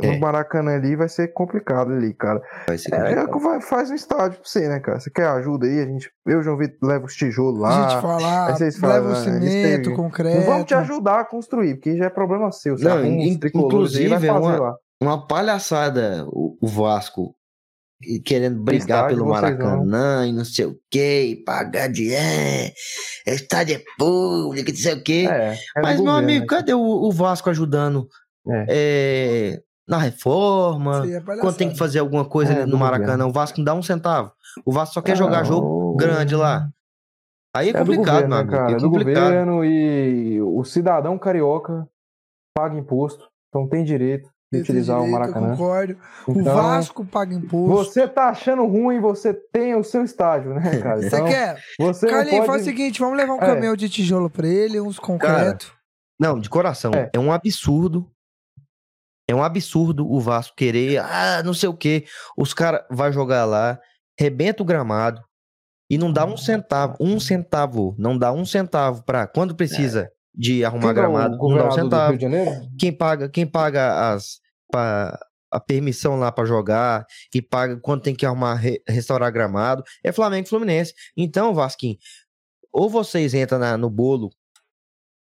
[0.02, 0.12] É.
[0.14, 2.42] No Maracanã ali vai ser complicado ali, cara.
[2.66, 3.38] Vai ser É, complicado.
[3.38, 5.02] é, vai- faz um estádio pra você, né, cara?
[5.02, 5.82] Você quer ajuda aí?
[5.82, 7.90] A gente, eu, João Vitor, leva os tijolos A lá.
[7.90, 8.02] gente
[8.52, 10.38] aí vocês leva falam, o eles cimento, têm- concreto.
[10.38, 12.78] Não vamos te ajudar a construir, porque já é problema seu.
[12.78, 14.76] Você Não, arruma uns in- tricolores aí e vai inclusive, é fazer uma- lá.
[15.02, 17.36] uma palhaçada o, o Vasco
[18.24, 18.80] querendo brigar
[19.10, 19.68] estádio pelo vocês não.
[19.68, 22.72] Maracanã e não sei o que, pagar de é,
[23.28, 25.28] estádio é público, não sei o que.
[25.28, 26.48] É, é Mas, meu governo, amigo, né?
[26.48, 28.08] cadê o, o Vasco ajudando
[28.48, 28.66] É.
[28.70, 31.04] é, na reforma?
[31.08, 33.30] É Quando tem que fazer alguma coisa É, ali no Maracanã, governo.
[33.30, 34.32] o Vasco não dá um centavo.
[34.66, 36.70] O Vasco só quer jogar jogo o- grande lá.
[37.56, 38.72] Aí é, É do complicado, governo, né, cara?
[38.72, 39.24] É É do complicado.
[39.24, 41.88] governo e o cidadão carioca
[42.58, 45.52] paga imposto, então tem direito de utilizar o direito, eu Maracanã.
[45.52, 45.98] concordo.
[46.28, 47.94] O Então, Vasco paga imposto.
[47.94, 51.02] Você tá achando ruim, você tem o seu estádio, né, cara?
[51.02, 51.58] Você Então, quer?
[51.80, 52.48] você Carlinhos, pode...
[52.48, 53.46] faz o seguinte, vamos levar um É.
[53.46, 55.74] caminhão de tijolo pra ele, uns concreto.
[56.20, 56.92] Não, de coração.
[56.94, 57.10] É.
[57.14, 57.20] É.
[57.20, 58.10] um absurdo.
[59.28, 62.06] É um absurdo o Vasco querer, ah, não sei o quê.
[62.38, 63.80] Os caras vai jogar lá,
[64.20, 65.22] rebenta o gramado
[65.90, 70.64] e não dá um centavo, um centavo, não dá um centavo pra quando precisa de
[70.66, 72.12] arrumar Quem é gramado, não dá um centavo.
[72.78, 74.40] Quem paga, quem paga as
[74.72, 75.18] pa-
[75.52, 80.12] a permissão lá pra jogar e paga quando tem que arrumar re- restaurar gramado é
[80.12, 80.94] Flamengo e Fluminense.
[81.16, 81.98] Então, Vasquinho,
[82.74, 84.30] ou vocês entram na- no bolo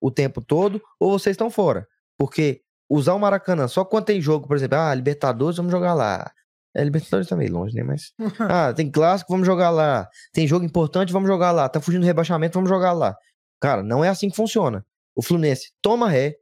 [0.01, 1.87] o tempo todo ou vocês estão fora.
[2.19, 6.31] Porque usar o Maracanã só quando tem jogo, por exemplo, ah, Libertadores, vamos jogar lá.
[6.75, 7.83] É, Libertadores tá meio longe, né?
[7.83, 8.13] Mas.
[8.51, 10.09] Ah, tem clássico, vamos jogar lá.
[10.33, 11.69] Tem jogo importante, vamos jogar lá.
[11.69, 13.17] Tá fugindo do rebaixamento, vamos jogar lá.
[13.61, 14.85] Cara, não é assim que funciona.
[15.15, 16.37] O Fluminense toma ré.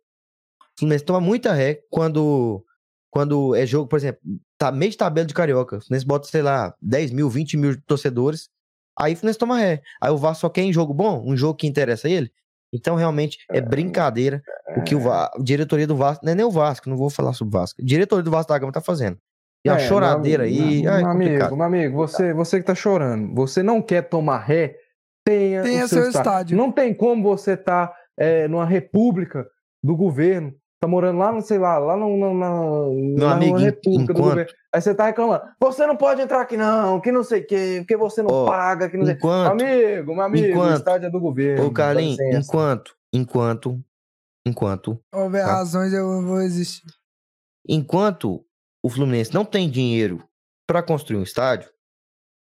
[0.77, 2.64] O Fluminense toma muita ré quando,
[3.10, 4.20] quando é jogo, por exemplo,
[4.56, 5.77] tá meio de tabela de carioca.
[5.77, 8.48] O Fluminense bota, sei lá, 10 mil, 20 mil torcedores.
[8.98, 9.82] Aí o Fluminense toma ré.
[10.01, 12.32] Aí o Vasco só quer em jogo bom, um jogo que interessa a ele.
[12.73, 14.43] Então, realmente, é brincadeira
[14.77, 17.11] o que o Va- a diretoria do Vasco, não é nem o Vasco, não vou
[17.11, 17.81] falar sobre o Vasco.
[17.82, 19.19] A diretoria do Vasco da Gama tá fazendo.
[19.65, 22.66] E a É, choradeira meu, aí, Meu, ai, meu amigo, meu amigo, você, você que
[22.66, 24.77] tá chorando, você não quer tomar ré,
[25.24, 26.31] tenha, Tenha o seu, seu estádio.
[26.31, 26.57] estádio.
[26.57, 29.47] Não tem como você tá é, numa república
[29.82, 32.50] do governo, tá morando lá, não sei lá, lá no, no, na,
[32.90, 34.50] Meu lá amigo, república do enquanto- governo.
[34.74, 37.76] Aí você tá reclamando, você não pode entrar aqui não, que não sei o quê,
[37.80, 39.14] porque você não Ó, paga, que não sei...
[39.14, 41.66] Enquanto, Amigo, meu amigo, o enquanto- estádio é do governo.
[41.66, 43.80] ô Carlinhos, enquanto, enquanto,
[44.46, 45.52] enquanto, Houver Tá.
[45.52, 46.82] razões, eu vou existir.
[47.68, 48.44] enquanto
[48.84, 50.24] o Fluminense não tem dinheiro
[50.66, 51.70] para construir um estádio,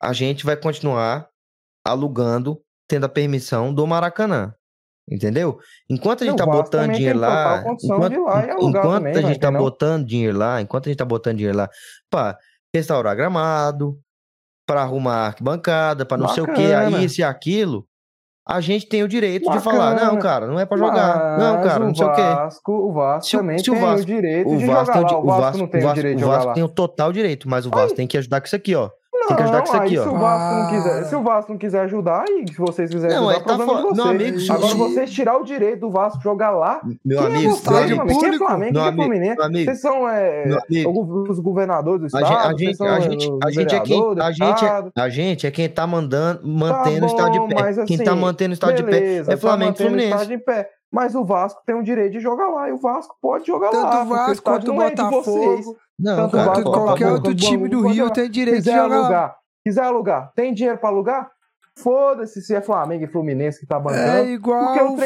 [0.02, 1.28] a gente vai continuar
[1.86, 4.54] alugando, tendo a permissão do Maracanã.
[5.10, 5.58] Entendeu?
[5.90, 8.82] Enquanto a gente Não, tá o Vasco botando dinheiro tem lá, enquanto, de lá enquanto
[8.82, 9.60] também, a vai gente tá não?
[9.60, 11.68] botando dinheiro lá, enquanto a gente tá botando dinheiro lá
[12.10, 12.38] pra
[12.74, 13.98] restaurar gramado,
[14.66, 17.02] pra arrumar arquibancada, pra não sei o que, Bacana.
[17.02, 17.84] isso e aquilo,
[18.48, 20.12] a gente tem o direito de falar, Bacana.
[20.12, 22.22] não, cara, não é pra jogar, não, Mas cara, não sei o quê.
[22.22, 24.86] Vasco, o Vasco Se o- também se o tem Vasco- o direito O de Vasco,
[24.86, 25.08] jogar tem o, lá.
[25.08, 27.12] di- O Vasco não tem o, Vasco- direito de o jogar Vasco tem o total
[27.12, 28.88] direito, mas o Vasco tem que ajudar com isso aqui, ó.
[29.34, 30.02] Tem que ajudar com isso Não, aqui, ó.
[30.02, 31.04] Se o Vasco não quiser, Ah.
[31.04, 33.94] se o Vasco não quiser ajudar, aí se vocês quiserem Não, ajudar, tá fora- meu
[33.94, 34.06] vocês.
[34.06, 37.42] amigo, se- Agora vocês tirar o direito do Vasco jogar lá, Meu quem amigo, é
[37.48, 38.20] vocês, estádio meu amigo?
[38.20, 38.38] Quem é?
[38.38, 39.42] Flamengo, Meu quem é amigo, Fluminense?
[39.42, 41.26] amigo, Vocês são é, amigo.
[41.30, 43.80] os governadores do A estado, gente, a gente, são a gente, os a gente é
[43.80, 47.48] quem, a gente, é, a gente é quem tá mandando, mantendo Tá o estado bom,
[47.48, 47.60] de pé.
[47.62, 50.42] mas quem tá assim, mantendo o estado de pé Beleza, é Flamengo e tá Fluminense.
[50.92, 53.82] Mas o Vasco tem o direito de jogar lá, e o Vasco pode jogar Tanto
[53.82, 54.02] lá.
[54.02, 54.90] o porque Vasco estádio quanto o é.
[54.90, 58.70] Botafogo, Não, Tanto cara, Vasco quanto Botafogo, qualquer outro time do Rio tem direito de
[58.70, 61.30] jogar alugar, quiser alugar, tem dinheiro pra alugar?
[61.78, 64.28] Foda-se se é Flamengo e Fluminense que tá É bancando.
[64.28, 64.96] igual Porque o o do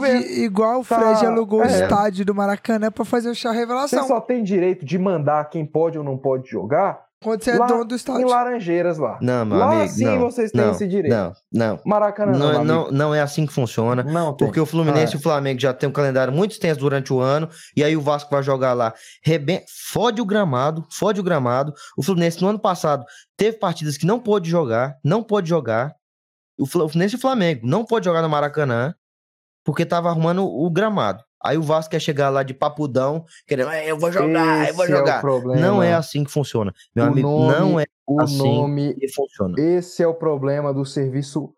[0.00, 1.66] Fred, igual o tá- Fred alugou o é.
[1.68, 4.08] estádio do Maracanã pra fazer o chá Você revelação.
[4.08, 7.66] só tem direito de mandar quem pode ou não pode jogar Quando você é lá
[7.66, 8.28] dono do em estádio.
[8.28, 9.18] Laranjeiras lá.
[9.20, 11.12] Não, meu lá amigo, sim não, vocês têm não, esse direito.
[11.12, 11.80] Não, não.
[11.84, 14.04] Maracanã não, Não, é- não, não é assim que funciona.
[14.04, 14.46] Não tem.
[14.46, 17.18] Porque o Fluminense Ah, e o Flamengo já tem um calendário muito extenso durante o
[17.18, 18.94] ano, e aí o Vasco vai jogar lá,
[19.24, 19.60] reben...
[19.92, 21.74] fode o gramado, fode o gramado.
[21.96, 23.04] O Fluminense no ano passado
[23.36, 25.94] teve partidas que não pôde jogar, não pôde jogar.
[26.56, 28.94] O Fluminense e o Flamengo não pôde jogar no Maracanã,
[29.64, 31.25] porque tava arrumando o gramado.
[31.42, 34.84] Aí o Vasco quer chegar lá de papudão, querendo, "É, eu vou jogar, eu vou
[34.84, 35.20] esse é o jogar.
[35.20, 35.60] problema.
[35.60, 36.72] não é assim que funciona.
[36.94, 39.54] Meu O amigo, nome- não é o assim nome que funciona.
[39.60, 41.54] Esse é o problema do serviço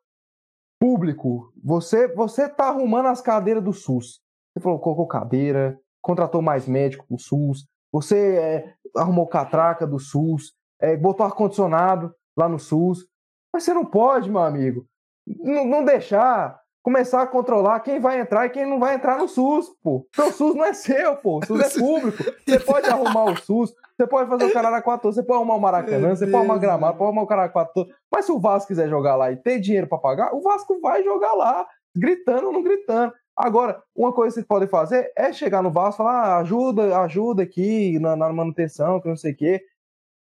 [0.80, 1.52] público.
[1.62, 4.20] Você você tá arrumando as cadeiras do SUS.
[4.52, 10.52] Você falou, colocou cadeira, contratou mais médico pro SUS, você é, arrumou catraca do SUS,
[10.80, 13.06] é, botou ar-condicionado lá no SUS.
[13.52, 14.86] Mas você não pode, meu amigo,
[15.26, 16.58] não deixar
[16.88, 20.06] começar a controlar quem vai entrar e quem não vai entrar no SUS, pô.
[20.10, 21.38] Porque o SUS não é seu, pô.
[21.38, 22.24] O SUS é público.
[22.46, 25.60] Você pode arrumar o SUS, você pode fazer o Carara 14, você pode arrumar o
[25.60, 27.90] Maracanã, você pode arrumar Gramado, pode arrumar o Carara 14.
[28.10, 31.04] Mas se o Vasco quiser jogar lá e ter dinheiro pra pagar, o Vasco vai
[31.04, 33.12] jogar lá, gritando ou não gritando.
[33.36, 36.98] Agora, uma coisa que vocês podem fazer é chegar no Vasco e falar, ah, ajuda,
[37.00, 39.62] ajuda aqui na, na manutenção, que não sei o quê.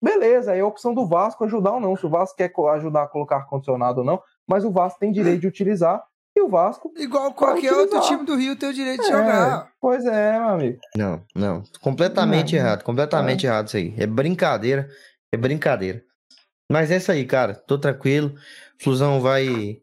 [0.02, 1.96] Beleza, aí é a opção do Vasco ajudar ou não.
[1.96, 5.42] Se o Vasco quer ajudar a colocar ar-condicionado ou não, mas o Vasco tem direito
[5.42, 6.04] de utilizar
[6.38, 6.92] e o Vasco.
[6.98, 7.80] Igual qualquer utilizar.
[7.80, 9.72] outro time do Rio tem o direito de É, jogar.
[9.82, 10.80] Pois é, meu amigo.
[10.96, 11.64] Não, não.
[11.82, 12.62] Completamente Não.
[12.64, 12.84] errado.
[12.84, 13.94] Completamente errado isso aí.
[13.98, 14.88] É brincadeira.
[15.34, 16.02] É brincadeira.
[16.72, 17.54] Mas é isso aí, cara.
[17.56, 18.34] Tô tranquilo.
[18.80, 19.78] Flusão vai.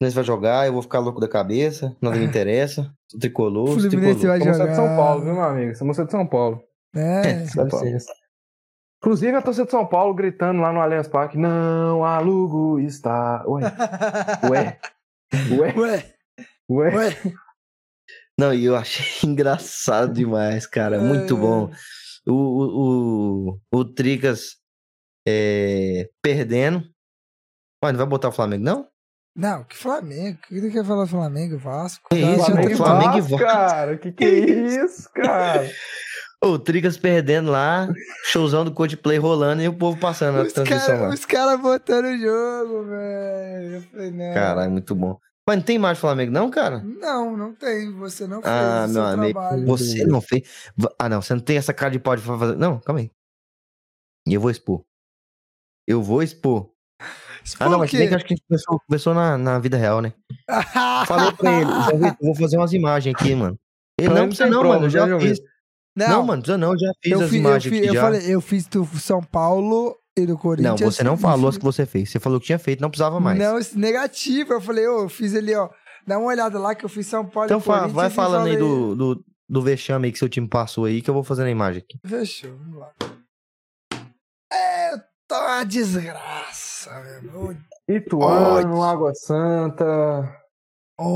[0.00, 1.96] Nós vai jogar, eu vou ficar louco da cabeça.
[2.00, 2.92] Não me interessa.
[3.08, 4.26] Sou Tricolor, sou Fluminense tricolor.
[4.28, 4.70] vai Somos jogar.
[4.70, 5.74] de São Paulo, viu, meu amigo?
[5.76, 6.62] Somos de São Paulo.
[6.94, 7.46] É.
[7.46, 7.86] São Dá Paulo.
[8.98, 13.44] Inclusive a torcida de São Paulo gritando lá no Allianz Parque: Não alugo está.
[13.46, 13.62] Ué,
[14.50, 14.78] ué,
[15.58, 16.14] ué, Ué,
[16.68, 16.94] ué.
[16.96, 17.16] ué.
[18.38, 20.98] Não, e eu achei engraçado demais, cara.
[21.00, 21.70] Muito bom.
[22.26, 24.56] O, o, o, o Tricas
[25.26, 26.82] é, perdendo.
[27.82, 28.88] Mas não vai botar o Flamengo, não?
[29.34, 30.38] Não, que Flamengo.
[30.44, 32.08] O que tu quer falar Flamengo, Vasco?
[32.10, 33.46] Que isso, Flamengo Flamengo e Vasco, Vasco.
[33.46, 33.98] cara.
[33.98, 34.28] Que que é
[34.84, 35.68] isso, cara?
[36.44, 37.88] O Tricas perdendo lá,
[38.24, 41.00] showzão do Coldplay rolando e o povo passando na Os transmissão lá.
[41.02, 43.74] caras cara botando o jogo, velho.
[43.76, 44.34] Eu falei, não.
[44.34, 45.16] Caralho, muito bom.
[45.46, 46.82] Mas não tem imagem do Flamengo, não, cara?
[46.84, 47.92] Não, não tem.
[47.92, 49.66] Você não fez Ah, o meu seu amigo, trabalho.
[49.66, 50.42] você não fez.
[50.98, 52.56] Ah, não, você não tem essa cara de pau de fazer.
[52.56, 53.10] Não, calma aí.
[54.26, 54.84] E eu vou expor.
[55.86, 56.70] Eu vou expor.
[57.58, 59.76] Ah, não, mas se bem que acho que a gente conversou, conversou na, na vida
[59.76, 60.12] real, né?
[61.06, 63.58] Falei pra ele, Vitor, vou fazer umas imagens aqui, mano.
[63.98, 65.40] Ele não não precisa não, prova, mano, eu já, já João fiz.
[65.96, 67.94] Não, mano, precisa não, eu já fiz eu as fi- eu imagens fi- aqui eu
[67.94, 68.00] já.
[68.00, 70.80] falei, eu fiz do São Paulo e do Não, Corinthians.
[70.80, 72.10] você não falou fiz- as que você fez.
[72.10, 73.38] Você falou que tinha feito, não precisava mais.
[73.38, 74.54] Não, isso- negativo.
[74.54, 75.68] Eu falei, ô, eu fiz ali, ó.
[76.06, 77.92] Dá uma olhada lá que eu fiz São Paulo então e Corinthians.
[77.92, 81.08] vai e falando aí do, do, do vexame aí que seu time passou aí, que
[81.10, 81.98] eu vou fazendo a imagem aqui.
[82.08, 82.90] Fechou, vamos lá.
[84.52, 84.96] É,
[85.28, 87.56] tá uma desgraça, velho.
[87.88, 90.38] Ituano, Água Santa.
[91.02, 91.08] Que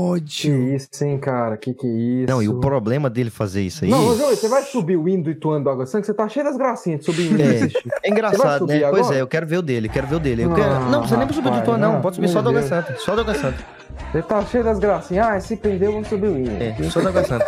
[0.51, 0.75] Ódio.
[0.75, 1.55] isso, hein, cara?
[1.57, 2.31] Que que é isso?
[2.31, 3.91] Não, e o problema dele fazer isso aí.
[3.91, 6.05] Não, Joey, você vai subir o hino do Ituano do Água Santa?
[6.05, 7.45] Você tá cheio das gracinhas de subir o hino É.
[7.45, 7.71] É Você
[8.05, 8.79] engraçado, né?
[8.89, 9.15] Pois agora?
[9.17, 10.43] é, eu quero ver o dele, quero ver o dele.
[10.43, 10.79] Eu Não, quero...
[10.89, 11.93] não, precisa nem subir do rapaz, Ituano, não.
[11.93, 12.61] não, Pode subir meu só do Água.
[12.63, 12.95] Santa.
[12.97, 13.65] Só do Água Santa.
[14.11, 15.25] Você tá cheio das gracinhas.
[15.27, 16.51] Ah, se prender, vamos subir o hino.
[16.61, 17.47] É, só do Água Santa.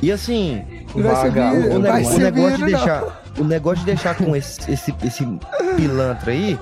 [0.00, 0.62] E assim,
[1.00, 2.66] Vaga, subir, o, não ne- vai o negócio de não.
[2.68, 3.22] deixar.
[3.38, 5.26] O negócio de deixar com esse, esse, esse
[5.76, 6.58] pilantra aí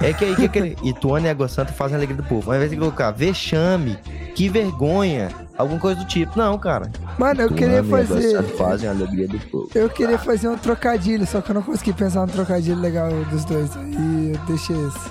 [0.00, 2.48] é que aí que aquele Ituano e Água Santa fazem a alegria do povo.
[2.50, 3.98] Ao invés de colocar vexame,
[4.36, 6.38] que vergonha, alguma coisa do tipo.
[6.38, 6.90] Não, cara.
[7.18, 8.42] Mano, eu queria Ituano e Água fazer.
[8.56, 9.68] Fazem a alegria do povo.
[9.74, 13.44] Eu queria fazer um trocadilho, só que eu não consegui pensar num trocadilho legal dos
[13.44, 13.70] dois.
[13.74, 15.10] E eu deixei esse.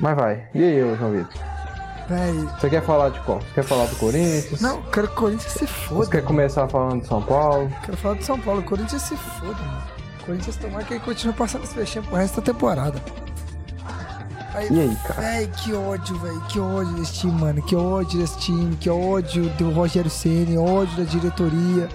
[0.00, 0.44] Mas vai.
[0.54, 1.55] E aí, João Vitor?
[2.08, 2.48] Véi.
[2.60, 3.40] Você quer falar de qual?
[3.40, 4.60] Você quer falar do Corinthians?
[4.60, 6.10] Não, quero que o Corinthians se Você foda.
[6.10, 7.70] quer começar falando de São Paulo?
[7.84, 8.60] Quero falar do São Paulo.
[8.60, 9.82] O Corinthians se foda, mano.
[10.20, 13.00] O Corinthians tomar que ele continua passando esse vexame pro resto da temporada.
[14.54, 15.20] Aí, E aí, cara?
[15.20, 16.40] Véi, que ódio, velho.
[16.42, 17.62] Que ódio desse time, mano.
[17.62, 18.76] Que ódio desse time.
[18.76, 21.88] Que ódio do Rogério Ceni, ódio da diretoria.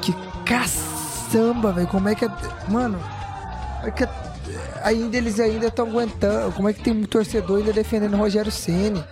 [0.00, 1.86] Que caçamba, velho.
[1.88, 2.28] Como é que é.
[2.68, 2.98] Mano,
[3.82, 4.08] é que
[4.82, 6.52] ainda eles ainda estão aguentando.
[6.52, 9.02] Como é que tem um torcedor ainda defendendo o Rogério Ceni?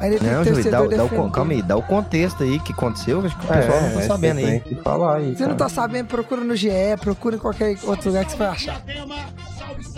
[0.00, 2.72] Ainda tem Não, Júlio, dá, torcedor dá o, calma aí, dá o contexto aí que
[2.72, 4.60] aconteceu, acho que o pessoal não tá é, sabendo você aí.
[4.60, 5.24] Tem que falar aí.
[5.36, 5.56] Você não cara.
[5.58, 6.70] tá sabendo, procura no GE,
[7.00, 8.82] procura em qualquer outro lugar que você vai achar.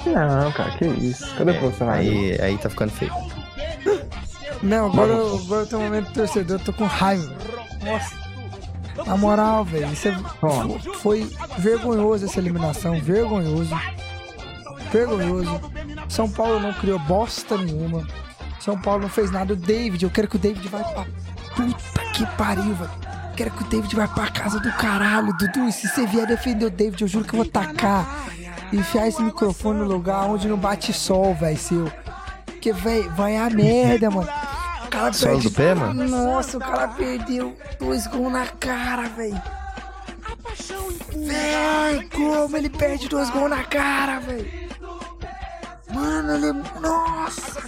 [0.04, 1.32] Não, cara, que isso.
[1.36, 2.18] Cadê o profissionalismo?
[2.20, 3.12] Aí, aí tá ficando feio.
[4.62, 7.32] Não, agora, eu- agora eu tô no momento do torcedor, eu tô com raiva.
[7.84, 8.22] Nossa.
[9.06, 10.16] Na moral, velho, isso é-
[10.98, 11.28] foi
[11.58, 13.74] vergonhoso essa eliminação, vergonhoso.
[14.92, 15.60] Vergonhoso.
[16.08, 18.06] São Paulo não criou bosta nenhuma.
[18.60, 19.54] São Paulo não fez nada.
[19.54, 21.06] O David, eu quero que o David vá pra
[21.56, 22.90] puta que pariu, velho.
[23.34, 25.68] Quero que o David vá pra casa do caralho, Dudu.
[25.68, 28.26] E se você vier defender o David, eu juro que eu vou tacar.
[28.70, 31.92] E enfiar esse microfone no lugar onde não bate sol, velho, seu.
[32.44, 34.28] Porque, velho, vai a merda, mano.
[34.84, 35.48] O cara Solo perde...
[35.48, 36.08] do pé, mano?
[36.08, 39.42] Nossa, o cara perdeu dois gols na cara, velho.
[41.16, 44.71] Véi, como ele perde dois gols na cara, velho.
[45.92, 46.52] Mano, ele.
[46.80, 47.62] Nossa!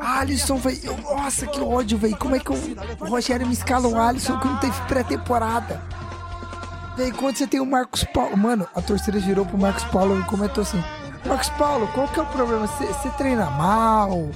[0.00, 0.96] Alisson, velho.
[1.02, 2.16] Nossa, que ódio, velho.
[2.16, 2.56] Como é que o
[3.00, 5.82] Rogério me escala o Alisson que não teve pré-temporada?
[6.96, 8.36] Véi, quando você tem o Marcos Paulo.
[8.36, 10.82] Mano, a torcida virou pro Marcos Paulo e comentou assim:
[11.24, 12.66] Marcos Paulo, qual que é o problema?
[12.66, 14.30] Você treina mal?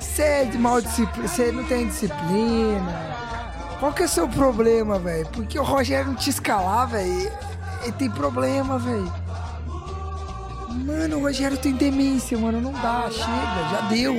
[0.00, 1.28] Você é de mal disciplina?
[1.28, 3.12] Você não tem disciplina?
[3.78, 5.26] Qual que é o seu problema, velho?
[5.28, 7.32] Porque o Rogério não te escalar, velho.
[7.82, 9.12] Ele tem problema, velho.
[10.72, 12.60] Mano, Rogério tem demência, mano.
[12.60, 14.14] Não dá, chega, já deu.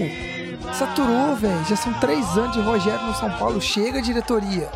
[0.73, 1.65] Saturou, velho.
[1.65, 3.61] Já são três anos de Rogério no São Paulo.
[3.61, 4.69] Chega, diretoria.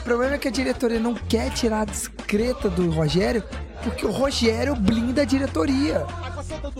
[0.00, 3.44] O problema é que a diretoria não quer tirar a discreta do Rogério,
[3.82, 6.06] porque o Rogério blinda a diretoria.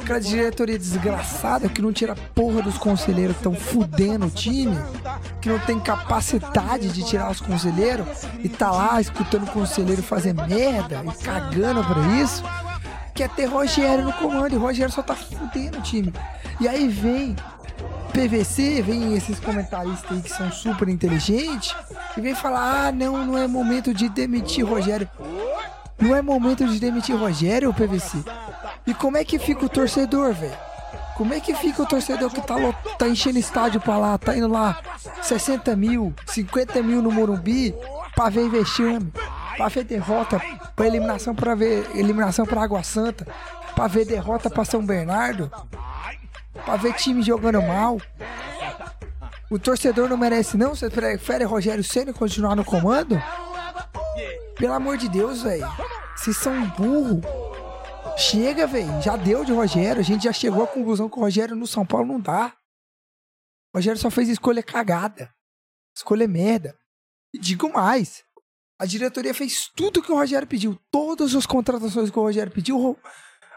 [0.00, 4.76] Aquela diretoria desgraçada que não tira a porra dos conselheiros que estão fudendo o time,
[5.40, 8.06] que não tem capacidade de tirar os conselheiros
[8.42, 12.42] e tá lá escutando o conselheiro fazer merda e cagando pra isso.
[13.20, 16.10] Quer ter Rogério no comando e Rogério só tá fudendo o time.
[16.58, 17.36] E aí vem
[18.14, 21.76] PVC, vem esses comentaristas aí que são super inteligentes
[22.16, 25.06] e vem falar: ah, não, não é momento de demitir Rogério.
[26.00, 28.24] Não é momento de demitir Rogério, PVC.
[28.86, 30.56] E como é que fica o torcedor, velho?
[31.14, 32.54] Como é que fica o torcedor que tá,
[32.98, 34.78] tá enchendo estádio pra lá, tá indo lá
[35.20, 37.74] 60 mil, 50 mil no Morumbi
[38.14, 39.12] pra ver vexame,
[39.60, 40.40] pra ver derrota,
[40.74, 43.26] pra eliminação pra ver eliminação pra Água Santa,
[43.74, 45.52] pra ver derrota pra São Bernardo,
[46.64, 48.00] pra ver time jogando mal.
[49.50, 50.74] O torcedor não merece não?
[50.74, 53.22] Você prefere Rogério Ceni continuar no comando?
[54.56, 55.68] Pelo amor de Deus, velho.
[56.16, 57.20] Vocês são burro.
[58.16, 59.02] Chega, velho.
[59.02, 60.00] Já deu de Rogério.
[60.00, 62.52] A gente já chegou à conclusão que o Rogério no São Paulo não dá.
[63.74, 65.30] O Rogério só fez escolha cagada.
[65.94, 66.74] Escolha merda.
[67.34, 68.24] E digo mais.
[68.80, 70.74] A diretoria fez tudo que o Rogério pediu.
[70.90, 72.96] Todas as contratações que o Rogério pediu,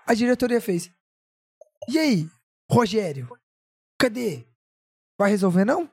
[0.05, 0.91] a diretoria fez.
[1.87, 2.27] E aí,
[2.69, 3.29] Rogério?
[3.97, 4.45] Cadê?
[5.17, 5.89] Vai resolver não?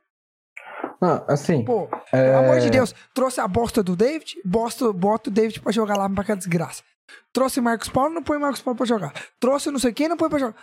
[1.01, 1.63] Ah, assim.
[1.63, 2.25] Pô, é...
[2.25, 5.97] pelo amor de Deus, trouxe a bosta do David, bosta, bota o David pra jogar
[5.97, 6.83] lá pra aquela desgraça.
[7.31, 9.13] Trouxe Marcos Paulo, não põe Marcos Paulo pra jogar.
[9.39, 10.55] Trouxe não sei quem, não põe pra jogar.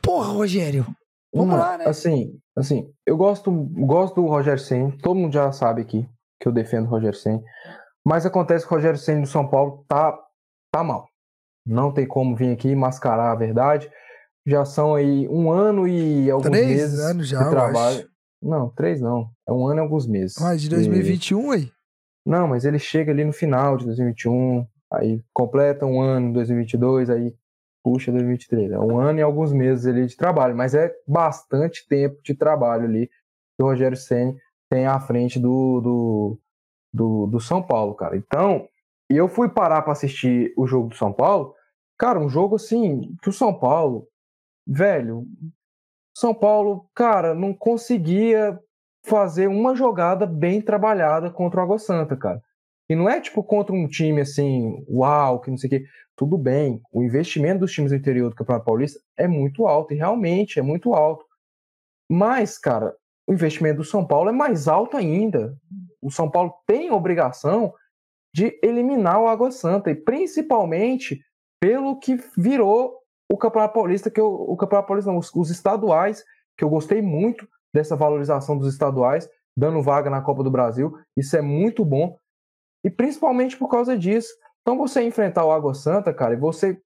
[0.00, 0.86] Porra, Rogério.
[1.34, 1.86] Vamos Não, lá, né?
[1.86, 6.08] Assim, assim, eu gosto, gosto do Roger Senna, todo mundo já sabe aqui
[6.42, 7.40] que eu defendo o Roger Senna,
[8.04, 10.18] mas acontece que o Roger Senna do São Paulo tá,
[10.72, 11.06] tá mal.
[11.64, 13.88] Não tem como vir aqui mascarar a verdade.
[14.44, 18.08] Já são aí um ano e alguns Três meses anos já, de trabalho.
[18.42, 19.30] Não, três não.
[19.48, 20.34] É um ano e alguns meses.
[20.40, 21.70] Mas de E- 2021 aí.
[22.26, 27.08] Não, mas ele chega ali no final de 2021, aí completa um ano em 2022,
[27.08, 27.32] aí
[27.84, 28.72] puxa 2023.
[28.72, 32.84] É um ano e alguns meses ali de trabalho, mas é bastante tempo de trabalho
[32.84, 34.36] ali que o Rogério Senni
[34.72, 36.38] tem à frente do, do,
[36.90, 38.16] do, do São Paulo, cara.
[38.16, 38.66] Então,
[39.06, 41.54] eu fui parar para assistir o jogo do São Paulo,
[41.98, 44.08] cara, um jogo assim, que o São Paulo,
[44.66, 45.26] velho,
[46.16, 48.58] São Paulo, cara, não conseguia
[49.04, 52.40] fazer uma jogada bem trabalhada contra o Água Santa, cara.
[52.88, 55.84] E não é tipo contra um time assim, uau, que não sei o quê.
[56.16, 59.98] Tudo bem, o investimento dos times do interior do Campeonato Paulista é muito alto, e
[59.98, 61.26] realmente é muito alto.
[62.10, 62.96] Mas, cara,
[63.32, 65.56] o investimento do São Paulo é mais alto ainda.
[66.00, 67.72] O São Paulo tem obrigação
[68.34, 71.20] de eliminar o Água Santa, e principalmente
[71.60, 72.98] pelo que virou
[73.30, 76.24] o Campeonato Paulista, que eu, o Campeonato Paulista, não, os, os estaduais,
[76.56, 80.98] que eu gostei muito dessa valorização dos estaduais, dando vaga na Copa do Brasil.
[81.16, 82.18] Isso é muito bom.
[82.84, 84.28] E principalmente por causa disso.
[84.60, 86.78] Então você enfrentar o Água Santa, cara, e você.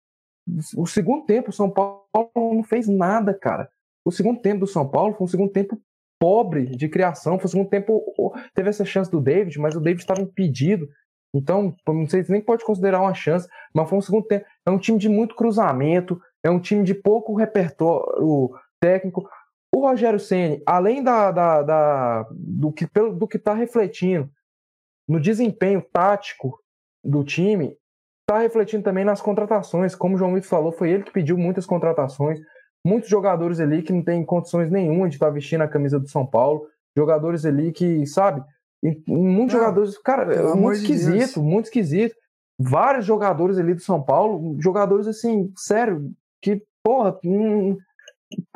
[0.76, 2.04] O segundo tempo, o São Paulo
[2.36, 3.68] não fez nada, cara.
[4.04, 5.80] O segundo tempo do São Paulo foi um segundo tempo
[6.18, 7.38] pobre de criação.
[7.38, 8.32] Foi um segundo tempo.
[8.54, 10.88] Teve essa chance do David, mas o David estava impedido.
[11.34, 14.44] Então, não sei se nem pode considerar uma chance, mas foi um segundo tempo.
[14.64, 19.28] É um time de muito cruzamento, é um time de pouco repertório técnico.
[19.74, 24.30] O Rogério Ceni, além da, da, da- do que pelo- do que está refletindo
[25.08, 26.58] no desempenho tático
[27.04, 27.76] do time,
[28.22, 29.94] está refletindo também nas contratações.
[29.94, 32.40] Como o João Vitor falou, foi ele que pediu muitas contratações.
[32.86, 36.24] Muitos jogadores ali que não têm condições nenhuma de estar vestindo a camisa do São
[36.24, 36.68] Paulo.
[36.96, 38.40] Jogadores ali que, sabe,
[39.08, 40.82] muitos Não, jogadores, cara, é muito Deus.
[40.82, 42.14] esquisito, muito esquisito.
[42.56, 47.76] Vários jogadores ali do São Paulo, jogadores assim, sério, que, porra, hum,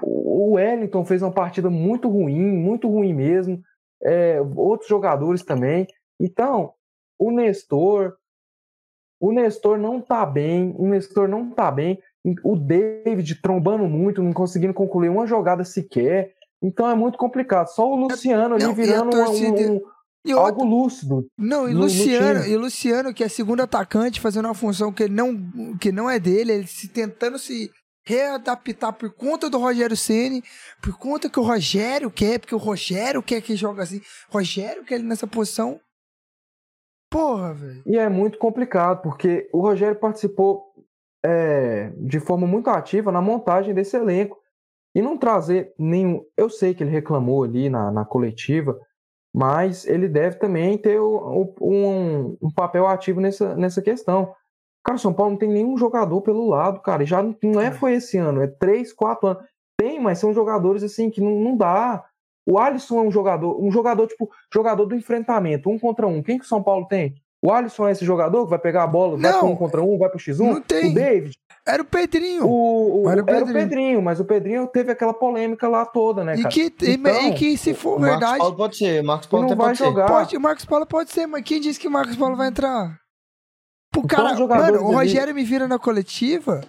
[0.00, 3.60] o Wellington fez uma partida muito ruim, muito ruim mesmo.
[4.00, 5.88] É, outros jogadores também.
[6.20, 6.72] Então,
[7.18, 8.14] o Nestor,
[9.20, 12.00] o Nestor não tá bem, o Nestor não tá bem.
[12.44, 16.32] O David trombando muito, não conseguindo concluir uma jogada sequer.
[16.62, 17.68] Então é muito complicado.
[17.68, 19.80] Só o Luciano ali Não, e virando um- torcida- um-
[20.26, 21.26] E outra- algo lúcido.
[21.38, 22.52] Não, e no- no Luciano, time.
[22.52, 25.34] e Luciano, que é segundo atacante, fazendo uma função que não,
[25.80, 27.70] que não é dele, ele se tentando se
[28.04, 30.42] readaptar por conta do Rogério Ceni,
[30.82, 34.96] por conta que o Rogério quer, porque o Rogério quer que joga assim, Rogério quer
[34.96, 35.80] ele nessa posição.
[37.10, 37.82] Porra, velho.
[37.86, 40.69] E é muito complicado, porque o Rogério participou
[41.24, 44.38] é, de forma muito ativa na montagem desse elenco.
[44.94, 46.24] E não trazer nenhum.
[46.36, 48.76] Eu sei que ele reclamou ali na, na coletiva,
[49.32, 54.34] mas ele deve também ter o- o- um, um papel ativo nessa, nessa questão.
[54.84, 57.04] Cara, o São Paulo não tem nenhum jogador pelo lado, cara.
[57.06, 59.44] Já não- não é foi esse ano, é três, quatro anos.
[59.78, 62.04] Tem, mas são jogadores assim que não, não dá.
[62.44, 66.20] O Alisson é um jogador, um jogador, tipo, jogador do enfrentamento, um contra um.
[66.22, 67.14] Quem que o São Paulo tem?
[67.42, 69.38] O Alisson é esse jogador que vai pegar a bola, vai Não.
[69.40, 70.38] pro um contra um, vai pro X1?
[70.38, 70.90] Não tem.
[70.90, 71.34] O David?
[71.66, 72.46] Era o Pedrinho.
[72.46, 73.52] O, o- Era era o o Pedrinho.
[73.68, 76.48] Pedrinho, mas o Pedrinho teve aquela polêmica lá toda, né, e, cara?
[76.54, 79.26] que, e- Então, e que se for O Marcos verdade, Paulo pode ser, o Marcos
[79.26, 80.06] Paulo não até vai jogar.
[80.06, 82.98] pode, o Marcos Paulo pode ser, mas quem disse que o Marcos Paulo vai entrar?
[83.88, 86.60] Então, cara, jogadores mano, o Rogério me vira na coletiva.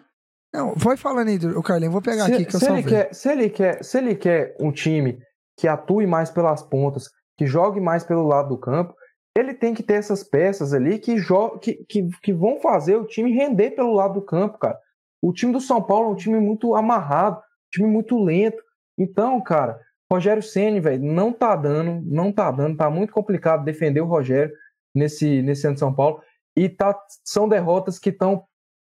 [0.53, 3.13] Não, vai falando aí, o Carlinhos, vou pegar se, aqui que eu se ele quer,
[3.13, 5.17] se ele quer, se ele quer um time
[5.57, 8.93] que atue mais pelas pontas, que jogue mais pelo lado do campo,
[9.37, 11.15] ele tem que ter essas peças ali que,
[11.61, 14.77] que, que, que vão fazer o time render pelo lado do campo, cara.
[15.21, 18.61] O time do São Paulo é um time muito amarrado, um time muito lento.
[18.97, 19.79] Então, cara,
[20.11, 24.53] Rogério Ceni, velho, não tá dando, não tá dando, tá muito complicado defender o Rogério
[24.93, 26.21] nesse nesse ano de São Paulo
[26.55, 28.45] e tá são derrotas que estão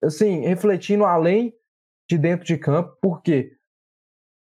[0.03, 1.53] assim, refletindo além
[2.09, 3.55] de dentro de campo, por quê?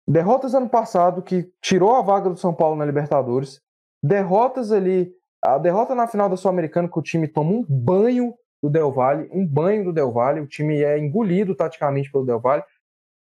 [0.07, 3.61] Derrotas ano passado que tirou a vaga do São Paulo na Libertadores,
[4.03, 5.13] derrotas ali,
[5.43, 9.27] a derrota na final da Sul-Americana que o time toma um banho do Del Valle,
[9.31, 12.63] um banho do Del Valle, o time é engolido taticamente pelo Del Valle.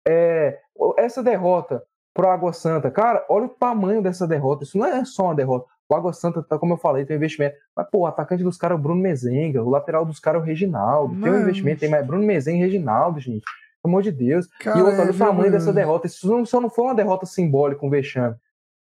[0.06, 0.58] É,
[0.96, 1.82] essa derrota
[2.12, 5.66] pro Água Santa, cara, olha o tamanho dessa derrota, isso não é só uma derrota.
[5.88, 7.56] O Água Santa, tá, como eu falei, tem um investimento.
[7.74, 10.42] Mas, pô, o atacante dos caras é o Bruno Mezenga, o lateral dos caras é
[10.42, 11.14] o Reginaldo.
[11.14, 11.42] Tem um Mano.
[11.44, 13.44] investimento, tem mais Bruno Mezenga e Reginaldo, gente.
[13.82, 14.46] Pelo amor de Deus.
[14.60, 15.66] Cara, e outra, olha é o tamanho vergonhoso.
[15.66, 16.06] dessa derrota.
[16.06, 18.36] Isso não, só não foi uma derrota simbólica, um vexame.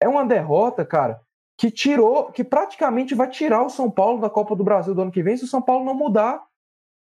[0.01, 1.21] É uma derrota, cara,
[1.57, 5.13] que tirou, que praticamente vai tirar o São Paulo da Copa do Brasil do ano
[5.13, 6.43] que vem se o São Paulo não mudar.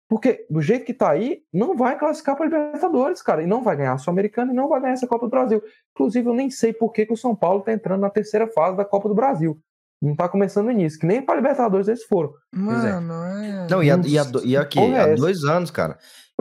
[0.08, 3.42] Porque do jeito que tá aí, não vai classificar para Libertadores, cara.
[3.42, 5.62] E não vai ganhar a Sul-Americana e não vai ganhar essa Copa do Brasil.
[5.94, 8.74] Inclusive, eu nem sei por que, que o São Paulo tá entrando na terceira fase
[8.74, 9.60] da Copa do Brasil.
[10.00, 12.32] Não tá começando nisso, que nem para Libertadores eles foram.
[12.54, 13.66] Mano, é.
[13.68, 15.16] Não, e, a, e, a, e aqui, é há essa?
[15.16, 15.98] dois anos, cara.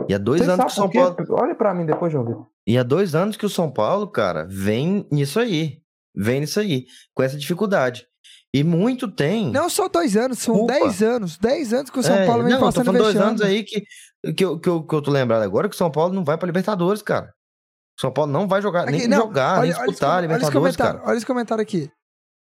[0.08, 0.88] E há dois Você anos que o São?
[0.88, 1.16] Paulo.
[1.30, 2.46] Olha para mim depois, João Vitor.
[2.66, 5.82] E há dois anos que o São Paulo, cara, vem nisso aí.
[6.18, 8.04] Vem nisso aí, com essa dificuldade.
[8.52, 9.50] E muito tem.
[9.50, 10.72] Não só dois anos, são Culpa.
[10.72, 11.36] dez anos.
[11.36, 13.82] Dez anos que o São É, Paulo vem não, passando dois anos aí que,
[14.34, 16.36] que, eu, que, eu, que eu tô lembrado agora que o São Paulo não vai
[16.38, 17.32] pra Libertadores, cara.
[17.96, 20.10] O São Paulo não vai jogar, Aqui, nem não, jogar, nem olha, olha esse disputar
[20.16, 21.10] olha Libertadores, comentário, cara.
[21.10, 21.90] Olha esse comentário aqui.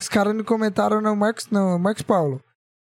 [0.01, 2.41] Os caras não comentaram no Marcos, não, Marcos Paulo.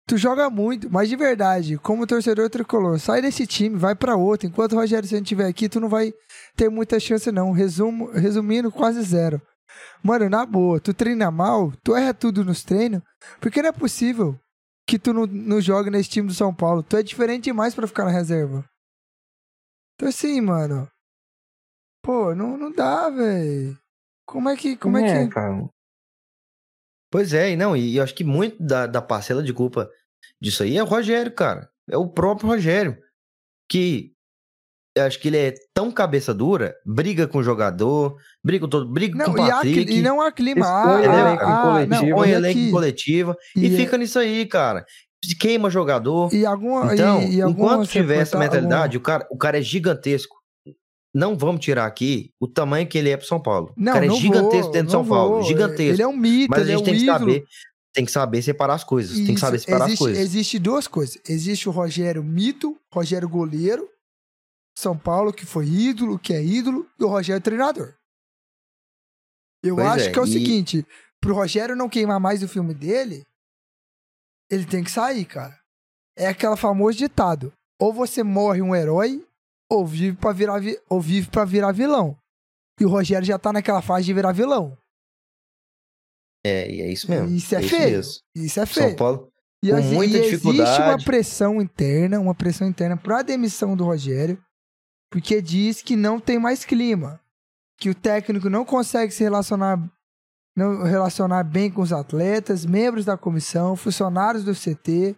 [0.08, 4.48] Tu joga muito, mas de verdade, como torcedor tricolor, sai desse time, vai pra outro.
[4.48, 6.14] Enquanto o Rogério Senna estiver aqui, tu não vai
[6.56, 7.52] ter muita chance, não.
[7.52, 9.42] Resumo, resumindo, quase zero.
[10.04, 13.02] Mano, na boa, tu treina mal, tu erra tudo nos treinos,
[13.40, 14.40] porque não é possível
[14.88, 16.84] que tu não, não jogue nesse time do São Paulo.
[16.84, 18.64] Tu é diferente demais pra ficar na reserva.
[19.96, 20.90] Então assim, mano.
[22.04, 23.78] Pô, não, não dá, velho.
[24.28, 24.78] Como é que.
[24.78, 25.34] Como é, que.
[25.34, 25.68] cara?
[27.12, 29.90] Pois é, e não, e eu acho que muito da, da parcela de culpa
[30.42, 31.70] disso aí é o Rogério, cara.
[31.90, 32.98] É o próprio Rogério.
[33.70, 34.15] Que
[34.98, 39.18] acho que ele é tão cabeça dura, briga com o jogador, briga com todo, briga
[39.18, 39.94] Não, com o e, Patrick.
[39.94, 40.62] e não há clima.
[40.66, 43.76] Expõe Ah, elenco ah, ah, coletivo, não, põe e elenco aqui- em coletiva e, e-
[43.78, 44.86] fica nisso aí, cara.
[45.40, 46.32] Queima jogador.
[46.34, 46.94] E alguma.
[46.94, 50.36] Então, e, enquanto tiver essa mentalidade, o, cara, o cara é gigantesco.
[51.14, 53.74] Não vamos tirar aqui o tamanho que ele é pro São Paulo.
[53.78, 55.34] Não, o cara é gigantesco vou, dentro de São Paulo.
[55.36, 55.44] vou.
[55.44, 55.94] Gigantesco.
[55.96, 57.20] Ele é um mito, Mas a é gente um tem que ídolo.
[57.20, 57.44] saber.
[57.94, 59.16] Tem que saber separar as coisas.
[59.18, 60.24] tem que saber Isso, separar existe, as coisas.
[60.24, 61.18] Existe duas coisas.
[61.28, 63.88] Existe o Rogério mito, Rogério goleiro,
[64.78, 67.96] São Paulo, que foi ídolo, que é ídolo, e o Rogério treinador.
[69.64, 70.86] Eu Pois acho é, que é o e- seguinte:
[71.22, 73.24] pro Rogério não queimar mais o filme dele,
[74.52, 75.58] ele tem que sair, cara.
[76.18, 79.26] É aquela famoso ditado: ou você morre um herói,
[79.72, 82.18] ou vive pra virar, vi- ou vive pra virar vilão.
[82.80, 84.78] E o Rogério já tá naquela fase de virar vilão.
[86.46, 87.28] É, e é isso mesmo.
[87.36, 87.90] Isso é, isso feio.
[87.90, 88.14] mesmo.
[88.36, 88.90] Isso é feio.
[88.90, 89.32] São Paulo.
[89.64, 91.06] E, com assim, muita e existe uma dificuldade.
[91.06, 94.40] pressão interna, uma pressão interna para a demissão do Rogério,
[95.16, 97.22] porque diz que não tem mais clima,
[97.80, 99.80] que o técnico não consegue se relacionar,
[100.54, 105.16] não relacionar bem com os atletas, membros da comissão, funcionários do CT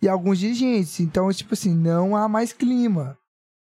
[0.00, 1.00] e alguns dirigentes.
[1.00, 3.18] Então, tipo assim, não há mais clima.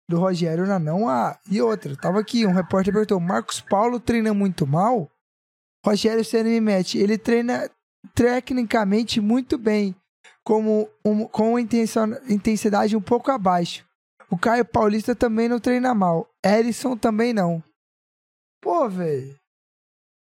[0.09, 1.37] Do Rogério, não, não há.
[1.47, 5.07] E outra, tava aqui, um repórter perguntou: Marcos Paulo treina muito mal?
[5.85, 6.97] Rogério me mete.
[6.97, 7.69] Ele treina
[8.15, 9.95] tecnicamente muito bem,
[10.43, 13.87] como um, com intensidade um pouco abaixo.
[14.29, 16.27] O Caio Paulista também não treina mal.
[16.45, 17.63] Erisson também não.
[18.61, 19.35] Pô, velho.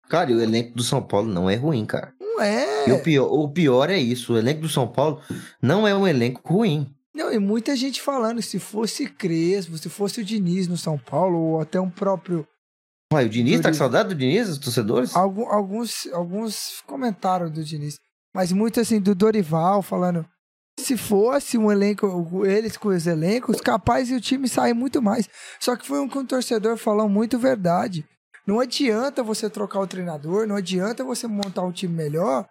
[0.09, 2.13] Cara, e o elenco do São Paulo não é ruim, cara.
[2.19, 2.87] Não é.
[2.87, 4.33] E o pior, o pior é isso.
[4.33, 5.21] O elenco do São Paulo
[5.61, 6.93] não é um elenco ruim.
[7.13, 11.37] Não, e muita gente falando, se fosse Crespo, se fosse o Diniz no São Paulo,
[11.37, 12.47] ou até um próprio.
[13.11, 15.15] Ué, o Diniz, tá com saudade do Diniz, os torcedores?
[15.15, 17.97] Algum- alguns, alguns comentaram do Diniz.
[18.35, 20.25] Mas muito assim, do Dorival falando.
[20.87, 25.27] Se fosse um elenco, eles com os elencos, capaz e o time sair muito mais.
[25.59, 28.05] Só que foi um que o torcedor falou muito verdade.
[28.47, 32.47] Não adianta você trocar o treinador, não adianta você montar um time melhor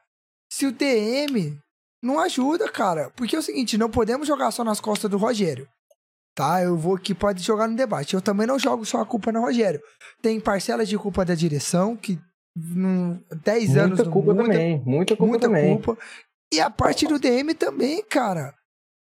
[0.52, 1.58] se o DM
[2.02, 3.10] não ajuda, cara.
[3.16, 5.66] Porque é o seguinte, não podemos jogar só nas costas do Rogério.
[6.34, 8.12] Tá, eu vou aqui, pode jogar no debate.
[8.12, 9.80] Eu também não jogo só a culpa no Rogério.
[10.20, 12.20] Tem parcelas de culpa da direção, que
[12.54, 14.82] em 10 anos Muita não culpa muda, também.
[14.84, 15.80] Muita culpa muita também.
[15.80, 15.96] culpa.
[16.52, 18.54] E a parte do DM também, cara.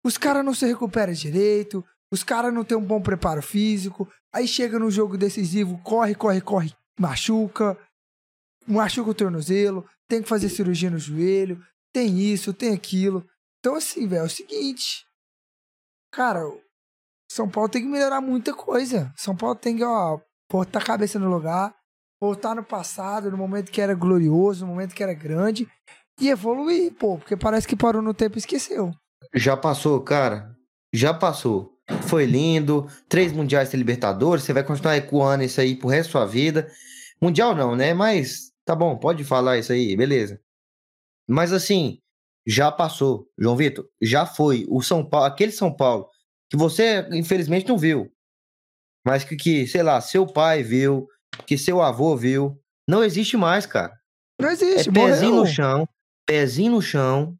[0.04, 4.08] Os caras não se recuperam direito, os caras não têm um bom preparo físico.
[4.32, 7.78] Aí chega no jogo decisivo, corre, corre, corre, machuca,
[8.66, 11.62] machuca o tornozelo, tem que fazer cirurgia no joelho,
[11.92, 13.26] tem isso, tem aquilo.
[13.58, 15.06] Então, assim, velho, é o seguinte.
[16.12, 16.40] Cara,
[17.30, 19.12] São Paulo tem que melhorar muita coisa.
[19.16, 21.74] São Paulo tem que, ó, botar a cabeça no lugar,
[22.20, 25.68] voltar no passado, no momento que era glorioso, no momento que era grande,
[26.20, 28.92] e evoluir, pô, porque parece que parou no tempo e esqueceu.
[29.34, 30.54] Já passou, cara.
[30.92, 31.72] Já passou.
[32.02, 32.86] Foi lindo.
[33.08, 34.44] Três mundiais de Libertadores.
[34.44, 36.70] Você vai continuar ecoando isso aí pro resto da sua vida.
[37.20, 37.92] Mundial não, né?
[37.94, 40.40] Mas tá bom, pode falar isso aí, beleza.
[41.28, 41.98] Mas assim,
[42.46, 43.86] já passou, João Vitor.
[44.00, 44.66] Já foi.
[44.68, 46.08] O São Paulo, aquele São Paulo
[46.50, 48.10] que você infelizmente não viu.
[49.06, 51.06] Mas que, que, sei lá, seu pai viu,
[51.46, 52.58] que seu avô viu.
[52.88, 53.92] Não existe mais, cara.
[54.40, 55.44] Não É existe, pezinho morreu.
[55.44, 55.88] no chão,
[56.26, 57.36] pezinho no chão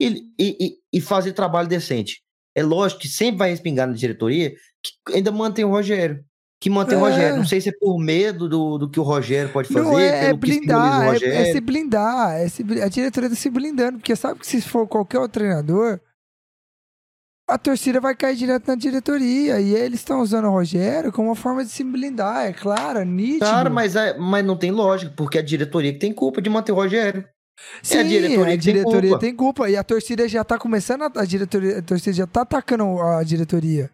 [0.00, 2.22] e, e, e- fazer trabalho decente.
[2.56, 4.50] É lógico que sempre vai respingar na diretoria
[4.82, 6.24] que ainda mantém o Rogério.
[6.60, 7.10] que mantém o É.
[7.10, 7.36] Rogério.
[7.36, 10.30] Não sei se é por medo do, do que o Rogério pode fazer, Não é,
[10.30, 12.32] é o blindar, é, é se blindar.
[12.36, 16.00] É se, a diretoria tá se blindando, porque sabe que se for qualquer outro treinador,
[17.48, 19.60] a torcida vai cair direto na diretoria.
[19.60, 23.40] E eles estão usando o Rogério como uma forma de se blindar, é claro, nítido.
[23.46, 26.50] Cara, mas, é, mas não tem lógica, porque é a diretoria que tem culpa de
[26.50, 27.24] manter o Rogério.
[27.82, 29.18] Sim, é a diretoria a que tem diretoria culpa.
[29.18, 29.70] tem culpa.
[29.70, 33.22] E a torcida já tá começando, a, a diretoria, a torcida já tá atacando a
[33.22, 33.90] diretoria.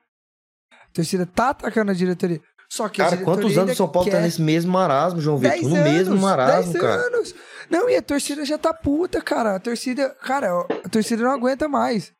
[0.73, 2.41] A torcida tá atacando a diretoria.
[2.71, 5.39] Só que Cara, diretoria quantos anos o São Paulo tá quer- nesse mesmo marasmo, João
[5.39, 5.53] Vitor?
[5.57, 7.03] 10 No anos, mesmo marasmo, 10 cara.
[7.07, 7.35] anos.
[7.71, 9.57] Não, e a torcida já tá puta, cara.
[9.57, 10.49] A torcida, cara,
[10.85, 12.11] a torcida não aguenta mais.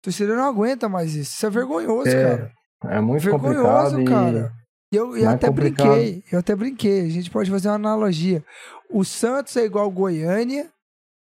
[0.00, 1.34] A torcida não aguenta mais isso.
[1.34, 2.52] Isso é vergonhoso, É, cara.
[2.96, 4.52] É muito Vergonhoso, complicado cara.
[4.92, 5.88] E eu, eu até complicado.
[5.88, 7.00] brinquei, eu até brinquei.
[7.06, 8.42] A gente pode fazer uma analogia.
[8.90, 10.70] O Santos é igual Goiânia,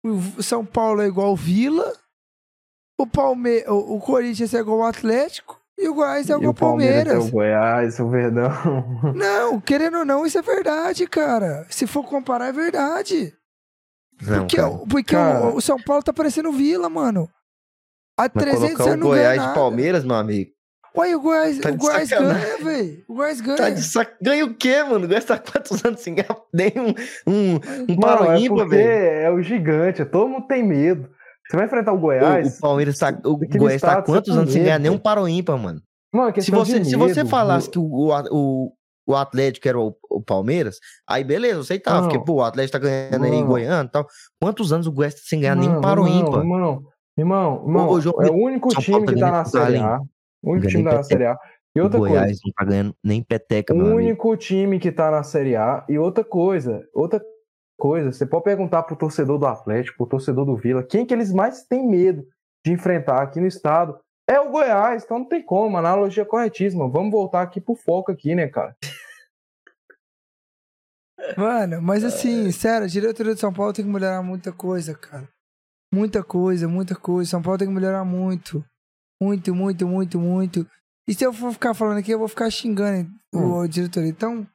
[0.04, 1.94] o São Paulo é igual Vila,
[3.00, 3.64] o, Palme...
[3.68, 6.54] o, o Corinthians é igual o Atlético e o Goiás é E igual o o
[6.54, 7.14] Palmeiras Palmeiras.
[7.14, 8.52] é o Goiás, o Verdão.
[9.16, 11.66] Não, querendo ou não, isso é verdade, cara.
[11.70, 13.36] Se for comparar, é verdade.
[14.22, 14.70] Não, Porque, cara.
[14.88, 15.48] porque Cara.
[15.48, 17.28] o, o São Paulo tá parecendo Vila, mano.
[18.18, 19.54] Mas 300 colocar o Goiás de nada.
[19.56, 20.52] Palmeiras, meu amigo.
[20.98, 23.04] Ué, o Goiás, Tá o Goiás ganha, velho.
[23.08, 23.58] O Goiás ganha.
[23.58, 24.14] Tá de sac...
[24.22, 25.06] Ganha o quê, mano?
[25.06, 26.90] O Goiás tá quantos anos sem ganhar nem um,
[27.32, 28.38] um, um Mano, paro é
[28.68, 29.26] velho?
[29.26, 31.10] é o gigante, todo mundo tem medo.
[31.48, 32.58] Você vai enfrentar o O, Goiás...
[32.58, 33.10] o Palmeiras tá.
[33.24, 35.04] O Goiás tá estado, quantos anos sem medo, ganhar nem um velho.
[35.04, 35.82] paro ímpar, mano?
[36.14, 38.74] Mano, Se questão você, de se você medo, falasse o- que o, o,
[39.08, 40.78] o Atlético era o, o Palmeiras,
[41.08, 42.10] aí beleza, eu aceitava, Não.
[42.10, 43.48] porque pô, o Atlético tá ganhando aí Não.
[43.48, 44.06] goiano e tal.
[44.42, 46.82] Quantos anos o Goiás tá sem ganhar nem um Mano, paro irmão?
[47.18, 49.78] Irmão, irmão, ô, João é o único São time Paulo que tá tá na Série.
[49.78, 50.00] A.
[50.44, 51.38] O único time tá na Série A.
[51.76, 54.00] E O outra Goiás coisa, não tá ganhando nem peteca, o meu amigo.
[54.00, 55.86] único time que tá na Série A.
[55.88, 57.24] E outra coisa, outra
[57.80, 61.32] coisa, você pode perguntar pro torcedor do Atlético, pro torcedor do Vila, quem que eles
[61.32, 62.28] mais têm medo
[62.66, 64.00] de enfrentar aqui no estado?
[64.30, 66.88] É o Goiás, então não tem como, analogia é corretíssima.
[66.90, 68.76] Vamos voltar aqui pro foco aqui, né, cara?
[71.38, 75.28] Mano, mas assim, sério, a diretoria de São Paulo tem que melhorar muita coisa, cara.
[75.94, 77.32] Muita coisa, muita coisa.
[77.32, 78.64] São Paulo tem que melhorar muito.
[79.22, 80.68] Muito, muito, muito, muito.
[81.08, 84.10] E se eu for ficar falando aqui, eu vou ficar xingando o diretoria.
[84.10, 84.48] Então,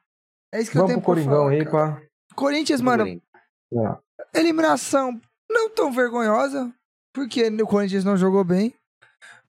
[0.53, 0.87] é isso que eu Hum.
[0.87, 2.01] Vamos tenho pro Coringão falar, aí, cara.
[2.35, 4.39] Corinthians, mano, É.
[4.39, 5.19] eliminação
[5.49, 6.71] não tão vergonhosa,
[7.13, 8.73] porque o Corinthians não jogou bem.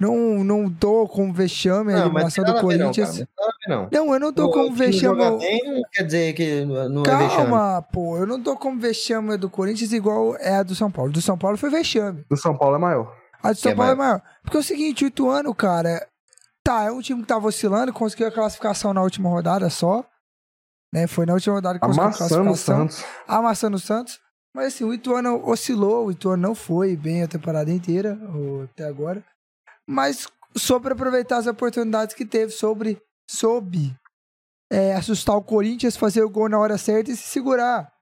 [0.00, 3.18] Não, não tô com vexame a Não, eliminação do Corinthians.
[3.66, 4.12] Não, não.
[4.14, 5.38] Eu não tô O com vexame.
[5.38, 7.50] bem não quer dizer que não é vexame.
[7.50, 11.10] Calma, pô, eu não tô com vexame do Corinthians igual é a do São Paulo.
[11.10, 12.24] Do São Paulo foi vexame.
[12.30, 13.17] Do São Paulo é maior.
[13.42, 14.22] A do São Paulo é maior.
[14.42, 16.06] Porque é o seguinte, o Ituano, cara,
[16.64, 20.04] tá, é um time que tava oscilando, conseguiu a classificação na última rodada só.
[20.92, 21.06] Né?
[21.06, 22.88] Foi na última rodada que conseguiu a Amassando o classificação.
[22.88, 23.04] Santos.
[23.26, 24.20] Amassando o Santos.
[24.54, 28.84] Mas assim, o Ituano oscilou, o Ituano não foi bem a temporada inteira, ou até
[28.84, 29.24] agora.
[29.86, 33.00] Mas sobre aproveitar as oportunidades que teve, sobre,
[33.30, 33.96] soube
[34.70, 37.92] é, assustar o Corinthians, fazer o gol na hora certa e se segurar.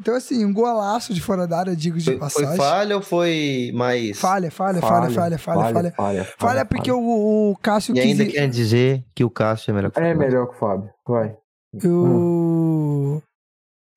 [0.00, 2.56] Então, assim, um golaço de fora da área, digo de Foi, foi passagem.
[2.56, 4.18] falha ou foi mais.
[4.18, 5.90] Falha, falha, falha, falha, falha, falha.
[5.92, 9.90] falha, Falha porque o, o Cássio E ainda quer dizer que o Cássio é melhor
[9.90, 10.18] que o É Fábio.
[10.18, 10.90] melhor que o Fábio.
[11.06, 11.36] Vai.
[11.84, 13.20] O...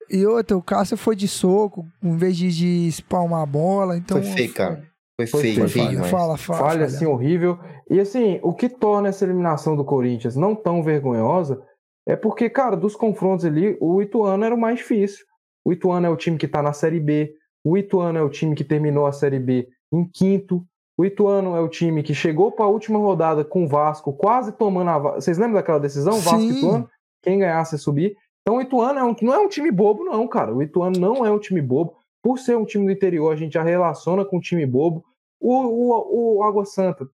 [0.09, 3.95] E outra, o Cássio foi de soco, em vez de, de espalmar a bola.
[3.95, 4.83] Então, Foi feio, cara.
[5.19, 6.85] Foi Foi feio, feio, Falha, fala, fala, falha falha.
[6.85, 7.59] assim horrível.
[7.89, 11.61] E assim, o que torna essa eliminação do Corinthians não tão vergonhosa
[12.07, 15.23] é porque, cara, dos confrontos ali, o Ituano era o mais difícil.
[15.65, 17.33] O Ituano é o time que tá na Série B.
[17.63, 20.65] O Ituano é o time que terminou a Série B em quinto.
[20.97, 24.51] O Ituano é o time que chegou para a última rodada com o Vasco, quase
[24.51, 24.97] tomando a.
[24.99, 26.19] Vocês lembram daquela decisão?
[26.19, 26.57] Vasco e Sim.
[26.57, 26.89] Ituano?
[27.23, 28.15] Quem ganhasse subir.
[28.41, 30.53] Então o Ituano é um- não é um time bobo, não, cara.
[30.53, 31.95] O Ituano não é um time bobo.
[32.23, 35.03] Por ser um time do interior, a gente já relaciona com um time bobo.
[35.39, 37.07] O, o, o Água Santa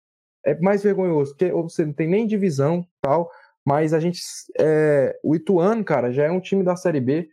[0.44, 3.30] é mais vergonhoso, porque você não tem nem divisão tal,
[3.64, 4.20] mas a gente.
[4.58, 7.28] é, o Ituano, cara, já é um time da Série B,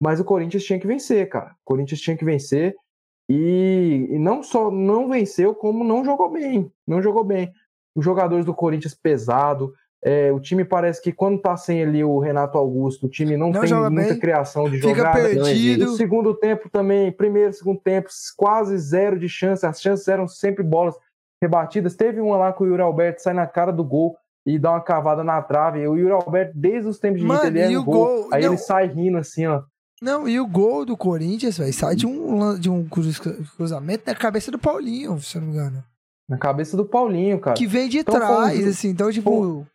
[0.00, 1.50] mas o Corinthians tinha que vencer, cara.
[1.52, 2.74] O Corinthians tinha que vencer
[3.28, 6.70] e, e não só não venceu, como não jogou bem.
[6.86, 7.52] Não jogou bem.
[7.94, 9.72] Os jogadores do Corinthians pesado.
[10.02, 13.50] é, o time parece que quando tá sem ali o Renato Augusto, o time não,
[13.50, 15.20] Não tem muita bem, criação de Fica jogada.
[15.20, 15.84] perdido.
[15.86, 19.66] No segundo tempo também, primeiro, segundo tempo, quase zero de chance.
[19.66, 20.94] As chances eram sempre bolas
[21.42, 21.94] rebatidas.
[21.96, 24.16] Teve uma lá que o Yuri Alberto sai na cara do gol
[24.46, 25.86] e dá uma cavada na trave.
[25.86, 27.94] O Yuri Alberto, desde os tempos de Mano, Inter, ele é o gol.
[28.22, 28.50] gol- Aí não.
[28.52, 29.62] ele sai rindo assim, ó.
[30.00, 33.18] Não, e o gol do Corinthians, velho, sai de um, de um cruz-
[33.56, 35.84] cruzamento na cabeça do Paulinho, se eu não me engano.
[36.28, 37.56] Na cabeça do Paulinho, cara.
[37.56, 38.88] Que vem de Então um trás, jogo- assim.
[38.88, 39.66] Então, tipo,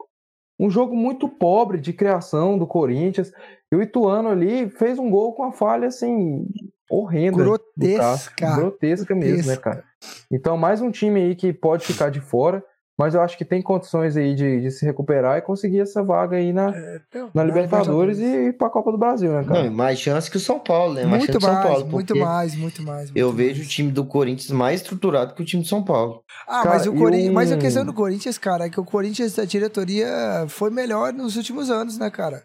[0.59, 3.29] Um jogo muito pobre de criação do Corinthians.
[3.71, 6.47] E o Ituano ali fez um gol com uma falha, assim,
[6.89, 7.35] horrenda.
[7.43, 8.55] grotesca.
[8.55, 9.61] Grotesca mesmo, né, Grotesca.
[9.61, 9.83] cara?
[10.31, 12.63] Então, mais um time aí que pode ficar de fora.
[12.97, 16.37] Mas eu acho que tem condições aí de, de se recuperar e conseguir essa vaga
[16.37, 19.63] aí na, É, então, na Libertadores e ir pra Copa do Brasil, né, cara?
[19.63, 21.05] Não, mais chance que o São Paulo, né?
[21.05, 21.87] Mais Muito mais, Paulo.
[21.87, 23.11] muito mais, muito mais.
[23.13, 23.69] Eu muito vejo o mais.
[23.73, 26.23] time do Corinthians mais estruturado que o time de São Paulo.
[26.47, 28.85] Ah, Cara, mas, o Corinthians, um- mas a questão do Corinthians, cara, é que o
[28.85, 32.43] Corinthians, a diretoria foi melhor nos últimos anos, né, cara?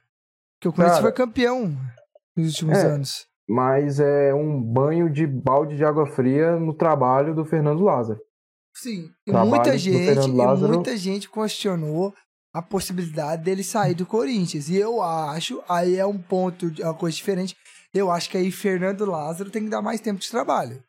[0.60, 1.76] Que o Corinthians Cara, foi campeão
[2.36, 3.26] nos últimos é, anos.
[3.48, 8.20] Mas é um banho de balde de água fria no trabalho do Fernando Lázaro.
[8.74, 9.10] Sim.
[9.26, 12.14] E trabalho muita gente, e muita gente questionou
[12.54, 14.68] a possibilidade dele sair do Corinthians.
[14.68, 17.56] E eu acho, aí é um ponto, é uma coisa diferente.
[17.92, 20.82] Eu acho que aí Fernando Lázaro tem que dar mais tempo de trabalho.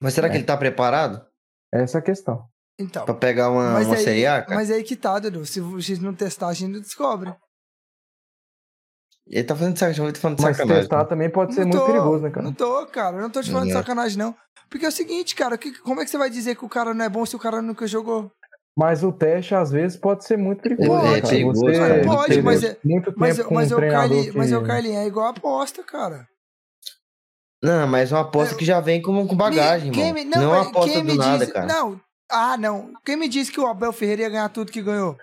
[0.00, 0.30] Mas será É.
[0.30, 1.24] que ele tá preparado
[1.72, 2.46] Essa é a questão.
[2.78, 3.04] Então.
[3.04, 4.54] pra pegar uma, Mas uma aí, Série A, cara?
[4.54, 5.44] mas aí que tá, Dudu.
[5.46, 7.32] Se vocês não testar, a gente não descobre.
[9.28, 10.82] Ele tá fazendo sacanagem, falando de Mas sacanagem.
[10.82, 12.42] testar também pode ser Não muito tô, perigoso, né, cara?
[12.44, 13.16] Não tô, cara.
[13.16, 13.76] Eu não tô te falando de É.
[13.76, 14.34] sacanagem, não.
[14.68, 15.56] Porque é o seguinte, cara.
[15.56, 17.38] que- como é que você vai dizer que o cara não é bom se o
[17.38, 18.30] cara nunca jogou?
[18.76, 20.88] Mas o teste, às vezes, pode ser muito perigoso.
[20.88, 22.02] Pode, né, é perigoso, Você cara.
[22.04, 24.38] Pode, teve mas é- muito tempo Mas, com mas, um o treinador Carlinhos, que...
[24.38, 26.26] mas o Carlinhos é igual aposta, cara.
[27.62, 30.24] Não, mas é uma aposta Eu- que já vem com, com bagagem, Me- quem irmão.
[30.24, 31.66] me- não, é uma mas aposta do nada, diz- cara.
[31.66, 32.00] Não.
[32.30, 32.92] Ah, não.
[33.04, 35.16] Quem me disse que o Abel Ferreira ia ganhar tudo que ganhou?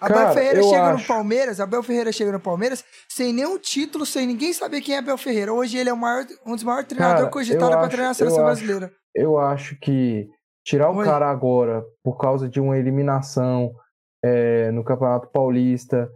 [0.00, 1.06] Abel Cara, Ferreira chega no acho.
[1.08, 5.18] Palmeiras, Abel Ferreira chega no Palmeiras sem nenhum título, sem ninguém saber quem é Abel
[5.18, 5.52] Ferreira.
[5.52, 8.38] Hoje ele é o maior, um dos maiores treinadores cogitados para acho- treinar a seleção
[8.40, 8.92] eu acho- brasileira.
[9.14, 10.28] Eu acho que
[10.64, 11.04] tirar o Oi.
[11.04, 13.72] cara agora por causa de uma eliminação
[14.24, 16.08] é, no Campeonato Paulista,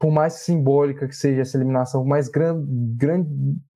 [0.00, 2.66] por mais simbólica que seja essa eliminação, por mais grande,
[2.96, 3.28] grande,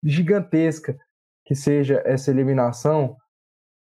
[0.03, 0.97] gigantesca
[1.45, 3.17] que seja essa eliminação,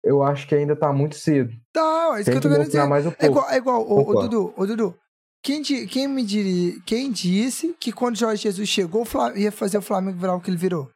[0.03, 1.51] eu acho que ainda tá muito cedo.
[1.73, 2.85] Tá, é isso que Tem eu tô que querendo dizer.
[2.87, 3.25] mais um É pouco.
[3.25, 4.21] igual, é igual ô, ô, Concordo.
[4.29, 4.95] Dudu, ô, Dudu.
[5.45, 9.05] Quem, quem me diria, quem disse que quando Jorge Jesus chegou,
[9.35, 10.89] ia fazer o Flamengo virar o que ele virou?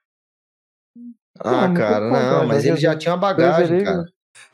[1.40, 4.06] Ah, Não, cara, não não, mas ele já tinha uma bagagem, cara.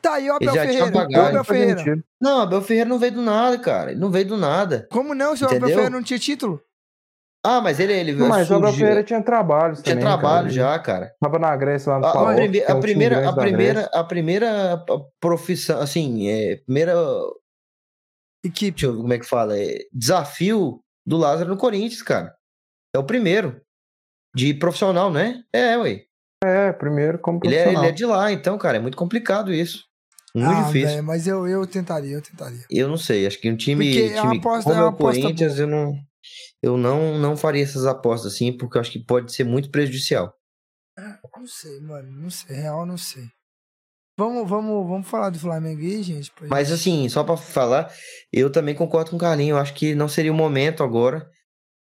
[0.02, 0.90] Tá, e o Abel tinha Ferreira?
[0.90, 1.16] bagagem.
[1.24, 2.04] O Abel Ferreira.
[2.20, 3.90] Não, Abel Ferreira não veio do nada, cara.
[3.92, 4.86] Ele não veio do nada.
[4.90, 5.60] Como não, se o Abel?
[5.68, 6.60] Ferreira não tinha título?
[7.44, 10.04] Ah, mas ele, ele Mas o Abel surgiu- Ferreira tinha trabalhos tinha também.
[10.04, 10.50] trabalho cara.
[10.50, 11.14] já, cara.
[11.20, 12.18] Tava na Grécia lá no A, a que
[12.58, 14.84] é a um time primeira, a primeira, a primeira
[15.20, 16.94] profissão, assim, é, primeira,
[18.46, 18.72] Equipe.
[18.72, 22.34] deixa eu, como é que fala, é, desafio do Lázaro no Corinthians, cara.
[22.94, 23.60] É o primeiro
[24.34, 25.42] de profissional, né?
[25.52, 26.04] É, ué.
[26.44, 27.84] É, primeiro como Ele é, profissional.
[27.84, 29.84] ele é de lá, então, cara, é muito complicado isso.
[30.34, 30.88] Muito ah, difícil.
[30.88, 32.64] velho, mas eu, eu tentaria, eu tentaria.
[32.70, 34.92] Eu não sei, acho que um time, Porque é time aposta- como é é o
[34.92, 35.94] Corinthians, eu não
[36.62, 40.34] eu não não faria essas apostas assim, porque eu acho que pode ser muito prejudicial.
[41.34, 43.24] Não sei, mano, não sei, real não sei.
[44.18, 46.30] Vamos, vamos, vamos falar do Flamengo aí, gente?
[46.32, 47.92] pra Mas assim, só pra falar,
[48.32, 51.28] eu também concordo com o Carlinho, eu acho que não seria o momento agora,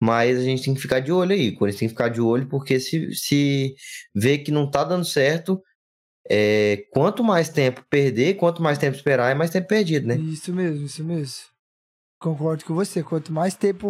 [0.03, 2.21] mas a gente tem que ficar de olho aí, o Corinthians tem que ficar de
[2.21, 3.75] olho, porque se, se
[4.15, 5.63] vê que não tá dando certo,
[6.31, 10.17] é, quanto mais tempo perder, quanto mais tempo esperar, é mais tempo perdido, né?
[10.17, 11.53] Isso mesmo, isso mesmo.
[12.19, 13.03] Concordo com você.
[13.03, 13.89] Quanto mais tempo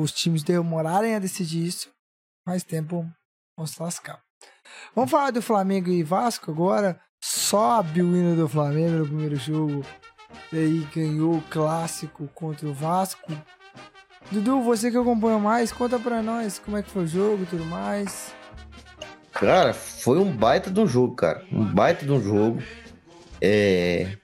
[0.00, 1.90] os times demorarem a decidir isso,
[2.46, 3.04] mais tempo
[3.58, 4.22] vão se lascar.
[4.94, 7.00] Vamos falar do Flamengo e Vasco agora.
[7.20, 9.84] Sobe o hino do Flamengo no primeiro jogo.
[10.52, 13.32] E aí ganhou o clássico contra o Vasco.
[14.30, 17.46] Dudu, você que acompanha mais, conta pra nós como é que foi o jogo e
[17.46, 18.34] tudo mais.
[19.32, 21.44] Cara, foi um baita de um jogo, cara.
[21.52, 22.62] Um baita de um jogo.
[23.40, 24.16] É,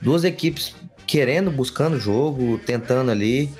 [0.00, 0.74] Duas equipes
[1.06, 3.50] querendo, buscando o jogo, tentando ali.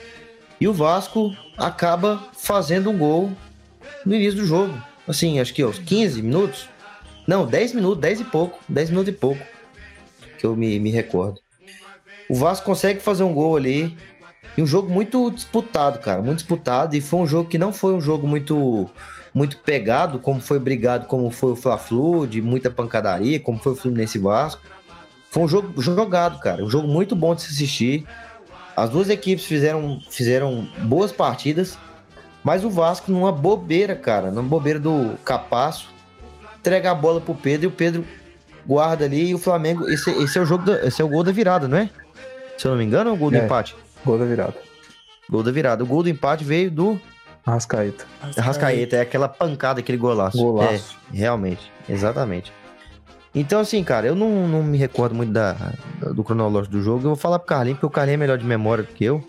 [0.60, 3.32] E o Vasco acaba fazendo um gol
[4.04, 4.80] no início do jogo.
[5.08, 6.68] Assim, acho que aos 15 minutos.
[7.26, 8.58] Não, 10 minutos, 10 e pouco.
[8.68, 9.42] 10 minutos e pouco.
[10.38, 11.40] Que eu me, me recordo.
[12.28, 13.96] O Vasco consegue fazer um gol ali.
[14.56, 16.22] E um jogo muito disputado, cara.
[16.22, 16.94] Muito disputado.
[16.94, 18.88] E foi um jogo que não foi um jogo muito
[19.34, 23.76] muito pegado, como foi brigado, como foi o Fla-Flu, de muita pancadaria, como foi o
[23.76, 24.62] Fluminense Vasco.
[25.30, 26.64] Foi um jogo jogado, cara.
[26.64, 28.06] Um jogo muito bom de se assistir.
[28.74, 31.78] As duas equipes fizeram, fizeram boas partidas,
[32.42, 35.90] mas o Vasco numa bobeira, cara, numa bobeira do Capasso,
[36.66, 38.04] entrega a bola pro Pedro e o Pedro
[38.66, 41.22] guarda ali e o Flamengo, esse, esse é o jogo, da- esse é o gol
[41.22, 41.88] da virada, não é?
[42.58, 43.44] Se eu não me engano, é o gol do É.
[43.44, 43.76] empate.
[44.04, 44.54] Gol da virada.
[45.30, 45.84] Gol da virada.
[45.84, 47.00] O gol do empate veio do
[47.44, 48.04] Arrascaeta.
[48.36, 50.36] Rascaeta, é aquela pancada, aquele golaço.
[50.38, 50.96] Golaço.
[51.12, 52.52] É, realmente, exatamente.
[53.32, 55.54] Então, assim, cara, eu não, não me recordo muito da,
[56.14, 56.98] do cronológico do jogo.
[57.00, 59.22] Eu vou falar pro Carlinhos, porque o Carlinhos é melhor de memória do que eu.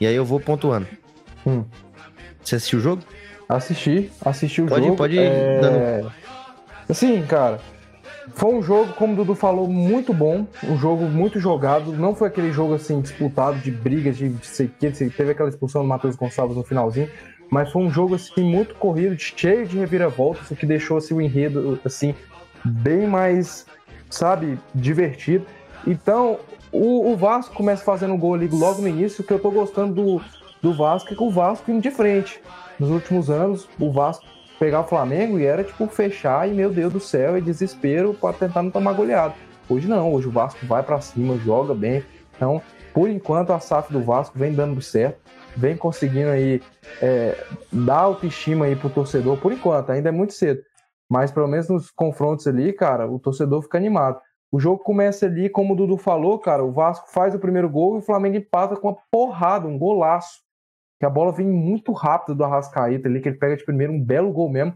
[0.00, 0.86] E aí eu vou pontuando.
[1.46, 1.64] Hum.
[2.44, 3.02] Você assistiu o jogo?
[3.48, 4.96] Assisti, assisti o Pode jogo.
[4.96, 6.04] pode ir é...
[6.88, 7.60] Assim, cara,
[8.34, 10.46] foi um jogo, como o Dudu falou, muito bom.
[10.64, 11.92] Um jogo muito jogado.
[11.92, 14.90] Não foi aquele jogo assim, disputado, de brigas, de sei que.
[14.90, 17.08] Teve aquela expulsão do Matheus Gonçalves no finalzinho.
[17.50, 21.20] Mas foi um jogo assim, muito corrido, cheio de reviravoltas, o que deixou assim, o
[21.20, 22.14] enredo assim,
[22.62, 23.64] bem mais,
[24.10, 25.46] sabe, divertido.
[25.86, 26.38] Então,
[26.70, 29.94] o, o Vasco começa fazendo um gol ali logo no início, que eu tô gostando
[29.94, 30.22] do,
[30.60, 32.38] do Vasco é que o Vasco indo de frente.
[32.78, 34.26] Nos últimos anos, o Vasco
[34.58, 38.36] pegar o Flamengo e era tipo fechar e meu Deus do céu, e desespero para
[38.36, 39.34] tentar não tomar goleado.
[39.68, 42.02] Hoje não, hoje o Vasco vai para cima, joga bem.
[42.34, 42.62] Então,
[42.92, 45.20] por enquanto, a SAF do Vasco vem dando certo,
[45.56, 46.62] vem conseguindo aí
[47.02, 47.36] é,
[47.72, 50.60] dar autoestima aí pro torcedor, por enquanto, ainda é muito cedo.
[51.08, 54.20] Mas pelo menos nos confrontos ali, cara, o torcedor fica animado.
[54.50, 57.96] O jogo começa ali, como o Dudu falou, cara, o Vasco faz o primeiro gol
[57.96, 60.40] e o Flamengo empata com uma porrada, um golaço.
[60.98, 64.02] Que a bola vem muito rápido do Arrascaeta ali, que ele pega de primeiro um
[64.02, 64.74] belo gol mesmo.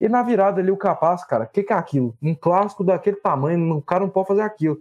[0.00, 2.16] E na virada ali o Capaz, cara, o que, que é aquilo?
[2.22, 4.78] Um clássico daquele tamanho, o cara não pode fazer aquilo.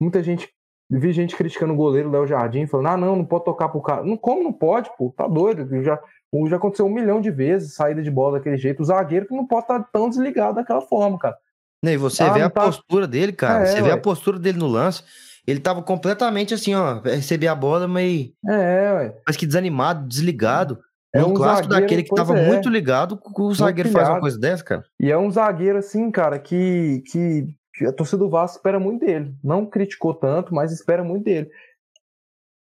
[0.00, 0.48] Muita gente,
[0.90, 4.02] vi gente criticando o goleiro Léo Jardim, falando, ah, não, não pode tocar pro cara.
[4.02, 5.12] Não, como não pode, pô?
[5.16, 5.82] Tá doido.
[5.82, 6.00] Já,
[6.48, 8.80] já aconteceu um milhão de vezes saída de bola daquele jeito.
[8.80, 11.36] O zagueiro que não pode estar tá tão desligado daquela forma, cara.
[11.84, 12.64] E você ah, vê a tá...
[12.64, 13.64] postura dele, cara.
[13.64, 13.82] É, você ué.
[13.82, 15.02] vê a postura dele no lance.
[15.46, 18.30] Ele tava completamente assim, ó, receber a bola, mas.
[18.48, 19.16] É, ué.
[19.26, 20.78] Mas que desanimado, desligado.
[21.14, 22.46] É um, um clássico zagueiro, daquele que tava é.
[22.46, 24.84] muito ligado com o zagueiro faz uma coisa dessa, cara.
[24.98, 29.04] E é um zagueiro, assim, cara, que, que, que a torcida do Vasco espera muito
[29.04, 29.34] dele.
[29.44, 31.50] Não criticou tanto, mas espera muito dele.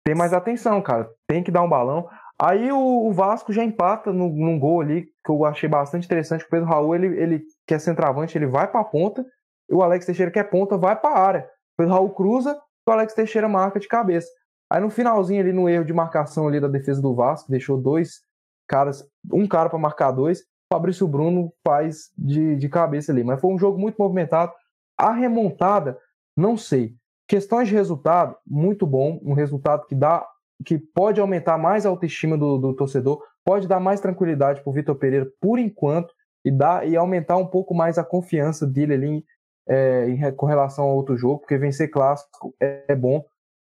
[0.03, 1.07] Tem mais atenção, cara.
[1.27, 2.09] Tem que dar um balão.
[2.41, 6.43] Aí o, o Vasco já empata no, num gol ali, que eu achei bastante interessante.
[6.43, 9.23] O Pedro Raul, ele, ele que é centroavante, ele vai pra ponta.
[9.69, 11.47] E o Alex Teixeira, que é ponta, vai pra área.
[11.73, 14.29] O Pedro Raul cruza, o Alex Teixeira marca de cabeça.
[14.71, 18.21] Aí no finalzinho ali, no erro de marcação ali da defesa do Vasco, deixou dois
[18.67, 20.39] caras, um cara para marcar dois.
[20.41, 23.23] O Fabrício Bruno faz de, de cabeça ali.
[23.23, 24.53] Mas foi um jogo muito movimentado.
[24.97, 25.99] A remontada,
[26.37, 26.95] não sei.
[27.27, 29.19] Questões de resultado, muito bom.
[29.23, 30.25] Um resultado que dá,
[30.65, 34.73] que pode aumentar mais a autoestima do, do torcedor, pode dar mais tranquilidade para o
[34.73, 36.13] Vitor Pereira por enquanto
[36.45, 39.25] e dar e aumentar um pouco mais a confiança dele ali
[39.67, 43.23] é, em, com relação ao outro jogo, porque vencer clássico é, é bom,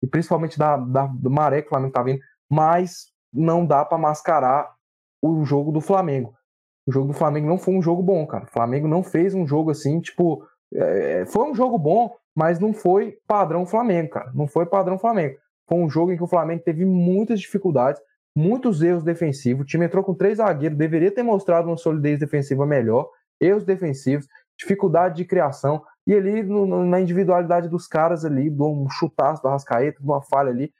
[0.02, 3.98] e principalmente da, da, do Maré que o Flamengo tá vindo, mas não dá para
[3.98, 4.72] mascarar
[5.22, 6.34] o jogo do Flamengo.
[6.86, 8.44] O jogo do Flamengo não foi um jogo bom, cara.
[8.44, 10.44] O Flamengo não fez um jogo assim, tipo.
[10.72, 14.30] É, foi um jogo bom, mas não foi padrão Flamengo, cara.
[14.34, 15.36] Não foi padrão Flamengo.
[15.68, 18.00] Foi um jogo em que o Flamengo teve muitas dificuldades,
[18.34, 19.62] muitos erros defensivos.
[19.62, 23.08] O time entrou com três zagueiros, deveria ter mostrado uma solidez defensiva melhor.
[23.40, 24.26] Erros defensivos,
[24.60, 25.82] dificuldade de criação.
[26.06, 30.22] E ali, no, na individualidade dos caras ali, de um chutaço do Arrascaeta, de uma
[30.22, 30.72] falha ali,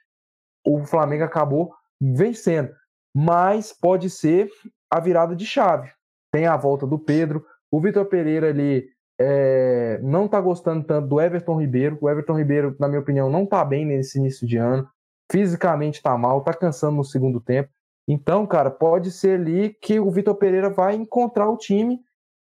[0.65, 2.71] o Flamengo acabou vencendo
[3.13, 4.49] mas pode ser
[4.89, 5.91] a virada de chave.
[6.31, 8.87] Tem a volta do Pedro, o Vitor Pereira ali
[9.19, 11.97] é, não está gostando tanto do Everton Ribeiro.
[12.01, 14.87] O Everton Ribeiro, na minha opinião, não está bem nesse início de ano.
[15.31, 17.69] Fisicamente está mal, está cansando no segundo tempo.
[18.07, 22.01] Então, cara, pode ser ali que o Vitor Pereira vai encontrar o time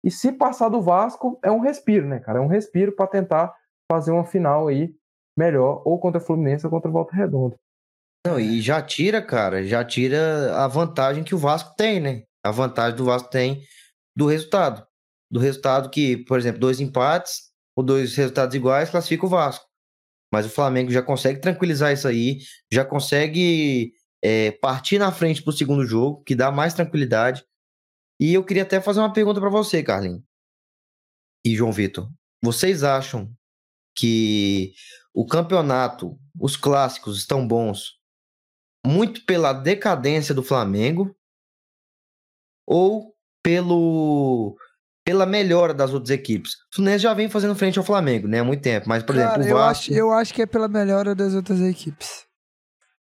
[0.07, 2.39] e se passar do Vasco é um respiro, né, cara?
[2.39, 3.53] É um respiro para tentar
[3.91, 4.95] fazer uma final aí
[5.37, 7.57] melhor, ou contra o Fluminense ou contra o Volta Redonda.
[8.25, 12.23] Não, e já tira, cara, já tira a vantagem que o Vasco tem, né?
[12.41, 13.61] A vantagem do Vasco tem
[14.15, 14.87] do resultado.
[15.29, 19.65] Do resultado que, por exemplo, dois empates ou dois resultados iguais classifica o Vasco.
[20.31, 22.37] Mas o Flamengo já consegue tranquilizar isso aí,
[22.71, 23.91] já consegue
[24.23, 27.43] é, partir na frente pro segundo jogo, que dá mais tranquilidade.
[28.19, 30.23] E eu queria até fazer uma pergunta para você, Carlinhos
[31.45, 32.09] e João Vitor.
[32.43, 33.31] Vocês acham
[33.95, 34.73] que
[35.13, 37.97] o campeonato, os clássicos estão bons
[38.85, 41.15] muito pela decadência do Flamengo
[42.65, 44.57] ou pelo
[45.05, 46.53] pela melhora das outras equipes.
[46.53, 49.39] O Fluminense já vem fazendo frente ao Flamengo, né, há muito tempo, mas por Cara,
[49.39, 49.89] exemplo, o Vasco...
[49.89, 52.26] eu acho, eu acho que é pela melhora das outras equipes.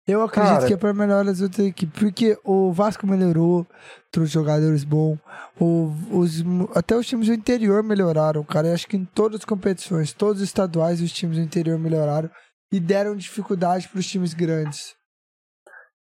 [0.08, 3.66] Eu acredito Cara, que é pela melhora das outras equipes, porque o Vasco melhorou,
[4.10, 5.18] trouxe jogadores bons,
[5.60, 6.42] o, os,
[6.74, 8.68] até os times do interior melhoraram, cara.
[8.68, 12.30] Eu acho que em todas as competições, todos os estaduais, os times do interior melhoraram
[12.72, 14.96] e deram dificuldade para os times grandes.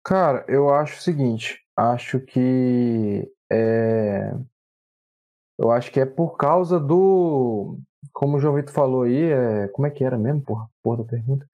[0.05, 4.31] Cara, eu acho o seguinte, acho que é,
[5.57, 7.79] eu acho que é por causa do,
[8.13, 11.09] como o João Vitor falou aí, é, como é que era mesmo, porra, porra da
[11.09, 11.47] pergunta?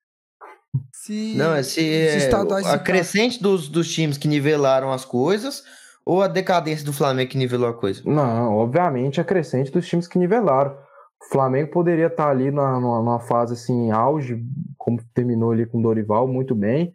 [0.94, 2.30] Se Não, é se é,
[2.66, 5.64] a crescente dos, dos times que nivelaram as coisas
[6.06, 8.02] ou a decadência do Flamengo que nivelou a coisa?
[8.06, 10.78] Não, obviamente a crescente dos times que nivelaram.
[11.22, 14.44] O Flamengo poderia estar ali na, numa, numa fase assim, auge,
[14.78, 16.94] como terminou ali com o Dorival, muito bem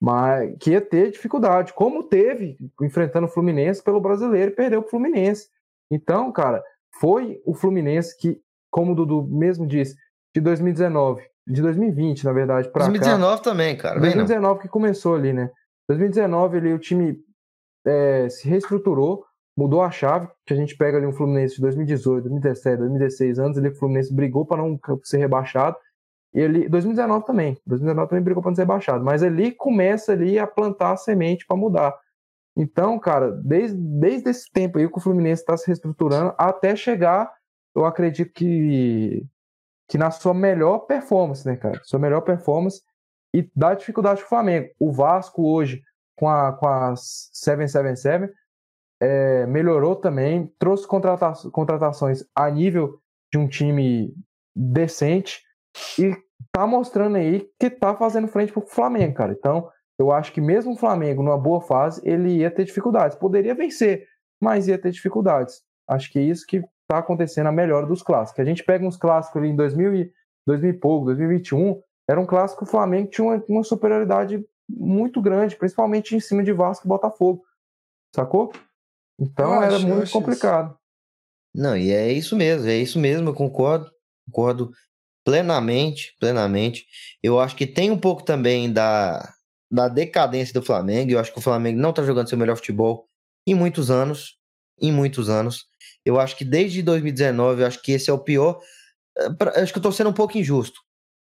[0.00, 4.88] mas que ia ter dificuldade, como teve enfrentando o Fluminense pelo brasileiro e perdeu o
[4.88, 5.48] Fluminense.
[5.90, 6.62] Então, cara,
[7.00, 8.40] foi o Fluminense que,
[8.70, 9.96] como o Dudu mesmo disse,
[10.34, 14.00] de 2019, de 2020, na verdade, para 2019 cá, também, cara.
[14.00, 15.50] 2019 que começou ali, né?
[15.88, 17.18] 2019 ali o time
[17.86, 19.24] é, se reestruturou,
[19.56, 23.58] mudou a chave, que a gente pega ali um Fluminense de 2018, 2017, 2016 anos,
[23.58, 25.76] ali o Fluminense brigou para não ser rebaixado
[26.36, 30.46] ele 2019 também, 2019 também brigou para não ser baixado, mas ele começa ali a
[30.46, 31.98] plantar a semente para mudar.
[32.54, 37.32] Então, cara, desde, desde esse tempo aí que o Fluminense está se reestruturando até chegar,
[37.74, 39.24] eu acredito que
[39.88, 41.80] que na sua melhor performance, né, cara?
[41.84, 42.82] Sua melhor performance
[43.34, 44.68] e dá dificuldade pro Flamengo.
[44.78, 45.82] O Vasco hoje
[46.16, 48.32] com a com a 777
[49.00, 52.98] é, melhorou também, trouxe contrata contratações a nível
[53.30, 54.14] de um time
[54.54, 55.42] decente
[55.98, 56.16] e
[56.50, 59.32] tá mostrando aí que tá fazendo frente pro Flamengo, cara.
[59.32, 59.68] Então,
[59.98, 63.16] eu acho que mesmo o Flamengo numa boa fase, ele ia ter dificuldades.
[63.16, 64.06] Poderia vencer,
[64.40, 65.62] mas ia ter dificuldades.
[65.88, 68.40] Acho que é isso que tá acontecendo a melhor dos clássicos.
[68.40, 70.12] A gente pega uns clássicos ali em 2000 e,
[70.46, 75.20] 2000 e pouco, 2021, era um clássico que o Flamengo tinha uma, uma superioridade muito
[75.20, 77.44] grande, principalmente em cima de Vasco e Botafogo.
[78.14, 78.52] Sacou?
[79.18, 80.76] Então Eu era acho, muito complicado.
[81.54, 83.90] Não, e é isso mesmo, é isso mesmo, eu concordo,
[84.26, 84.70] concordo
[85.24, 86.86] plenamente, plenamente.
[87.22, 89.34] Eu acho que tem um pouco também da,
[89.70, 93.08] da decadência do Flamengo, eu acho que o Flamengo não tá jogando seu melhor futebol
[93.46, 94.38] em muitos anos,
[94.80, 95.66] em muitos anos.
[96.06, 98.60] Eu acho que desde 2019, eu acho que esse é o pior,
[99.18, 100.80] eh, pra- acho que eu tô sendo um pouco injusto.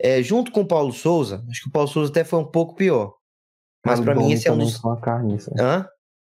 [0.00, 2.74] É, junto com o Paulo Souza, acho que o Paulo Souza até foi um pouco
[2.76, 3.14] pior.
[3.84, 4.78] Mas o pra mim esse é um dos...
[5.02, 5.52] carniça.
[5.58, 5.88] Hã?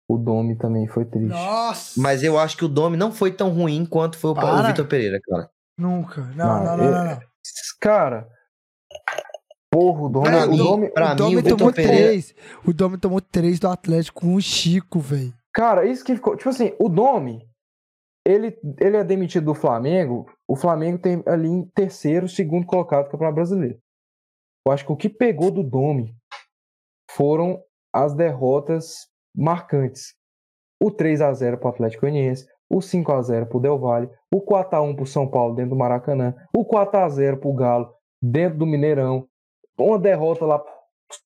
[0.10, 1.28] O Domi também foi triste.
[1.30, 2.00] Nossa!
[2.00, 4.56] Mas eu acho que o Domi não foi tão ruim quanto foi o, Paulo- o
[4.58, 4.68] Para.
[4.70, 5.50] Vitor Pereira, cara.
[5.78, 6.22] Nunca.
[6.36, 7.06] Não, Não, não, não, não.
[7.06, 7.20] não.
[7.82, 8.28] Cara,
[9.72, 11.98] porra, o Domi, Pra o mim- Domi, pra o mim, Domi o Vitor tomou Pereira-
[12.08, 12.36] três.
[12.66, 15.34] O Domi tomou três do Atlético com o Chico, velho.
[15.54, 16.36] Cara, isso que ficou.
[16.38, 17.42] Tipo assim, o Domi,
[18.28, 20.30] ele, ele é demitido do Flamengo.
[20.46, 23.80] O Flamengo tem ali em terceiro, segundo colocado do Campeonato Brasileiro.
[24.66, 26.14] Eu acho que o que pegou do Domi
[27.10, 27.64] foram
[27.94, 30.14] as derrotas marcantes.
[30.84, 33.80] O 3 a 0 para o Atlético Goianiense, o 5 a 0 para o Del
[33.80, 37.08] Valle, o 4 a 1 para o São Paulo dentro do Maracanã, o 4 a
[37.08, 39.26] 0 para o Galo dentro do Mineirão,
[39.80, 40.74] uma derrota lá pro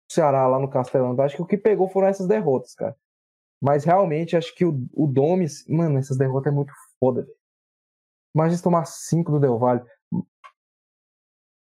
[0.08, 1.20] Ceará, lá no Castelão.
[1.20, 2.96] Acho que o que pegou foram essas derrotas, cara.
[3.60, 6.72] Mas realmente acho que o, o Domes, mano, essas derrotas é muito
[7.02, 7.34] foda, velho.
[8.36, 9.82] Imagina tomar 5 do Del Valle.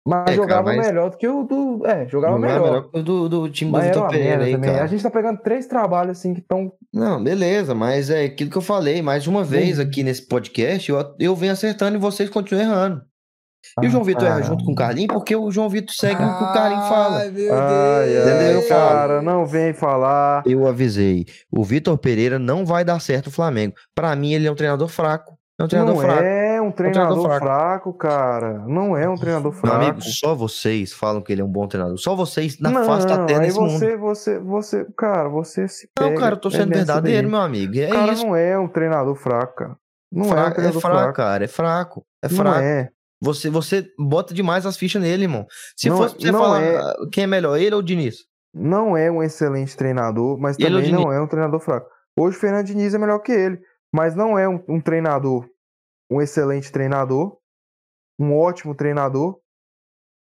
[0.08, 1.86] Mas É, cara, jogava mas- melhor do que o do.
[1.86, 2.62] É, jogava melhor.
[2.62, 4.70] melhor que o do, do time do Mas era Vitor Pereira aí, também.
[4.72, 4.84] cara.
[4.84, 6.72] A gente tá pegando três trabalhos assim que estão.
[6.94, 10.92] Não, beleza, mas é aquilo que eu falei mais de uma vez aqui nesse podcast,
[10.92, 13.04] eu, eu venho acertando e vocês continuam errando.
[13.82, 16.38] E o João Vitor erra junto com o Carlinhos porque o João Vitor segue o
[16.38, 17.18] que o Carlinhos fala.
[17.20, 18.28] Ai, meu Ai, Deus.
[18.28, 18.68] ai, Entendeu?
[18.70, 20.44] cara, não vem falar.
[20.46, 23.74] Eu avisei, o Vitor Pereira não vai dar certo o Flamengo.
[23.94, 25.36] Pra mim, ele é um treinador fraco.
[25.58, 26.22] É um treinador Não fraco.
[26.22, 27.46] é um treinador, treinador fraco.
[27.46, 27.94] fraco.
[27.94, 28.54] cara.
[28.68, 29.76] Não é um treinador Meu fraco.
[29.78, 31.98] amigo, só vocês falam que ele é um bom treinador.
[31.98, 33.72] Só vocês na não, face da terra aí nesse mundo.
[33.72, 37.30] você, você, você, cara, você se Não, pega, cara, eu tô é sendo nessa verdadeiro,
[37.30, 37.74] meu amigo.
[37.80, 38.26] É O cara isso.
[38.28, 39.76] não é um treinador fraco, cara.
[40.12, 41.14] Não é um Fra- é treinador fraco, fraco.
[41.14, 41.44] cara.
[41.46, 42.06] É fraco.
[42.22, 42.60] É Não fraco.
[42.60, 42.90] é.
[43.22, 45.46] Você, você bota demais as fichas nele, irmão.
[45.76, 46.82] Se Não- fosse pra você falar é.
[47.12, 48.26] quem é melhor, ele ou o Diniz?
[48.54, 51.90] Não é um excelente treinador, mas Ele também não é um treinador fraco.
[52.18, 53.60] Hoje o Fernando Diniz é melhor que ele,
[53.94, 55.46] mas não é um, um treinador,
[56.10, 57.38] um excelente treinador,
[58.18, 59.38] um ótimo treinador,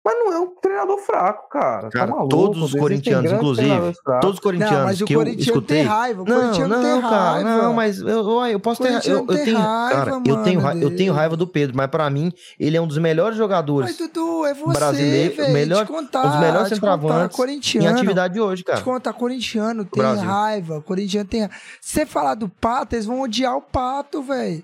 [0.05, 0.54] mas não é um
[0.85, 1.89] treinador fraco, cara.
[1.91, 2.29] Cara, tá maluco?
[2.29, 3.93] todos os corintianos, inclusive.
[4.21, 5.77] Todos os corintianos Não, mas o que eu corintiano escutei.
[5.79, 6.23] tem raiva.
[6.23, 7.63] O Não, corintiano não, tem cara, raiva.
[7.63, 10.43] não, mas eu, eu, eu posso ter, eu, Corintiano eu tem tenho, raiva, cara, eu
[10.43, 13.37] tenho, mano, eu tenho raiva do Pedro, mas pra mim ele é um dos melhores
[13.37, 15.53] jogadores Mas, Dudu, é você, brasileiro, velho.
[15.53, 18.81] melhor- te contar, um dos melhores te contar, centroavantes em atividade de hoje, Te cara.
[18.83, 20.25] contar, corintiano tem Brasil.
[20.29, 20.81] raiva.
[20.83, 21.55] Corintiano tem raiva.
[21.81, 24.63] Se você falar do pato, eles vão odiar o pato, velho.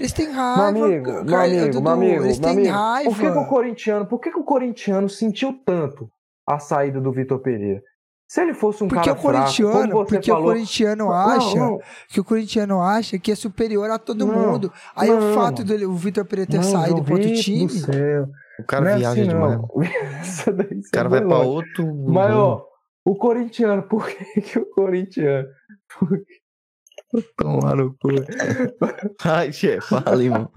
[0.00, 0.68] Eles têm Meu raiva.
[0.68, 2.74] amigo, cara, meu amigo, Dudu, meu amigo, Eles meu têm amigo.
[2.74, 3.10] raiva.
[3.10, 6.10] Por que, que o corintiano, por que, que o corintiano sentiu tanto
[6.48, 7.82] a saída do Vitor Pereira?
[8.26, 11.04] Se ele fosse um Porque cara o fraco, corintiano, como você porque o falou, corintiano
[11.06, 11.78] Não, acha não,
[12.08, 14.72] que o corintiano acha que é superior a todo Não, mundo.
[14.94, 17.66] Aí o não, fato dele, o Vitor Pereira ter não, saído pro outro time.
[17.66, 18.26] do céu,
[18.60, 19.56] O cara não é viaja assim, demais.
[19.58, 19.64] não.
[19.64, 21.48] O cara vai pra longe.
[21.48, 22.04] outro.
[22.06, 22.64] Mas, ó,
[23.04, 25.48] o corintiano, por que, que o corintiano?
[27.36, 28.08] Tomar no cu.
[29.24, 30.50] Ai, chefe, fala, irmão.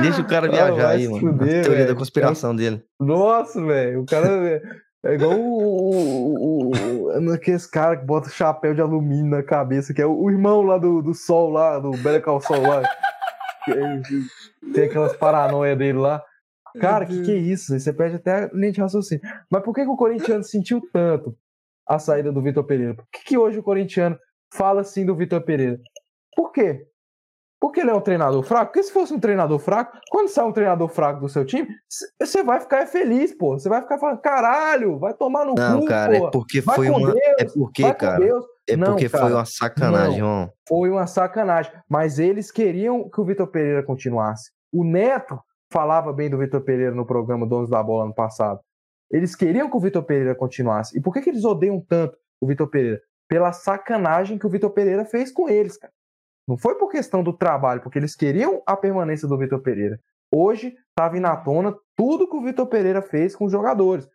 [0.00, 1.20] Deixa o cara viajar aí, mano.
[1.20, 1.96] fuder, a teoria da velho.
[1.96, 2.82] conspiração dele.
[2.98, 4.62] Nossa, velho, o cara é-
[5.04, 9.92] é igual o, o, o, o- aqueles caras que botam chapéu de alumínio na cabeça,
[9.92, 12.82] que é o, o irmão lá do, do Sol, lá, do Better Call Sol lá.
[13.68, 16.22] é- tem aquelas paranoia dele lá.
[16.80, 17.78] Cara, que que é isso?
[17.78, 19.22] Você perde até a linha de raciocínio.
[19.50, 21.36] Mas por que, que o corintiano sentiu tanto
[21.86, 22.94] a saída do Vitor Pereira?
[22.94, 24.18] Por que, que hoje o corintiano
[24.52, 25.78] fala assim do Vitor Pereira?
[26.36, 26.86] Por quê?
[27.60, 28.66] Porque ele é um treinador fraco?
[28.66, 31.68] Porque se fosse um treinador fraco, quando sai um treinador fraco do seu time,
[32.20, 33.58] você vai ficar feliz, pô.
[33.58, 36.28] Você vai ficar falando, caralho, vai tomar no Não, cu, cara, pô.
[36.28, 37.12] é porque Vai foi uma.
[37.12, 38.24] Deus, É porque, cara.
[38.68, 40.28] É Não, porque foi cara, uma sacanagem, não.
[40.28, 40.52] irmão.
[40.68, 41.72] Foi uma sacanagem.
[41.88, 44.52] Mas eles queriam que o Vitor Pereira continuasse.
[44.72, 45.40] O Neto
[45.72, 48.60] falava bem do Vitor Pereira no programa Donos da Bola ano passado.
[49.10, 50.96] Eles queriam que o Vitor Pereira continuasse.
[50.96, 53.00] E por que, que eles odeiam tanto o Vitor Pereira?
[53.28, 55.92] Pela sacanagem que o Vitor Pereira fez com eles, cara.
[56.46, 60.00] Não foi por questão do trabalho, porque eles queriam a permanência do Vitor Pereira.
[60.32, 64.08] Hoje tá vindo à tona tudo que o Vitor Pereira fez com os jogadores.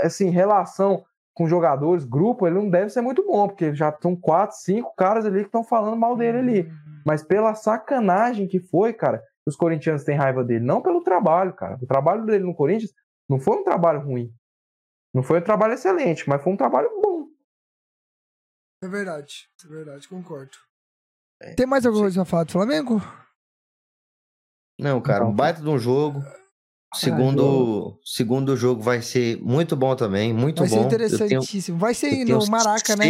[0.00, 4.56] Assim, relação com jogadores, grupo, ele não deve ser muito bom, porque já estão quatro,
[4.56, 6.72] cinco caras ali que estão falando mal dele ali.
[7.04, 10.64] Mas pela sacanagem que foi, cara, os corintianos têm raiva dele.
[10.64, 11.76] Não pelo trabalho, cara.
[11.82, 12.94] O trabalho dele no Corinthians
[13.28, 14.32] não foi um trabalho ruim.
[15.12, 17.13] Não foi um trabalho excelente, mas foi um trabalho bom.
[18.84, 20.58] É verdade, é verdade, concordo.
[21.40, 23.00] É, Tem mais alguma coisa a falar do Flamengo?
[24.78, 26.22] Não, cara, um baita de um jogo.
[26.94, 30.74] Segundo, segundo jogo vai ser muito bom também, muito vai bom.
[30.74, 31.78] Vai ser interessantíssimo.
[31.78, 33.06] Vai ser no Maraca, né?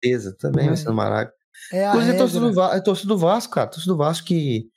[0.00, 1.32] Certeza, também vai ser no Maraca.
[1.72, 3.66] É Inclusive, a torcida do, é torcida do Vasco, cara.
[3.68, 4.70] Torcida do Vasco que.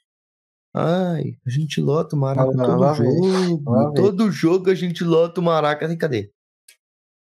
[0.74, 3.94] Ai, a gente lota o Maraca ah, todo jogo.
[3.94, 5.96] Todo jogo a gente lota o Maraca.
[5.96, 6.32] Cadê?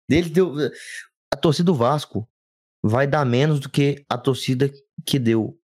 [0.09, 0.55] Dele deu.
[1.33, 2.30] A torcida do Vasco
[2.83, 4.69] vai dar menos do que a torcida
[5.05, 5.57] que deu.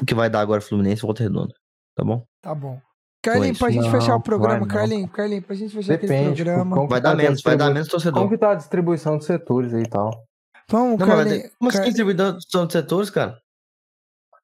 [0.00, 1.54] O que vai dar agora Fluminense e Volta Redonda.
[1.96, 2.26] Tá bom?
[2.42, 2.80] Tá bom.
[3.22, 6.86] Carlinhos, pra gente não, fechar o programa, Carlinhos, Carlinhos, pra gente fechar Depende, aquele programa.
[6.86, 8.20] Vai dar menos, vai dar menos torcedor.
[8.20, 10.24] Como que tá a distribuição dos setores aí e tal?
[10.68, 11.50] Vamos, não, Carlinhos.
[11.58, 13.40] Como assim distribuição dos setores, cara?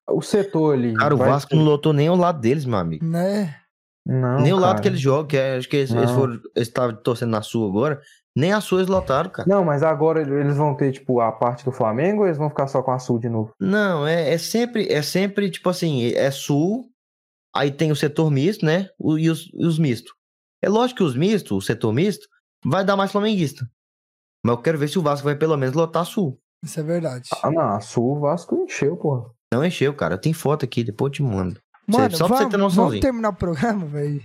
[0.08, 0.94] O setor ali.
[0.94, 1.56] Cara, o Vasco ter...
[1.56, 3.04] não lotou nem o lado deles, meu amigo.
[3.04, 3.56] Né?
[4.04, 6.34] Não, nem o lado que eles jogam, que é, acho que eles, eles foram.
[6.56, 8.00] Eles estavam torcendo na sua agora.
[8.34, 9.48] Nem a sua eles lotaram, cara.
[9.48, 12.66] Não, mas agora eles vão ter, tipo, a parte do Flamengo ou eles vão ficar
[12.66, 13.52] só com a Sul de novo?
[13.60, 16.90] Não, é, é sempre, é sempre, tipo assim, é Sul,
[17.54, 18.88] Aí tem o setor misto, né?
[18.98, 20.12] O, e, os, os mistos.
[20.62, 22.26] É lógico que os mistos, o setor misto,
[22.64, 23.68] vai dar mais flamenguista.
[24.44, 26.40] Mas eu quero ver se o Vasco vai pelo menos lotar a Sul.
[26.64, 27.28] Isso é verdade.
[27.42, 29.30] Ah, não, a Sul o Vasco encheu, porra.
[29.52, 30.16] Não encheu, cara.
[30.16, 31.60] Tem foto aqui, depois eu te mando.
[31.86, 32.84] Mano, só vamos, pra você ter noção.
[32.86, 34.22] Vamos terminar o programa, velho.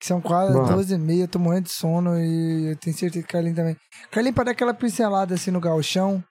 [0.00, 0.68] Que são quase Mano.
[0.76, 3.56] 12 e meia, eu tô morrendo de sono e eu tenho certeza que o Carlinhos
[3.56, 3.76] também.
[4.10, 6.22] Carlinhos, pra dar aquela pincelada assim no galchão,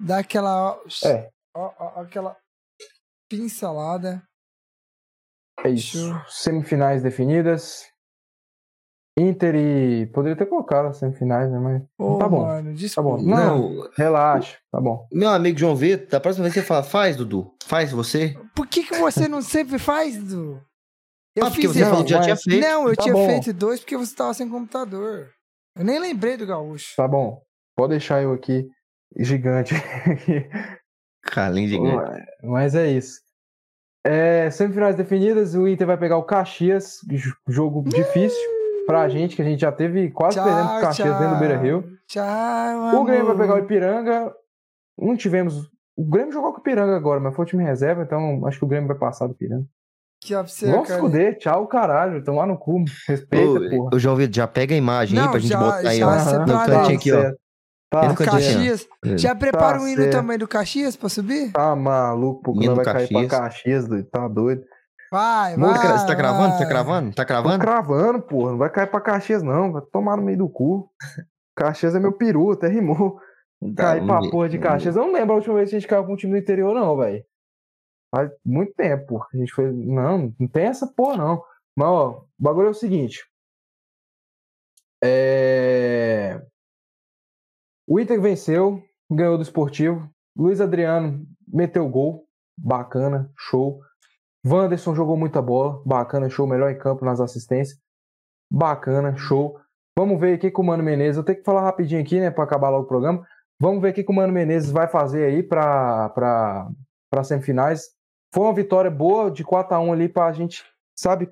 [0.00, 0.76] dá aquela.
[1.04, 1.28] É.
[1.54, 2.36] Ó, ó, aquela
[3.30, 4.22] pincelada.
[5.64, 5.98] É isso.
[6.28, 7.86] Semifinais definidas.
[9.16, 10.06] Inter e.
[10.06, 11.58] Poderia ter colocado as semifinais, né?
[11.58, 11.82] Mas.
[12.18, 12.46] Tá bom.
[12.46, 13.22] Mano, tá bom.
[13.22, 14.58] Não, não, relaxa.
[14.72, 15.06] Tá bom.
[15.12, 17.54] Meu amigo João Vitor, da próxima vez você fala, faz, Dudu.
[17.64, 18.36] Faz você.
[18.56, 20.60] Por que, que você não sempre faz, Dudu?
[21.34, 22.60] Eu ah, porque fiz você falou que já tinha feito.
[22.60, 23.26] Não, eu tá tinha bom.
[23.26, 25.30] feito dois porque você tava sem computador.
[25.76, 26.94] Eu nem lembrei do Gaúcho.
[26.96, 27.40] Tá bom.
[27.74, 28.68] Pode deixar eu aqui,
[29.18, 29.74] gigante.
[31.24, 32.22] Calinho gigante.
[32.42, 33.20] Mas é isso.
[34.04, 36.98] É, semifinais definidas, o Inter vai pegar o Caxias,
[37.48, 38.50] jogo difícil
[38.84, 41.18] pra gente, que a gente já teve quase tchau, perdendo o Caxias tchau.
[41.18, 41.84] dentro do Beira Rio.
[42.08, 44.34] Tchau, o Grêmio vai pegar o Ipiranga.
[44.98, 45.70] Não tivemos.
[45.96, 48.64] O Grêmio jogou com o Ipiranga agora, mas foi o time reserva, então acho que
[48.64, 49.66] o Grêmio vai passar do Ipiranga.
[50.24, 52.22] Que você, Vamos se fuder, tchau, caralho.
[52.22, 52.84] Tomar no cu.
[53.08, 53.90] Respeita, Ô, porra.
[53.94, 56.14] O João Vitor, já pega a imagem não, aí pra gente já, botar aí, ó.
[56.14, 57.32] No cantinho aqui, ó.
[57.90, 58.88] Tá, do Caxias.
[59.04, 59.18] É.
[59.18, 61.50] Já prepara tá o hino também do Caxias pra subir?
[61.50, 63.10] Tá maluco, porque não vai Caxias.
[63.10, 64.62] cair pra Caxias, tá doido.
[65.10, 65.98] Vai, vai.
[65.98, 66.56] Você tá gravando?
[66.56, 67.14] Tá gravando?
[67.14, 67.58] Tá gravando?
[67.58, 68.52] Tô gravando, porra.
[68.52, 69.72] Não vai cair pra Caxias, não.
[69.72, 70.88] Vai tomar no meio do cu.
[71.54, 73.18] Caxias é meu peru, até rimou.
[73.76, 74.96] Cair pra porra de Caxias.
[74.96, 76.72] Eu não lembro a última vez que a gente caiu com um time do interior,
[76.74, 77.22] não, velho.
[78.14, 79.24] Faz muito tempo.
[79.32, 79.72] A gente foi.
[79.72, 81.44] Não, não tem essa porra, não.
[81.76, 83.24] Mas, ó, o bagulho é o seguinte.
[85.02, 86.40] É.
[87.88, 90.08] O Inter venceu, ganhou do esportivo.
[90.36, 92.26] Luiz Adriano meteu gol,
[92.56, 93.80] bacana, show.
[94.46, 97.78] Wanderson jogou muita bola, bacana, show, melhor em campo nas assistências.
[98.50, 99.58] Bacana, show.
[99.98, 101.16] Vamos ver que, que o Mano Menezes.
[101.16, 103.26] Eu tenho que falar rapidinho aqui, né, para acabar logo o programa.
[103.60, 106.70] Vamos ver o que, o Mano Menezes vai fazer aí para
[107.24, 107.90] semifinais.
[108.32, 110.64] Foi uma vitória boa de 4 a 1 ali para a gente,
[110.96, 111.30] sabe,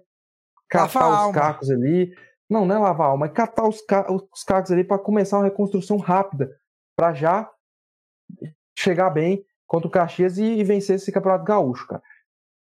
[0.68, 2.14] catar os cacos ali.
[2.48, 5.39] Não, não é lavar a alma, é catar os, ca os cacos ali para começar
[5.39, 6.51] uma reconstrução rápida,
[6.97, 7.48] para já
[8.77, 12.02] chegar bem contra o Caxias e, e, vencer esse campeonato gaúcho, cara.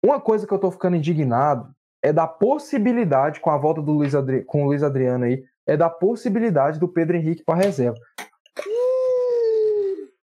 [0.04, 4.16] Uma coisa que eu tô ficando indignado é da possibilidade, com a volta do Luiz
[4.16, 7.98] Adri com o Luiz Adriano aí, é da possibilidade do Pedro Henrique para reserva.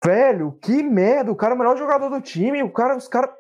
[0.04, 1.32] Velho, que merda!
[1.32, 3.32] O cara é o melhor jogador do time, o cara, os caras.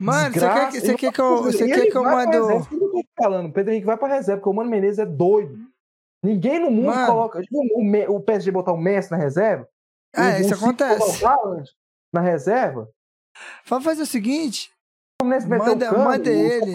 [0.00, 2.66] Mano, você quer, você quer que eu, você quer que eu mando
[3.14, 5.58] falando, o Pedro Henrique vai pra reserva, porque o Mano Menezes é doido.
[6.24, 7.06] Ninguém no mundo Mano.
[7.06, 7.42] coloca.
[7.42, 9.68] Tipo, o, o PSG botar o Messi na reserva.
[10.16, 11.22] É, isso acontece.
[12.12, 12.88] Na reserva.
[13.66, 14.70] Vamos fazer o seguinte.
[15.22, 16.72] Manda, cano, manda ele.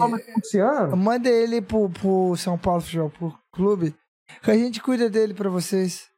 [0.96, 3.12] Manda ele pro, pro São Paulo Futebol
[3.52, 3.94] Clube.
[4.42, 6.08] Que a gente cuida dele pra vocês.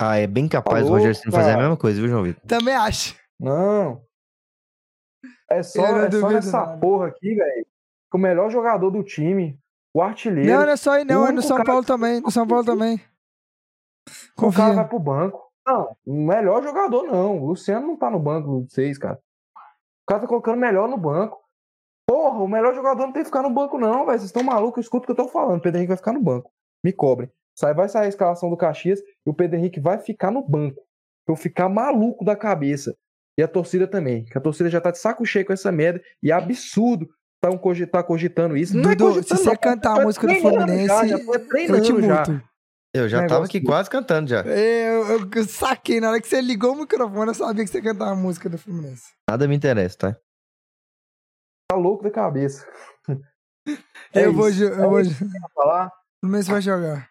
[0.00, 2.42] Ah, é bem capaz Falou, o Roger fazer a mesma coisa, viu, João Vitor?
[2.46, 3.16] Também acho.
[3.38, 4.02] Não.
[5.50, 6.78] É só, é só essa nada.
[6.78, 7.66] porra aqui, velho
[8.16, 9.58] o melhor jogador do time,
[9.94, 10.50] o artilheiro.
[10.50, 12.20] Não, não é só aí, não, é no São Paulo também.
[12.20, 13.00] No São Paulo também.
[14.36, 14.84] O cara vai Confia.
[14.84, 15.50] pro banco.
[15.66, 17.38] Não, o melhor jogador não.
[17.38, 19.20] O Luciano não tá no banco no 6, cara.
[19.56, 21.38] O cara tá colocando melhor no banco.
[22.08, 24.18] Porra, o melhor jogador não tem que ficar no banco, não, velho.
[24.18, 24.84] Vocês estão malucos?
[24.84, 25.58] Escuta o que eu tô falando.
[25.58, 26.50] O Pedro Henrique vai ficar no banco.
[26.82, 27.30] Me cobrem.
[27.56, 30.82] Sai, vai sair a escalação do Caxias e o Pedro Henrique vai ficar no banco.
[31.28, 32.96] Eu ficar maluco da cabeça.
[33.40, 34.26] E a torcida também.
[34.26, 36.02] Que a torcida já tá de saco cheio com essa merda.
[36.22, 37.08] E é absurdo
[37.42, 38.76] tá, um cogi- tá cogitando isso.
[38.76, 41.16] Não é Dudu, cogitando, se você não, cantar a tá música do Fluminense, já, já
[41.16, 42.44] Eu te.
[42.92, 44.42] Eu já Negócio tava aqui quase cantando já.
[44.42, 47.80] Eu, eu, eu saquei, na hora que você ligou o microfone, eu sabia que você
[47.80, 49.04] cantava a música do Fluminense.
[49.30, 50.16] Nada me interessa, tá?
[51.70, 52.66] Tá louco da cabeça.
[54.12, 55.06] É eu vou, jo- É eu vou, eu
[55.54, 55.86] falar.
[55.86, 55.90] o
[56.26, 57.08] Fluminense vai jogar.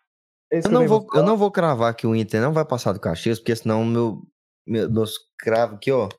[0.51, 1.21] É Eu não, vou, falar.
[1.23, 4.21] eu não vou cravar que o Inter não vai passar do Caxias, porque senão meu,
[4.67, 6.09] meu, meus cravos aqui, ó.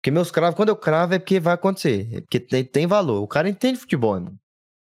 [0.00, 2.08] Porque meus cravos, quando eu cravo, é porque vai acontecer.
[2.14, 3.22] É porque tem, tem valor.
[3.22, 4.34] O cara entende futebol, irmão.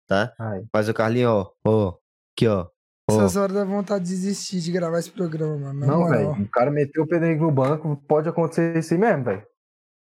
[0.07, 0.33] Tá?
[0.39, 0.63] Ai.
[0.73, 1.97] Mas o Carlinho, ó, ó,
[2.33, 2.67] aqui, ó.
[3.09, 3.13] ó.
[3.13, 5.85] Essas horas dá vontade de desistir de gravar esse programa, mano.
[5.85, 6.31] Não, velho.
[6.31, 9.45] O cara meteu o Henrique no banco, pode acontecer isso aí mesmo, velho.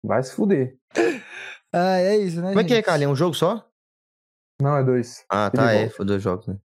[0.05, 0.77] Vai se fuder.
[1.77, 2.85] Ah, é isso, né, Como é que é, gente?
[2.85, 3.09] Carlinho?
[3.09, 3.69] É um jogo só?
[4.63, 5.25] Não, é dois.
[5.29, 5.89] Ah, Ele tá, é.
[5.89, 6.57] Foi dois jogos, né?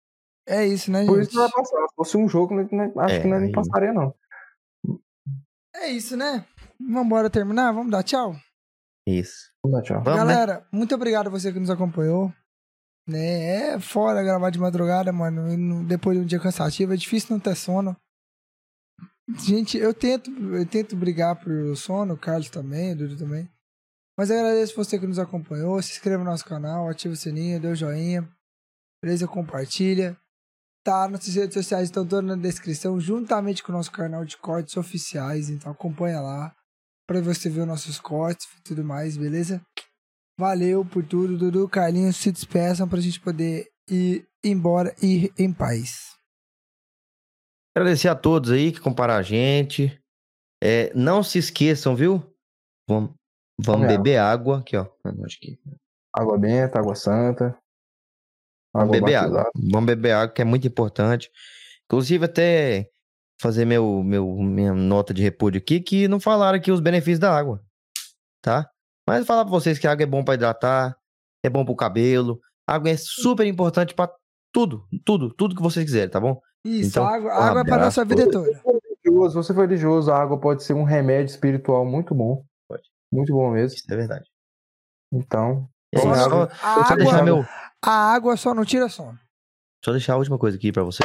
[0.47, 1.29] É isso, né, Por gente?
[1.29, 1.87] isso não vai passar.
[1.87, 4.13] Se fosse um jogo, não- não- acho É, que não, aí- nem passaria, não.
[5.75, 6.45] É isso, né?
[6.79, 7.71] Vambora terminar?
[7.73, 8.35] Vamos dar tchau?
[9.07, 9.51] Isso.
[9.63, 10.03] Vamos dar tchau.
[10.03, 10.33] Vamos, né?
[10.33, 12.33] Galera, muito obrigado a você que nos acompanhou.
[13.07, 13.73] Né?
[13.73, 15.55] É fora gravar de madrugada, mano.
[15.57, 17.95] no- Depois de um dia cansativo, é difícil não ter sono.
[19.45, 23.49] Gente, eu tento, eu tento brigar por sono, o Carlos também, o Dudu também.
[24.17, 25.81] Mas agradeço você que nos acompanhou.
[25.81, 28.27] Se inscreva no nosso canal, ativa o sininho, dê o joinha.
[29.03, 29.27] Beleza?
[29.27, 30.17] Compartilha.
[30.83, 34.75] Tá, nossas redes sociais estão todas na descrição, juntamente com o nosso canal de cortes
[34.77, 35.49] oficiais.
[35.49, 36.55] Então acompanha lá
[37.09, 39.59] pra você ver os nossos cortes e tudo mais, beleza?
[40.39, 45.51] Valeu por tudo, Dudu, Carlinhos, se despeçam pra gente poder ir embora e ir em
[45.51, 46.15] paz.
[47.75, 49.99] Agradecer a todos aí que compararam a gente.
[50.63, 52.23] É, não se esqueçam, viu?
[52.87, 53.15] Vamos,
[53.59, 54.59] vamos beber água.
[54.59, 54.87] Aqui, ó.
[56.15, 57.57] Água benta, água santa.
[58.71, 59.39] Vamos beber batizada.
[59.39, 59.51] água.
[59.55, 61.31] Vamos beber água, que é muito importante.
[61.85, 62.87] Inclusive, até
[63.41, 67.35] fazer meu, meu, minha nota de repúdio aqui, que não falaram aqui os benefícios da
[67.35, 67.61] água.
[68.41, 68.69] Tá?
[69.07, 70.95] Mas falar pra vocês que a água é bom pra hidratar,
[71.43, 72.39] é bom pro cabelo.
[72.67, 74.11] A água é super importante pra
[74.53, 76.39] tudo, tudo, tudo que vocês quiserem, tá bom?
[76.65, 78.49] Isso, Então, água, um água é pra nossa vida toda.
[79.05, 82.43] Religioso, Se você for religioso, a água pode ser um remédio espiritual muito bom.
[82.67, 82.83] Pode.
[83.11, 83.75] Muito bom mesmo.
[83.75, 84.25] Isso é verdade.
[85.11, 86.49] Então, só, água.
[86.61, 87.45] A só deixar água, meu,
[87.83, 89.17] a água só não tira sono.
[89.83, 91.01] só deixar a última coisa aqui pra você.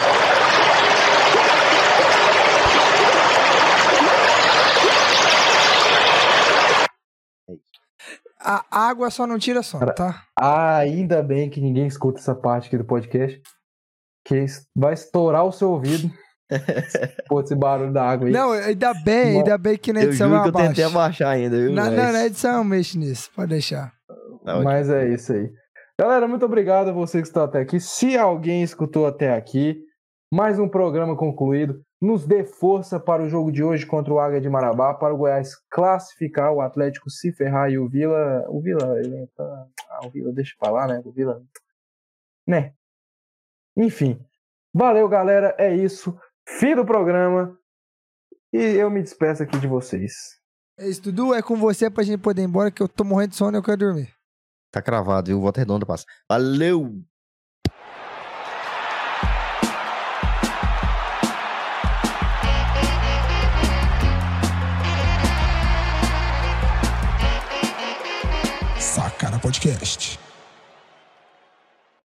[8.44, 10.22] A água só não tira sono, tá?
[10.38, 13.40] ah, ainda bem que ninguém escuta essa parte aqui do podcast.
[14.26, 14.44] Que
[14.76, 16.10] vai estourar o seu ouvido.
[17.28, 18.32] Pô, esse barulho da água aí.
[18.32, 21.30] Não, ainda bem, ainda bem que na Eu edição juro eu que eu tentei abaixar
[21.30, 21.72] ainda, viu?
[21.72, 23.92] Na, Mas- não, na edição eu mexo nisso, pode deixar.
[24.44, 24.60] Tá.
[24.60, 25.50] Mas é isso aí.
[25.98, 27.78] Galera, muito obrigado a você que está até aqui.
[27.80, 29.80] Se alguém escutou até aqui,
[30.32, 31.80] mais um programa concluído.
[32.04, 35.16] Nos dê força para o jogo de hoje contra o Águia de Marabá, para o
[35.16, 38.44] Goiás classificar, o Atlético se ferrar e o Vila.
[38.50, 39.66] O Vila, ele tá.
[39.88, 41.00] Ah, o Vila, deixa pra lá, né?
[41.02, 41.42] O Vila.
[42.46, 42.74] Né?
[43.74, 44.22] Enfim.
[44.74, 45.56] Valeu, galera.
[45.58, 46.14] É isso.
[46.46, 47.58] Fim do programa.
[48.52, 50.12] E eu me despeço aqui de vocês.
[50.78, 53.30] É isso, Dudu, é com você pra gente poder ir embora, que eu tô morrendo
[53.30, 54.12] de sono e eu quero dormir.
[54.70, 55.40] Tá cravado, viu?
[55.40, 56.04] Volta redonda passa.
[56.28, 57.02] Valeu!
[69.44, 70.33] Podcast.